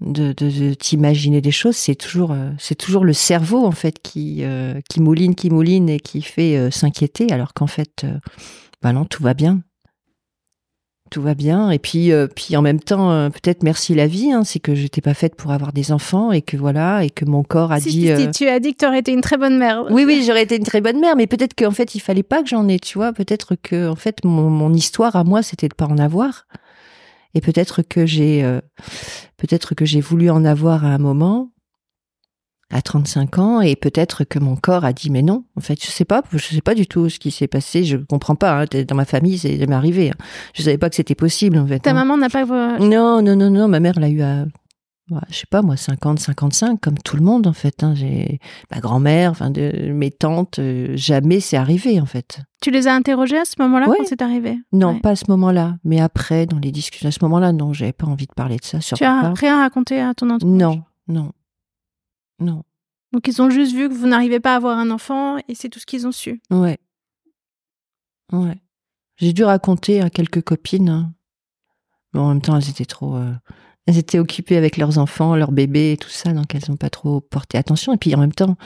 de, 0.00 0.32
de, 0.32 0.50
de 0.50 0.74
t'imaginer 0.74 1.40
des 1.40 1.50
choses, 1.50 1.76
c'est 1.76 1.94
toujours, 1.94 2.32
euh, 2.32 2.50
c'est 2.59 2.74
toujours 2.74 3.04
le 3.04 3.12
cerveau 3.12 3.64
en 3.64 3.72
fait 3.72 4.00
qui, 4.02 4.44
euh, 4.44 4.80
qui 4.90 5.00
mouline, 5.00 5.35
qui 5.35 5.50
mouline 5.50 5.88
et 5.88 6.00
qui 6.00 6.22
fait 6.22 6.56
euh, 6.56 6.70
s'inquiéter, 6.70 7.32
alors 7.32 7.54
qu'en 7.54 7.66
fait, 7.66 8.04
euh, 8.04 8.18
bah 8.82 8.92
non, 8.92 9.04
tout 9.04 9.22
va 9.22 9.35
bien, 9.35 9.62
tout 11.11 11.23
va 11.23 11.35
bien. 11.35 11.71
Et 11.71 11.79
puis, 11.79 12.12
euh, 12.12 12.27
puis 12.27 12.57
en 12.57 12.62
même 12.62 12.81
temps, 12.81 13.11
euh, 13.11 13.29
peut-être 13.31 13.62
merci 13.62 13.95
la 13.95 14.07
vie, 14.07 14.33
hein, 14.33 14.45
c'est 14.45 14.59
que 14.59 14.75
j'étais 14.75 15.01
pas 15.01 15.14
faite 15.14 15.35
pour 15.35 15.53
avoir 15.53 15.73
des 15.73 15.92
enfants 15.92 16.33
et 16.33 16.42
que 16.42 16.57
voilà, 16.57 17.05
et 17.05 17.11
que 17.11 17.25
mon 17.25 17.42
corps 17.42 17.73
a 17.73 17.81
si, 17.81 17.90
dit. 17.90 18.01
si, 18.01 18.07
si, 18.07 18.11
euh, 18.11 18.31
tu 18.31 18.49
as 18.49 18.61
dit 18.61 18.73
que 18.73 18.79
tu 18.79 18.87
aurais 18.87 18.99
été 19.01 19.12
une 19.12 19.21
très 19.21 19.37
bonne 19.37 19.59
mère. 19.59 19.85
oui, 19.90 20.05
oui, 20.05 20.25
j'aurais 20.27 20.42
été 20.42 20.57
une 20.57 20.64
très 20.64 20.81
bonne 20.81 21.01
mère, 21.01 21.16
mais 21.16 21.27
peut-être 21.27 21.55
qu'en 21.55 21.71
fait, 21.71 21.95
il 21.95 22.01
fallait 22.01 22.23
pas 22.23 22.42
que 22.42 22.49
j'en 22.49 22.69
ai, 22.69 22.79
tu 22.79 22.99
vois. 22.99 23.12
Peut-être 23.12 23.55
que, 23.62 23.88
en 23.88 23.97
fait, 23.97 24.25
mon, 24.25 24.51
mon 24.51 24.73
histoire 24.73 25.16
à 25.16 25.25
moi, 25.25 25.42
c'était 25.42 25.69
de 25.69 25.75
pas 25.75 25.87
en 25.87 25.99
avoir. 25.99 26.47
Et 27.37 27.42
peut-être 27.42 27.83
que 27.83 28.07
j'ai, 28.07 28.42
euh, 28.42 28.62
peut-être 29.37 29.75
que 29.75 29.85
j'ai 29.85 30.01
voulu 30.01 30.31
en 30.31 30.45
avoir 30.47 30.87
à 30.87 30.88
un 30.88 30.99
moment, 30.99 31.51
à 32.72 32.83
35 32.83 33.38
ans, 33.38 33.61
et 33.61 33.76
peut-être 33.76 34.24
que 34.24 34.38
mon 34.38 34.57
corps 34.57 34.85
a 34.85 34.92
dit, 34.92 35.09
mais 35.11 35.22
non, 35.22 35.44
en 35.57 35.61
fait, 35.61 35.81
je 35.85 35.88
sais 35.90 36.05
pas, 36.05 36.22
je 36.33 36.38
sais 36.38 36.61
pas 36.61 36.74
du 36.74 36.87
tout 36.87 37.09
ce 37.09 37.18
qui 37.20 37.31
s'est 37.31 37.46
passé, 37.46 37.85
je 37.85 37.96
comprends 37.96 38.35
pas, 38.35 38.62
hein, 38.62 38.64
dans 38.88 38.96
ma 38.96 39.05
famille, 39.05 39.38
c'est 39.38 39.57
jamais 39.59 39.74
arrivé. 39.76 40.11
hein. 40.11 40.24
Je 40.55 40.62
savais 40.62 40.79
pas 40.79 40.90
que 40.90 40.96
c'était 40.96 41.14
possible, 41.14 41.59
en 41.59 41.66
fait. 41.66 41.79
Ta 41.81 41.90
hein. 41.90 41.94
maman 41.94 42.16
n'a 42.16 42.29
pas. 42.29 42.44
Non, 42.79 43.22
non, 43.22 43.37
non, 43.37 43.50
non, 43.50 43.68
ma 43.68 43.79
mère 43.79 44.00
l'a 44.00 44.09
eu 44.09 44.21
à, 44.21 44.46
ouais, 45.10 45.21
je 45.31 45.37
sais 45.37 45.46
pas 45.48 45.62
moi, 45.62 45.77
50, 45.77 46.19
55, 46.19 46.81
comme 46.81 46.98
tout 46.98 47.17
le 47.17 47.23
monde 47.23 47.46
en 47.46 47.52
fait. 47.52 47.85
Hein. 47.85 47.94
J'ai 47.94 48.40
ma 48.75 48.81
grand-mère, 48.81 49.31
enfin 49.31 49.50
de 49.50 49.92
mes 49.92 50.10
tantes, 50.10 50.58
euh, 50.58 50.88
jamais 50.96 51.38
c'est 51.38 51.56
arrivé 51.56 52.00
en 52.00 52.06
fait. 52.06 52.40
Tu 52.60 52.73
les 52.73 52.88
as 52.88 52.94
interrogées 52.94 53.38
à 53.38 53.44
ce 53.44 53.54
moment-là 53.60 53.88
Ouais. 53.88 53.96
quand 53.98 54.06
c'est 54.08 54.23
arrivé? 54.23 54.58
Non, 54.73 54.94
Ouais. 54.94 55.00
pas 55.00 55.10
à 55.10 55.17
ce 55.17 55.27
moment-là, 55.29 55.77
mais 55.85 56.00
après, 56.00 56.46
dans 56.46 56.58
les 56.58 56.73
discussions, 56.73 57.08
à 57.08 57.12
ce 57.12 57.21
moment-là, 57.23 57.52
non, 57.52 57.73
j'avais 57.73 57.92
pas 57.92 58.06
envie 58.08 58.27
de 58.27 58.35
parler 58.35 58.56
de 58.56 58.64
ça. 58.64 58.81
Surtout 58.81 59.04
Tu 59.04 59.08
as 59.08 59.33
rien 59.35 59.60
raconté 59.60 60.00
à 60.00 60.14
ton 60.14 60.31
entourage? 60.31 60.52
Non, 60.58 60.83
non, 61.06 61.31
non. 62.40 62.64
Donc 63.12 63.28
ils 63.28 63.40
ont 63.40 63.50
juste 63.50 63.74
vu 63.74 63.88
que 63.88 63.94
vous 63.94 64.06
n'arrivez 64.06 64.40
pas 64.40 64.52
à 64.54 64.56
avoir 64.56 64.78
un 64.78 64.90
enfant 64.90 65.38
et 65.48 65.54
c'est 65.54 65.68
tout 65.68 65.78
ce 65.78 65.87
qu'ils 65.87 66.06
ont 66.06 66.12
su. 66.12 66.40
Ouais. 66.50 66.78
Ouais. 68.32 68.56
J'ai 69.16 69.32
dû 69.32 69.44
raconter 69.44 70.00
à 70.02 70.10
quelques 70.10 70.42
copines. 70.42 70.88
Hein. 70.88 71.14
Bon, 72.12 72.22
en 72.22 72.28
même 72.28 72.42
temps, 72.42 72.56
elles 72.56 72.68
étaient 72.68 72.84
trop. 72.84 73.16
euh, 73.16 73.32
Elles 73.87 73.96
étaient 73.98 74.18
occupées 74.18 74.56
avec 74.56 74.76
leurs 74.76 74.98
enfants, 74.98 75.37
leurs 75.37 75.52
bébés 75.52 75.92
et 75.92 75.96
tout 75.96 76.08
ça, 76.10 76.32
donc 76.32 76.54
elles 76.54 76.64
n'ont 76.68 76.76
pas 76.76 76.90
trop 76.90 77.20
porté 77.20 77.56
attention. 77.56 77.92
Et 77.94 77.96
puis 77.96 78.14
en 78.14 78.18
même 78.18 78.32
temps, 78.34 78.56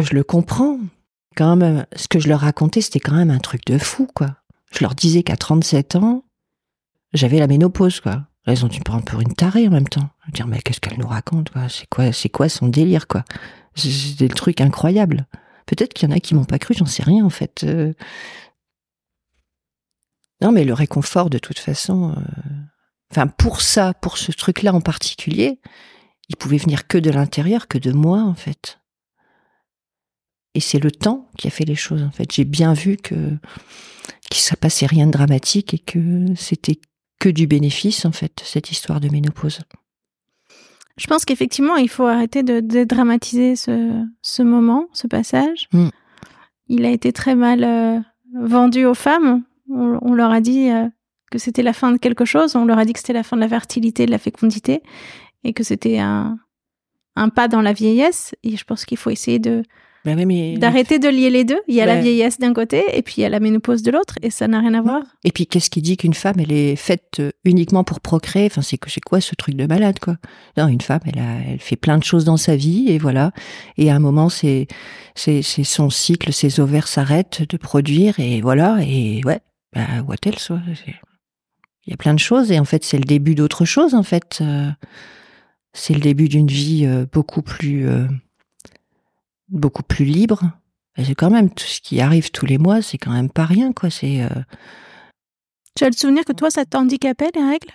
je 0.00 0.14
le 0.14 0.24
comprends. 0.24 0.78
Quand 1.36 1.54
même, 1.56 1.86
ce 1.94 2.08
que 2.08 2.18
je 2.18 2.28
leur 2.28 2.40
racontais, 2.40 2.80
c'était 2.80 3.00
quand 3.00 3.14
même 3.14 3.30
un 3.30 3.38
truc 3.38 3.64
de 3.66 3.78
fou, 3.78 4.08
quoi. 4.14 4.36
Je 4.72 4.80
leur 4.80 4.94
disais 4.94 5.22
qu'à 5.22 5.36
37 5.36 5.94
ans, 5.96 6.24
j'avais 7.14 7.38
la 7.38 7.46
ménopause, 7.46 8.00
quoi. 8.00 8.26
Elles 8.48 8.64
ont 8.64 8.68
dû 8.68 8.78
me 8.78 8.84
prendre 8.84 9.04
pour 9.04 9.20
une 9.20 9.34
tarée 9.34 9.68
en 9.68 9.70
même 9.70 9.88
temps. 9.88 10.08
Je 10.22 10.26
veux 10.26 10.32
dire, 10.32 10.46
mais 10.46 10.62
qu'est-ce 10.62 10.80
qu'elle 10.80 10.98
nous 10.98 11.06
raconte, 11.06 11.50
quoi? 11.50 11.68
C'est 11.68 11.86
quoi, 11.86 12.12
c'est 12.12 12.48
son 12.48 12.68
délire, 12.68 13.06
quoi? 13.06 13.22
C'était 13.74 14.26
le 14.26 14.34
truc 14.34 14.62
incroyable. 14.62 15.26
Peut-être 15.66 15.92
qu'il 15.92 16.08
y 16.08 16.12
en 16.12 16.16
a 16.16 16.18
qui 16.20 16.34
m'ont 16.34 16.46
pas 16.46 16.58
cru, 16.58 16.74
j'en 16.74 16.86
sais 16.86 17.02
rien, 17.02 17.24
en 17.26 17.30
fait. 17.30 17.64
Euh, 17.64 17.92
Non, 20.40 20.50
mais 20.50 20.64
le 20.64 20.72
réconfort, 20.72 21.28
de 21.28 21.38
toute 21.38 21.58
façon, 21.58 22.14
euh, 22.16 22.22
enfin, 23.10 23.26
pour 23.26 23.60
ça, 23.60 23.92
pour 23.92 24.16
ce 24.16 24.32
truc-là 24.32 24.72
en 24.72 24.80
particulier, 24.80 25.60
il 26.28 26.36
pouvait 26.36 26.58
venir 26.58 26.86
que 26.86 26.96
de 26.96 27.10
l'intérieur, 27.10 27.68
que 27.68 27.78
de 27.78 27.92
moi, 27.92 28.22
en 28.22 28.34
fait. 28.34 28.78
Et 30.54 30.60
c'est 30.60 30.78
le 30.78 30.90
temps 30.90 31.28
qui 31.36 31.48
a 31.48 31.50
fait 31.50 31.64
les 31.66 31.74
choses, 31.74 32.02
en 32.02 32.10
fait. 32.10 32.32
J'ai 32.32 32.44
bien 32.44 32.72
vu 32.72 32.96
que 32.96 33.36
qu'il 34.30 34.42
ne 34.50 34.56
passait 34.56 34.86
rien 34.86 35.06
de 35.06 35.12
dramatique 35.12 35.74
et 35.74 35.78
que 35.78 36.34
c'était 36.34 36.80
que 37.18 37.28
du 37.28 37.46
bénéfice, 37.46 38.04
en 38.04 38.12
fait, 38.12 38.40
cette 38.44 38.70
histoire 38.70 39.00
de 39.00 39.08
ménopause. 39.08 39.60
Je 40.96 41.06
pense 41.06 41.24
qu'effectivement, 41.24 41.76
il 41.76 41.88
faut 41.88 42.06
arrêter 42.06 42.42
de, 42.42 42.60
de 42.60 42.84
dramatiser 42.84 43.56
ce, 43.56 44.04
ce 44.20 44.42
moment, 44.42 44.88
ce 44.92 45.06
passage. 45.06 45.68
Mm. 45.72 45.88
Il 46.68 46.84
a 46.84 46.90
été 46.90 47.12
très 47.12 47.34
mal 47.34 47.64
euh, 47.64 47.98
vendu 48.34 48.84
aux 48.84 48.94
femmes. 48.94 49.42
On, 49.70 49.98
on 50.02 50.14
leur 50.14 50.32
a 50.32 50.40
dit 50.40 50.70
euh, 50.70 50.88
que 51.30 51.38
c'était 51.38 51.62
la 51.62 51.72
fin 51.72 51.92
de 51.92 51.98
quelque 51.98 52.24
chose. 52.24 52.56
On 52.56 52.64
leur 52.64 52.78
a 52.78 52.84
dit 52.84 52.92
que 52.92 52.98
c'était 52.98 53.12
la 53.12 53.22
fin 53.22 53.36
de 53.36 53.42
la 53.42 53.48
fertilité, 53.48 54.06
de 54.06 54.10
la 54.10 54.18
fécondité, 54.18 54.82
et 55.44 55.52
que 55.52 55.62
c'était 55.62 55.98
un, 55.98 56.38
un 57.14 57.28
pas 57.28 57.46
dans 57.48 57.62
la 57.62 57.72
vieillesse. 57.72 58.34
Et 58.42 58.56
je 58.56 58.64
pense 58.64 58.84
qu'il 58.84 58.98
faut 58.98 59.10
essayer 59.10 59.38
de 59.38 59.62
Ben 60.04 60.16
oui, 60.16 60.26
mais... 60.26 60.56
d'arrêter 60.58 60.98
de 60.98 61.08
lier 61.08 61.28
les 61.28 61.44
deux. 61.44 61.58
Il 61.66 61.74
y 61.74 61.80
a 61.80 61.86
la 61.86 61.94
Ouais. 61.96 62.02
vieillesse 62.02 62.38
d'un 62.38 62.52
côté, 62.54 62.82
et 62.96 63.02
puis 63.02 63.14
il 63.18 63.20
y 63.22 63.24
a 63.24 63.28
la 63.28 63.40
ménopause 63.40 63.82
de 63.82 63.90
l'autre, 63.90 64.14
et 64.22 64.30
ça 64.30 64.46
n'a 64.48 64.60
rien 64.60 64.72
à 64.74 64.80
voir. 64.80 65.02
Et 65.24 65.32
puis, 65.32 65.46
qu'est-ce 65.46 65.68
qui 65.70 65.82
dit 65.82 65.96
qu'une 65.96 66.14
femme, 66.14 66.36
elle 66.38 66.52
est 66.52 66.76
faite 66.76 67.16
euh, 67.18 67.30
uniquement 67.44 67.82
pour 67.84 68.00
procréer? 68.00 68.46
Enfin, 68.46 68.62
c'est 68.62 68.78
que- 68.78 68.90
c'est 68.90 69.00
quoi 69.00 69.20
ce 69.20 69.34
truc 69.34 69.54
de 69.56 69.66
malade, 69.66 69.98
quoi? 69.98 70.16
Non, 70.56 70.68
une 70.68 70.80
femme, 70.80 71.00
elle, 71.04 71.18
a, 71.18 71.40
elle 71.52 71.58
fait 71.58 71.76
plein 71.76 71.98
de 71.98 72.04
choses 72.04 72.24
dans 72.24 72.36
sa 72.36 72.54
vie, 72.56 72.86
et 72.88 72.98
voilà. 72.98 73.32
Et 73.76 73.90
à 73.90 73.96
un 73.96 73.98
moment, 73.98 74.28
c'est 74.28 74.68
son 75.16 75.90
cycle, 75.90 76.32
ses 76.32 76.60
ovaires 76.60 76.86
s'arrêtent 76.88 77.42
de 77.48 77.56
produire, 77.56 78.18
et 78.20 78.40
voilà. 78.40 78.78
Et 78.86 79.20
ouais, 79.26 79.40
bah, 79.74 79.86
what 80.06 80.16
else, 80.24 80.50
ouais, 80.50 80.58
Il 81.86 81.90
y 81.90 81.92
a 81.92 81.96
plein 81.96 82.14
de 82.14 82.20
choses, 82.20 82.52
et 82.52 82.60
en 82.60 82.64
fait, 82.64 82.84
c'est 82.84 82.98
le 82.98 83.04
début 83.04 83.34
d'autre 83.34 83.64
chose, 83.64 83.94
en 83.94 84.04
fait. 84.04 84.38
Euh, 84.42 84.68
c'est 85.72 85.94
le 85.94 86.00
début 86.00 86.28
d'une 86.28 86.46
vie 86.46 86.86
euh, 86.86 87.04
beaucoup 87.12 87.42
plus 87.42 87.86
beaucoup 89.48 89.82
plus 89.82 90.04
libre. 90.04 90.42
Et 90.96 91.04
c'est 91.04 91.14
quand 91.14 91.30
même 91.30 91.50
tout 91.50 91.64
ce 91.64 91.80
qui 91.80 92.00
arrive 92.00 92.30
tous 92.30 92.46
les 92.46 92.58
mois, 92.58 92.82
c'est 92.82 92.98
quand 92.98 93.12
même 93.12 93.30
pas 93.30 93.44
rien, 93.44 93.72
quoi. 93.72 93.90
C'est 93.90 94.22
euh, 94.22 94.42
Tu 95.76 95.84
as 95.84 95.88
le 95.88 95.94
souvenir 95.94 96.24
que 96.24 96.32
toi, 96.32 96.50
ça 96.50 96.64
t'handicapait, 96.64 97.30
les 97.34 97.44
règles? 97.44 97.72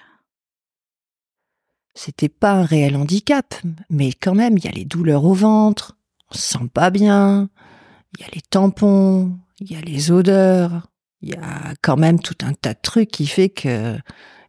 C'était 1.95 2.29
pas 2.29 2.53
un 2.53 2.65
réel 2.65 2.95
handicap, 2.95 3.53
mais 3.89 4.11
quand 4.11 4.33
même, 4.33 4.57
il 4.57 4.65
y 4.65 4.67
a 4.67 4.71
les 4.71 4.83
douleurs 4.83 5.25
au 5.25 5.33
ventre, 5.33 5.95
on 6.31 6.35
se 6.35 6.41
sent 6.41 6.69
pas 6.73 6.89
bien, 6.89 7.49
il 8.17 8.25
y 8.25 8.27
a 8.27 8.31
les 8.33 8.41
tampons, 8.41 9.37
il 9.59 9.71
y 9.71 9.75
a 9.75 9.81
les 9.81 10.11
odeurs, 10.11 10.87
il 11.21 11.29
y 11.29 11.35
a 11.35 11.75
quand 11.81 11.95
même 11.95 12.19
tout 12.19 12.37
un 12.43 12.53
tas 12.53 12.73
de 12.73 12.79
trucs 12.81 13.11
qui 13.11 13.27
fait 13.27 13.49
que 13.49 13.97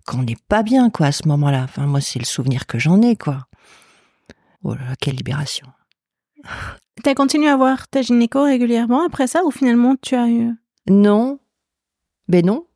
qu'on 0.06 0.22
n'est 0.22 0.36
pas 0.48 0.62
bien, 0.62 0.90
quoi, 0.90 1.06
à 1.06 1.12
ce 1.12 1.26
moment-là. 1.28 1.62
Enfin, 1.64 1.86
moi, 1.86 2.00
c'est 2.00 2.18
le 2.18 2.24
souvenir 2.24 2.66
que 2.66 2.78
j'en 2.78 3.00
ai, 3.00 3.16
quoi. 3.16 3.46
Oh 4.62 4.74
là 4.74 4.84
là, 4.88 4.96
quelle 5.00 5.16
libération. 5.16 5.66
T'as 7.02 7.14
continué 7.14 7.48
à 7.48 7.56
voir 7.56 7.88
ta 7.88 8.02
gynéco 8.02 8.42
régulièrement 8.42 9.04
après 9.04 9.26
ça, 9.26 9.44
ou 9.44 9.50
finalement 9.50 9.94
tu 10.00 10.14
as 10.14 10.28
eu... 10.28 10.50
Non, 10.88 11.38
ben 12.28 12.44
non. 12.46 12.66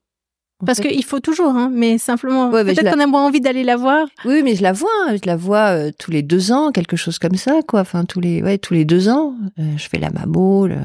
Parce 0.67 0.81
qu'il 0.81 1.05
faut 1.05 1.21
toujours, 1.21 1.51
hein, 1.51 1.71
mais 1.73 1.99
simplement, 1.99 2.51
Ouais, 2.51 2.65
peut-être 2.65 2.83
la- 2.83 2.93
qu'on 2.93 2.99
a 3.01 3.07
moins 3.07 3.25
envie 3.25 3.41
d'aller 3.41 3.63
la 3.63 3.77
voir. 3.77 4.09
Oui, 4.25 4.43
mais 4.43 4.57
je 4.57 4.63
la 4.65 4.73
vois, 4.73 4.89
je 5.13 5.25
la 5.25 5.37
vois 5.37 5.69
euh, 5.69 5.91
tous 5.97 6.11
les 6.11 6.23
deux 6.23 6.51
ans, 6.51 6.73
quelque 6.73 6.97
chose 6.97 7.21
comme 7.21 7.37
ça, 7.37 7.61
quoi. 7.69 7.81
Enfin, 7.83 8.05
tous 8.05 8.19
les, 8.21 8.43
ouais, 8.43 8.59
tous 8.59 8.75
les 8.75 8.85
deux 8.85 9.09
ans, 9.09 9.37
euh, 9.61 9.77
je 9.77 9.89
fais 9.89 9.99
la 9.99 10.11
mammo, 10.11 10.67
le, 10.67 10.79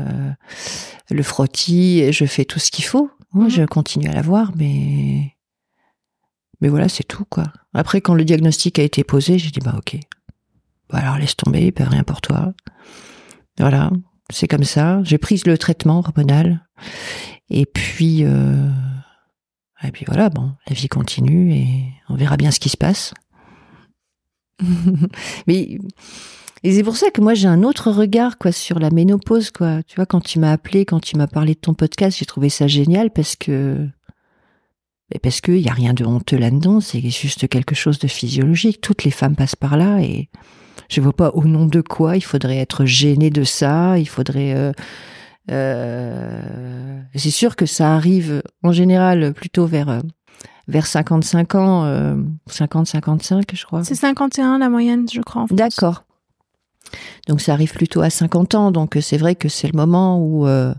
le 1.10 1.24
frottis, 1.24 2.14
je 2.14 2.26
fais 2.26 2.46
tout 2.46 2.60
ce 2.60 2.70
qu'il 2.70 2.86
faut. 2.86 3.10
Moi, 3.34 3.46
Mhm. 3.46 3.50
Je 3.50 3.64
continue 3.64 4.08
à 4.10 4.14
la 4.14 4.22
voir, 4.22 4.52
mais, 4.56 5.34
mais 6.62 6.70
voilà, 6.70 6.88
c'est 6.88 7.04
tout, 7.04 7.26
quoi. 7.28 7.46
Après, 7.74 8.00
quand 8.00 8.14
le 8.14 8.26
diagnostic 8.26 8.78
a 8.78 8.84
été 8.84 9.04
posé, 9.04 9.40
j'ai 9.40 9.50
dit, 9.50 9.60
bah, 9.60 9.74
ok. 9.76 9.98
Bah, 10.94 11.00
alors, 11.00 11.18
laisse 11.18 11.36
tomber, 11.36 11.72
pas 11.72 11.86
rien 11.86 12.04
pour 12.04 12.22
toi. 12.22 12.54
Voilà. 13.60 13.89
C'est 14.30 14.48
comme 14.48 14.64
ça. 14.64 15.02
J'ai 15.04 15.18
pris 15.18 15.41
le 15.46 15.58
traitement 15.58 15.98
hormonal. 15.98 16.66
Et 17.50 17.66
puis, 17.66 18.24
euh, 18.24 18.70
et 19.84 19.91
puis 19.91 20.06
voilà, 20.06 20.30
bon, 20.30 20.52
la 20.68 20.76
vie 20.76 20.88
continue 20.88 21.54
et 21.54 21.84
on 22.10 22.16
verra 22.16 22.38
bien 22.38 22.52
ce 22.52 22.60
qui 22.60 22.70
se 22.70 22.78
passe. 22.78 23.14
Mais 25.48 25.78
et 26.66 26.72
c'est 26.72 26.84
pour 26.84 26.96
ça 26.96 27.10
que 27.10 27.20
moi 27.20 27.34
j'ai 27.34 27.50
un 27.50 27.64
autre 27.64 27.91
regard 27.91 28.38
quoi 28.38 28.54
sur 28.54 28.80
la 28.80 28.89
ménopause 28.89 29.52
quoi. 29.52 29.84
Tu 29.84 29.96
vois 29.98 30.06
quand 30.06 30.22
tu 30.22 30.39
m'as 30.39 30.52
appelé, 30.52 30.86
quand 30.86 31.02
tu 31.02 31.18
m'as 31.18 31.28
parlé 31.28 31.56
de 31.56 31.60
ton 31.60 31.74
podcast, 31.74 32.18
j'ai 32.18 32.26
trouvé 32.26 32.48
ça 32.50 32.68
génial 32.68 33.12
parce 33.12 33.36
que 33.36 33.86
parce 35.22 35.41
que 35.41 35.52
y 35.52 35.68
a 35.68 35.74
rien 35.74 35.94
de 35.94 36.06
honteux 36.06 36.38
là-dedans, 36.38 36.80
c'est 36.80 37.02
juste 37.10 37.50
quelque 37.50 37.76
chose 37.76 38.00
de 38.00 38.08
physiologique. 38.08 38.80
Toutes 38.80 39.04
les 39.04 39.12
femmes 39.12 39.36
passent 39.36 39.58
par 39.58 39.76
là 39.76 40.00
et 40.02 40.30
je 40.90 41.02
vois 41.02 41.14
pas 41.14 41.32
au 41.32 41.44
nom 41.46 41.66
de 41.66 41.82
quoi 41.82 42.18
il 42.18 42.24
faudrait 42.24 42.58
être 42.58 42.86
gêné 42.86 43.30
de 43.30 43.44
ça. 43.44 43.98
Il 43.98 44.08
faudrait 44.08 44.54
euh, 44.56 44.72
euh, 45.52 47.02
c'est 47.16 47.30
sûr 47.30 47.56
que 47.56 47.66
ça 47.66 47.94
arrive 47.96 48.42
en 48.64 48.72
général 48.72 49.34
plutôt 49.34 49.66
vers 49.66 49.90
euh, 49.90 50.00
vers 50.68 50.88
55 50.88 51.56
ans, 51.56 51.84
euh, 51.86 52.16
50-55 52.50 53.44
je 53.54 53.66
crois. 53.66 53.84
C'est 53.84 53.96
51 53.96 54.60
la 54.60 54.70
moyenne, 54.70 55.06
je 55.12 55.22
crois. 55.22 55.46
D'accord. 55.52 56.06
Donc 57.28 57.42
ça 57.42 57.54
arrive 57.54 57.74
plutôt 57.74 58.02
à 58.02 58.10
50 58.10 58.56
ans, 58.56 58.72
donc 58.72 58.98
c'est 59.02 59.18
vrai 59.18 59.36
que 59.36 59.50
c'est 59.50 59.68
le 59.68 59.76
moment 59.76 60.20
où 60.20 60.48
euh, 60.48 60.74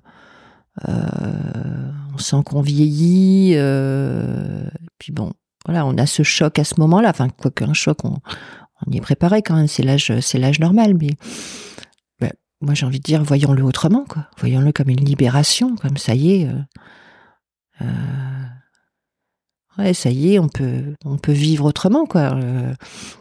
on 0.86 2.18
sent 2.18 2.42
qu'on 2.46 2.62
vieillit. 2.62 3.56
puis 4.98 5.12
bon, 5.12 5.32
voilà, 5.66 5.84
on 5.84 5.98
a 5.98 6.06
ce 6.06 6.22
choc 6.22 6.58
à 6.58 6.64
ce 6.64 6.80
moment-là. 6.80 7.10
Enfin, 7.10 7.28
quoi 7.28 7.50
qu'un 7.50 7.74
choc, 7.74 7.98
on, 8.04 8.18
on 8.86 8.90
y 8.92 8.96
est 8.96 9.00
préparé 9.00 9.42
quand 9.42 9.56
même. 9.56 9.66
C'est 9.68 9.82
l'âge, 9.82 10.12
c'est 10.20 10.38
l'âge 10.38 10.60
normal. 10.60 10.94
Mais 10.94 11.10
ben, 12.20 12.32
moi, 12.60 12.74
j'ai 12.74 12.86
envie 12.86 12.98
de 12.98 13.04
dire, 13.04 13.22
voyons-le 13.22 13.62
autrement, 13.62 14.04
quoi. 14.04 14.28
Voyons-le 14.38 14.72
comme 14.72 14.90
une 14.90 15.04
libération, 15.04 15.76
comme 15.76 15.96
ça 15.96 16.14
y 16.14 16.32
est. 16.42 16.48
euh, 16.48 16.62
euh, 17.82 18.46
ouais, 19.78 19.94
ça 19.94 20.10
y 20.10 20.34
est, 20.34 20.38
on 20.38 20.48
peut, 20.48 20.94
on 21.04 21.18
peut 21.18 21.32
vivre 21.32 21.64
autrement, 21.66 22.06
quoi. 22.06 22.34
Euh, 22.34 22.74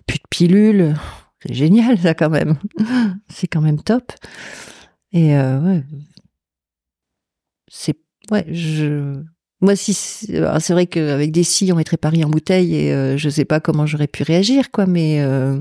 plus 0.08 0.20
de 0.20 0.28
pilules. 0.30 0.96
C'est 1.42 1.54
génial, 1.54 2.00
ça, 2.00 2.14
quand 2.14 2.30
même. 2.30 2.58
C'est 3.30 3.48
quand 3.48 3.62
même 3.62 3.82
top. 3.82 4.12
Et 5.12 5.36
ouais. 5.38 5.84
C'est. 7.68 7.98
Ouais, 8.32 8.46
je. 8.52 9.24
Moi, 9.64 9.76
si. 9.78 9.94
C'est 9.94 10.74
vrai 10.74 10.86
qu'avec 10.88 11.32
des 11.32 11.44
scies, 11.44 11.72
on 11.72 11.78
mettrait 11.78 11.98
Paris 11.98 12.24
en 12.26 12.30
bouteille 12.30 12.76
et 12.76 12.94
euh, 12.94 13.18
je 13.18 13.30
sais 13.30 13.46
pas 13.46 13.60
comment 13.62 13.86
j'aurais 13.86 14.08
pu 14.08 14.22
réagir, 14.24 14.70
quoi, 14.72 14.86
mais. 14.86 15.22
euh, 15.22 15.60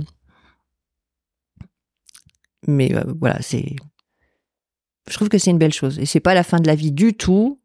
Mais 2.67 2.95
euh, 2.95 3.05
voilà, 3.21 3.41
c'est. 3.41 3.77
Je 5.09 5.15
trouve 5.15 5.29
que 5.29 5.39
c'est 5.39 5.51
une 5.53 5.59
belle 5.59 5.73
chose. 5.73 5.99
Et 5.99 6.07
c'est 6.07 6.21
pas 6.21 6.35
la 6.35 6.43
fin 6.45 6.59
de 6.59 6.67
la 6.67 6.75
vie 6.75 6.93
du 6.93 7.15
tout. 7.15 7.61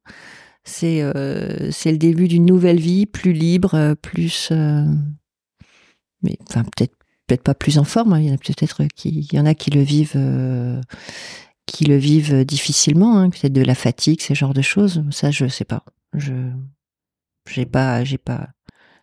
C'est 0.63 1.01
euh, 1.01 1.71
c'est 1.71 1.91
le 1.91 1.97
début 1.97 2.27
d'une 2.27 2.45
nouvelle 2.45 2.79
vie, 2.79 3.05
plus 3.07 3.33
libre, 3.33 3.95
plus. 4.01 4.51
Mais 6.21 6.37
enfin, 6.49 6.63
peut-être 6.63 6.93
peut-être 7.27 7.43
pas 7.43 7.55
plus 7.55 7.77
en 7.79 7.83
forme. 7.83 8.13
hein. 8.13 8.19
Il 8.19 8.27
y 8.27 8.31
en 8.31 8.35
a 8.35 8.37
peut-être 8.37 8.83
qui, 8.95 9.09
il 9.31 9.35
y 9.35 9.39
en 9.39 9.45
a 9.45 9.53
qui 9.55 9.71
le 9.71 9.81
vivent, 9.81 10.81
qui 11.65 11.85
le 11.85 11.97
vivent 11.97 12.45
difficilement. 12.45 13.17
hein. 13.19 13.29
Peut-être 13.29 13.53
de 13.53 13.61
la 13.63 13.75
fatigue, 13.75 14.21
ce 14.21 14.33
genre 14.33 14.53
de 14.53 14.61
choses. 14.61 15.03
Ça, 15.11 15.31
je 15.31 15.47
sais 15.47 15.65
pas. 15.65 15.83
Je, 16.13 16.33
j'ai 17.49 17.65
pas, 17.65 18.03
j'ai 18.03 18.17
pas. 18.17 18.49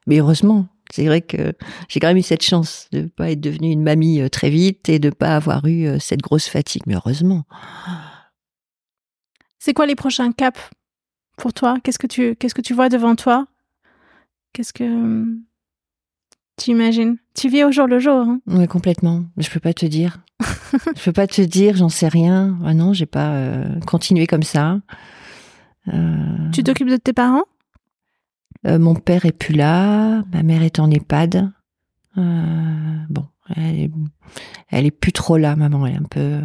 Mais 0.06 0.18
heureusement, 0.18 0.66
c'est 0.92 1.06
vrai 1.06 1.22
que 1.22 1.54
j'ai 1.88 2.00
quand 2.00 2.08
même 2.08 2.16
eu 2.16 2.22
cette 2.22 2.42
chance 2.42 2.88
de 2.92 3.02
pas 3.02 3.30
être 3.30 3.40
devenue 3.40 3.70
une 3.70 3.82
mamie 3.82 4.20
euh, 4.20 4.28
très 4.28 4.50
vite 4.50 4.88
et 4.88 4.98
de 4.98 5.10
pas 5.10 5.34
avoir 5.34 5.64
eu 5.66 5.86
euh, 5.86 5.98
cette 5.98 6.20
grosse 6.20 6.46
fatigue. 6.48 6.82
Mais 6.86 6.94
heureusement. 6.94 7.44
C'est 9.58 9.74
quoi 9.74 9.86
les 9.86 9.96
prochains 9.96 10.32
caps 10.32 10.60
pour 11.36 11.52
toi? 11.52 11.78
Qu'est-ce 11.82 11.98
que 11.98 12.06
tu 12.06 12.36
qu'est-ce 12.36 12.54
que 12.54 12.60
tu 12.60 12.74
vois 12.74 12.88
devant 12.88 13.16
toi? 13.16 13.46
Qu'est-ce 14.52 14.72
que 14.72 15.24
Tu 16.56 16.70
imagines 16.70 17.16
Tu 17.34 17.48
vis 17.48 17.64
au 17.64 17.72
jour 17.72 17.86
le 17.86 17.98
jour. 17.98 18.20
Hein? 18.20 18.40
Oui, 18.46 18.68
complètement. 18.68 19.24
Je 19.38 19.50
peux 19.50 19.58
pas 19.58 19.74
te 19.74 19.86
dire. 19.86 20.20
je 20.96 21.04
peux 21.04 21.12
pas 21.12 21.26
te 21.26 21.42
dire, 21.42 21.76
j'en 21.76 21.88
sais 21.88 22.08
rien. 22.08 22.56
Ah 22.64 22.74
non, 22.74 22.92
j'ai 22.92 23.06
pas 23.06 23.34
euh, 23.34 23.80
continué 23.80 24.26
comme 24.26 24.42
ça. 24.44 24.80
Euh, 25.88 26.50
tu 26.52 26.62
t'occupes 26.62 26.88
de 26.88 26.96
tes 26.96 27.12
parents? 27.12 27.44
Euh, 28.66 28.78
Mon 28.78 28.94
père 28.94 29.26
est 29.26 29.32
plus 29.32 29.54
là, 29.54 30.22
ma 30.32 30.42
mère 30.42 30.62
est 30.62 30.78
en 30.78 30.90
EHPAD. 30.90 31.52
bon, 32.16 33.26
elle 33.54 33.80
est, 33.80 33.90
elle 34.68 34.86
est 34.86 34.90
plus 34.90 35.12
trop 35.12 35.36
là, 35.36 35.56
maman. 35.56 35.86
Elle 35.86 35.94
est 35.94 35.98
un 35.98 36.02
peu, 36.04 36.40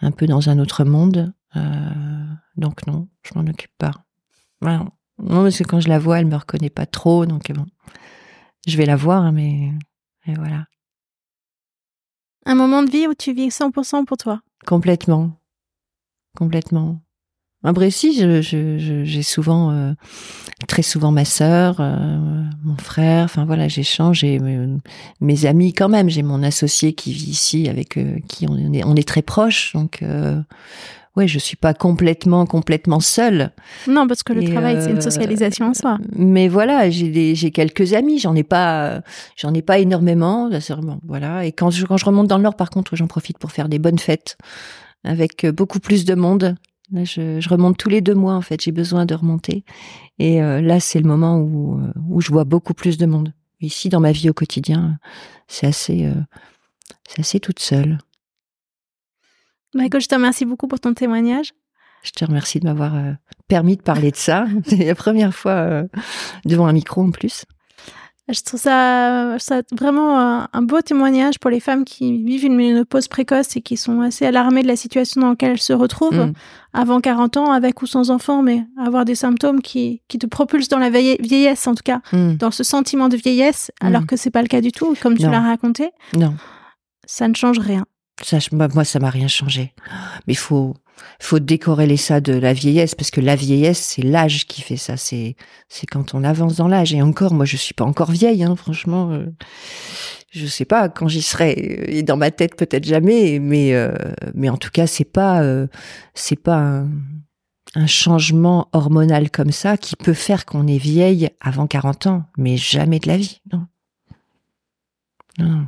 un 0.00 0.10
peu 0.12 0.26
dans 0.26 0.48
un 0.48 0.58
autre 0.58 0.84
monde. 0.84 1.32
donc 2.56 2.86
non, 2.86 3.08
je 3.22 3.38
m'en 3.38 3.46
occupe 3.48 3.76
pas. 3.78 3.92
Non, 4.62 4.90
parce 5.18 5.58
que 5.58 5.64
quand 5.64 5.80
je 5.80 5.88
la 5.88 5.98
vois, 5.98 6.20
elle 6.20 6.26
me 6.26 6.36
reconnaît 6.36 6.70
pas 6.70 6.86
trop, 6.86 7.26
donc 7.26 7.50
bon, 7.52 7.66
je 8.66 8.76
vais 8.76 8.86
la 8.86 8.96
voir, 8.96 9.30
mais 9.32 9.72
voilà. 10.26 10.66
Un 12.46 12.54
moment 12.54 12.82
de 12.82 12.90
vie 12.90 13.06
où 13.06 13.14
tu 13.14 13.32
vis 13.32 13.48
100% 13.48 14.04
pour 14.04 14.16
toi? 14.16 14.40
Complètement. 14.66 15.38
Complètement. 16.36 17.00
Après, 17.64 17.90
si, 17.90 18.14
j'ai 18.42 19.22
souvent, 19.22 19.70
euh, 19.70 19.92
très 20.68 20.82
souvent 20.82 21.10
ma 21.12 21.24
sœur, 21.24 21.76
euh, 21.80 22.44
mon 22.62 22.76
frère, 22.76 23.24
enfin 23.24 23.44
voilà, 23.44 23.68
j'échange 23.68 24.22
et 24.22 24.38
mes 25.20 25.46
amis 25.46 25.72
quand 25.72 25.88
même. 25.88 26.10
J'ai 26.10 26.22
mon 26.22 26.42
associé 26.42 26.92
qui 26.92 27.12
vit 27.12 27.30
ici 27.30 27.68
avec 27.68 27.96
euh, 27.96 28.18
qui 28.28 28.46
on 28.48 28.72
est, 28.72 28.84
on 28.84 28.94
est 28.94 29.08
très 29.08 29.22
proches, 29.22 29.72
donc 29.72 30.02
ouais, 31.16 31.28
je 31.28 31.38
suis 31.38 31.56
pas 31.56 31.74
complètement 31.74 32.46
complètement 32.46 33.00
seule. 33.00 33.50
Non, 33.88 34.06
parce 34.06 34.22
que 34.22 34.32
le 34.32 34.44
travail 34.44 34.78
c'est 34.80 34.90
une 34.90 34.98
euh, 34.98 35.00
socialisation 35.00 35.66
en 35.66 35.74
soi. 35.74 35.98
Mais 36.16 36.48
voilà, 36.48 36.90
j'ai 36.90 37.34
j'ai 37.34 37.50
quelques 37.50 37.92
amis, 37.94 38.18
j'en 38.18 38.34
ai 38.34 38.44
pas 38.44 39.00
j'en 39.36 39.54
ai 39.54 39.62
pas 39.62 39.78
énormément, 39.78 40.50
voilà. 41.06 41.44
Et 41.44 41.52
quand 41.52 41.70
je 41.70 41.86
quand 41.86 41.96
je 41.96 42.04
remonte 42.04 42.28
dans 42.28 42.36
le 42.36 42.42
Nord, 42.42 42.56
par 42.56 42.70
contre, 42.70 42.96
j'en 42.96 43.06
profite 43.06 43.38
pour 43.38 43.52
faire 43.52 43.68
des 43.68 43.78
bonnes 43.78 43.98
fêtes 43.98 44.36
avec 45.04 45.46
beaucoup 45.46 45.80
plus 45.80 46.04
de 46.04 46.14
monde. 46.14 46.56
Là, 46.92 47.04
je, 47.04 47.40
je 47.40 47.48
remonte 47.48 47.78
tous 47.78 47.88
les 47.88 48.00
deux 48.00 48.14
mois 48.14 48.34
en 48.34 48.42
fait. 48.42 48.60
J'ai 48.62 48.72
besoin 48.72 49.06
de 49.06 49.14
remonter. 49.14 49.64
Et 50.18 50.42
euh, 50.42 50.60
là, 50.60 50.80
c'est 50.80 51.00
le 51.00 51.08
moment 51.08 51.38
où 51.38 51.80
où 52.08 52.20
je 52.20 52.30
vois 52.30 52.44
beaucoup 52.44 52.74
plus 52.74 52.98
de 52.98 53.06
monde. 53.06 53.32
Ici, 53.60 53.88
dans 53.88 54.00
ma 54.00 54.12
vie 54.12 54.28
au 54.28 54.34
quotidien, 54.34 54.98
c'est 55.48 55.66
assez 55.66 56.04
euh, 56.04 56.14
c'est 57.08 57.20
assez 57.20 57.40
toute 57.40 57.60
seule. 57.60 57.98
Michael, 59.74 60.00
je 60.00 60.08
te 60.08 60.14
remercie 60.14 60.44
beaucoup 60.44 60.68
pour 60.68 60.80
ton 60.80 60.94
témoignage. 60.94 61.52
Je 62.02 62.10
te 62.10 62.24
remercie 62.24 62.60
de 62.60 62.66
m'avoir 62.66 62.94
euh, 62.94 63.12
permis 63.48 63.76
de 63.76 63.82
parler 63.82 64.10
de 64.10 64.16
ça. 64.16 64.46
C'est 64.66 64.84
la 64.84 64.94
première 64.94 65.34
fois 65.34 65.52
euh, 65.52 65.88
devant 66.44 66.66
un 66.66 66.72
micro 66.72 67.02
en 67.02 67.10
plus. 67.10 67.44
Je 68.28 68.40
trouve 68.40 68.58
ça, 68.58 69.36
ça 69.38 69.60
vraiment 69.70 70.18
un, 70.50 70.62
beau 70.62 70.80
témoignage 70.80 71.38
pour 71.38 71.50
les 71.50 71.60
femmes 71.60 71.84
qui 71.84 72.22
vivent 72.22 72.46
une 72.46 72.56
ménopause 72.56 73.06
précoce 73.06 73.54
et 73.56 73.60
qui 73.60 73.76
sont 73.76 74.00
assez 74.00 74.24
alarmées 74.24 74.62
de 74.62 74.68
la 74.68 74.76
situation 74.76 75.20
dans 75.20 75.30
laquelle 75.30 75.52
elles 75.52 75.60
se 75.60 75.74
retrouvent 75.74 76.28
mm. 76.28 76.32
avant 76.72 77.00
40 77.02 77.36
ans, 77.36 77.52
avec 77.52 77.82
ou 77.82 77.86
sans 77.86 78.10
enfant, 78.10 78.42
mais 78.42 78.64
avoir 78.78 79.04
des 79.04 79.14
symptômes 79.14 79.60
qui, 79.60 80.00
qui 80.08 80.18
te 80.18 80.26
propulsent 80.26 80.70
dans 80.70 80.78
la 80.78 80.88
vieillesse, 80.88 81.66
en 81.66 81.74
tout 81.74 81.82
cas, 81.84 82.00
mm. 82.12 82.36
dans 82.36 82.50
ce 82.50 82.64
sentiment 82.64 83.10
de 83.10 83.16
vieillesse, 83.18 83.70
alors 83.82 84.02
mm. 84.02 84.06
que 84.06 84.16
c'est 84.16 84.30
pas 84.30 84.42
le 84.42 84.48
cas 84.48 84.62
du 84.62 84.72
tout, 84.72 84.94
comme 85.02 85.18
tu 85.18 85.28
l'as 85.28 85.40
raconté. 85.40 85.90
Non. 86.16 86.34
Ça 87.06 87.28
ne 87.28 87.34
change 87.34 87.58
rien. 87.58 87.84
Ça, 88.24 88.38
moi, 88.52 88.84
ça 88.84 88.98
m'a 89.00 89.10
rien 89.10 89.28
changé. 89.28 89.74
Mais 90.26 90.34
faut, 90.34 90.74
faut 91.20 91.40
décorréler 91.40 91.98
ça 91.98 92.22
de 92.22 92.32
la 92.32 92.54
vieillesse, 92.54 92.94
parce 92.94 93.10
que 93.10 93.20
la 93.20 93.36
vieillesse, 93.36 93.78
c'est 93.78 94.02
l'âge 94.02 94.46
qui 94.46 94.62
fait 94.62 94.78
ça. 94.78 94.96
C'est, 94.96 95.36
c'est 95.68 95.86
quand 95.86 96.14
on 96.14 96.24
avance 96.24 96.56
dans 96.56 96.66
l'âge. 96.66 96.94
Et 96.94 97.02
encore, 97.02 97.34
moi, 97.34 97.44
je 97.44 97.58
suis 97.58 97.74
pas 97.74 97.84
encore 97.84 98.10
vieille, 98.10 98.42
hein, 98.42 98.56
franchement. 98.56 99.10
Euh, 99.12 99.26
je 100.30 100.46
sais 100.46 100.64
pas 100.64 100.88
quand 100.88 101.06
j'y 101.06 101.20
serai. 101.20 101.52
Et 101.86 102.02
dans 102.02 102.16
ma 102.16 102.30
tête, 102.30 102.56
peut-être 102.56 102.84
jamais. 102.84 103.38
Mais, 103.40 103.74
euh, 103.74 103.94
mais 104.34 104.48
en 104.48 104.56
tout 104.56 104.70
cas, 104.70 104.86
c'est 104.86 105.04
pas, 105.04 105.42
euh, 105.42 105.66
c'est 106.14 106.40
pas 106.40 106.56
un, 106.56 106.88
un, 107.74 107.86
changement 107.86 108.68
hormonal 108.72 109.30
comme 109.30 109.52
ça 109.52 109.76
qui 109.76 109.96
peut 109.96 110.14
faire 110.14 110.46
qu'on 110.46 110.66
est 110.66 110.78
vieille 110.78 111.28
avant 111.40 111.66
40 111.66 112.06
ans, 112.06 112.24
mais 112.38 112.56
jamais 112.56 113.00
de 113.00 113.08
la 113.08 113.18
vie. 113.18 113.42
Non. 113.52 113.66
Non. 115.38 115.66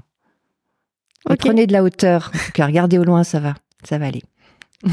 Prenez 1.39 1.67
de 1.67 1.73
la 1.73 1.83
hauteur. 1.83 2.31
En 2.59 2.67
regardez 2.67 2.99
au 2.99 3.05
loin, 3.05 3.25
ça 3.25 3.41
va. 3.41 3.55
Ça 3.85 3.99
va 3.99 4.07
aller. 4.07 4.23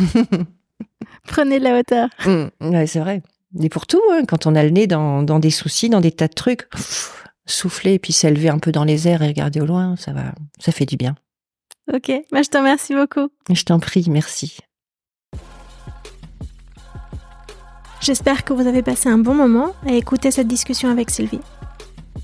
Prenez 1.27 1.59
de 1.59 1.63
la 1.63 1.79
hauteur. 1.79 2.09
Mmh, 2.25 2.86
c'est 2.86 2.99
vrai. 2.99 3.21
Et 3.61 3.69
pour 3.69 3.86
tout, 3.86 4.01
hein, 4.11 4.23
quand 4.27 4.47
on 4.47 4.55
a 4.55 4.63
le 4.63 4.71
nez 4.71 4.88
dans, 4.88 5.23
des 5.39 5.51
soucis, 5.51 5.89
dans 5.89 6.01
des 6.01 6.11
tas 6.11 6.27
de 6.27 6.34
trucs, 6.34 6.67
souffler 7.45 7.93
et 7.93 7.99
puis 7.99 8.13
s'élever 8.13 8.49
un 8.49 8.59
peu 8.59 8.71
dans 8.71 8.84
les 8.84 9.07
airs 9.07 9.21
et 9.21 9.27
regarder 9.27 9.61
au 9.61 9.65
loin, 9.65 9.95
ça 9.95 10.11
va, 10.11 10.34
ça 10.59 10.71
fait 10.71 10.86
du 10.86 10.97
bien. 10.97 11.15
Ok, 11.93 12.11
bah, 12.31 12.41
je 12.41 12.49
te 12.49 12.57
remercie 12.57 12.95
beaucoup. 12.95 13.29
Je 13.49 13.63
t'en 13.63 13.79
prie, 13.79 14.05
merci. 14.09 14.57
J'espère 18.01 18.43
que 18.43 18.53
vous 18.53 18.67
avez 18.67 18.81
passé 18.81 19.07
un 19.09 19.17
bon 19.17 19.34
moment 19.34 19.73
à 19.86 19.93
écouter 19.93 20.31
cette 20.31 20.47
discussion 20.47 20.89
avec 20.89 21.09
Sylvie. 21.09 21.39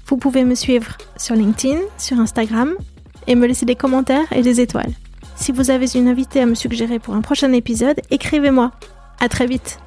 Vous 0.08 0.18
pouvez 0.18 0.44
me 0.44 0.56
suivre 0.56 0.98
sur 1.18 1.36
LinkedIn, 1.36 1.80
sur 1.98 2.20
Instagram 2.20 2.76
et 3.28 3.36
me 3.36 3.48
laisser 3.48 3.66
des 3.66 3.76
commentaires 3.76 4.32
et 4.32 4.42
des 4.42 4.62
étoiles. 4.62 4.92
Si 5.36 5.52
vous 5.52 5.72
avez 5.72 5.88
une 5.96 6.08
invitée 6.08 6.42
à 6.42 6.46
me 6.46 6.56
suggérer 6.56 7.00
pour 7.00 7.16
un 7.16 7.22
prochain 7.22 7.52
épisode, 7.54 8.02
écrivez-moi. 8.12 8.72
À 9.20 9.30
très 9.30 9.48
vite. 9.48 9.80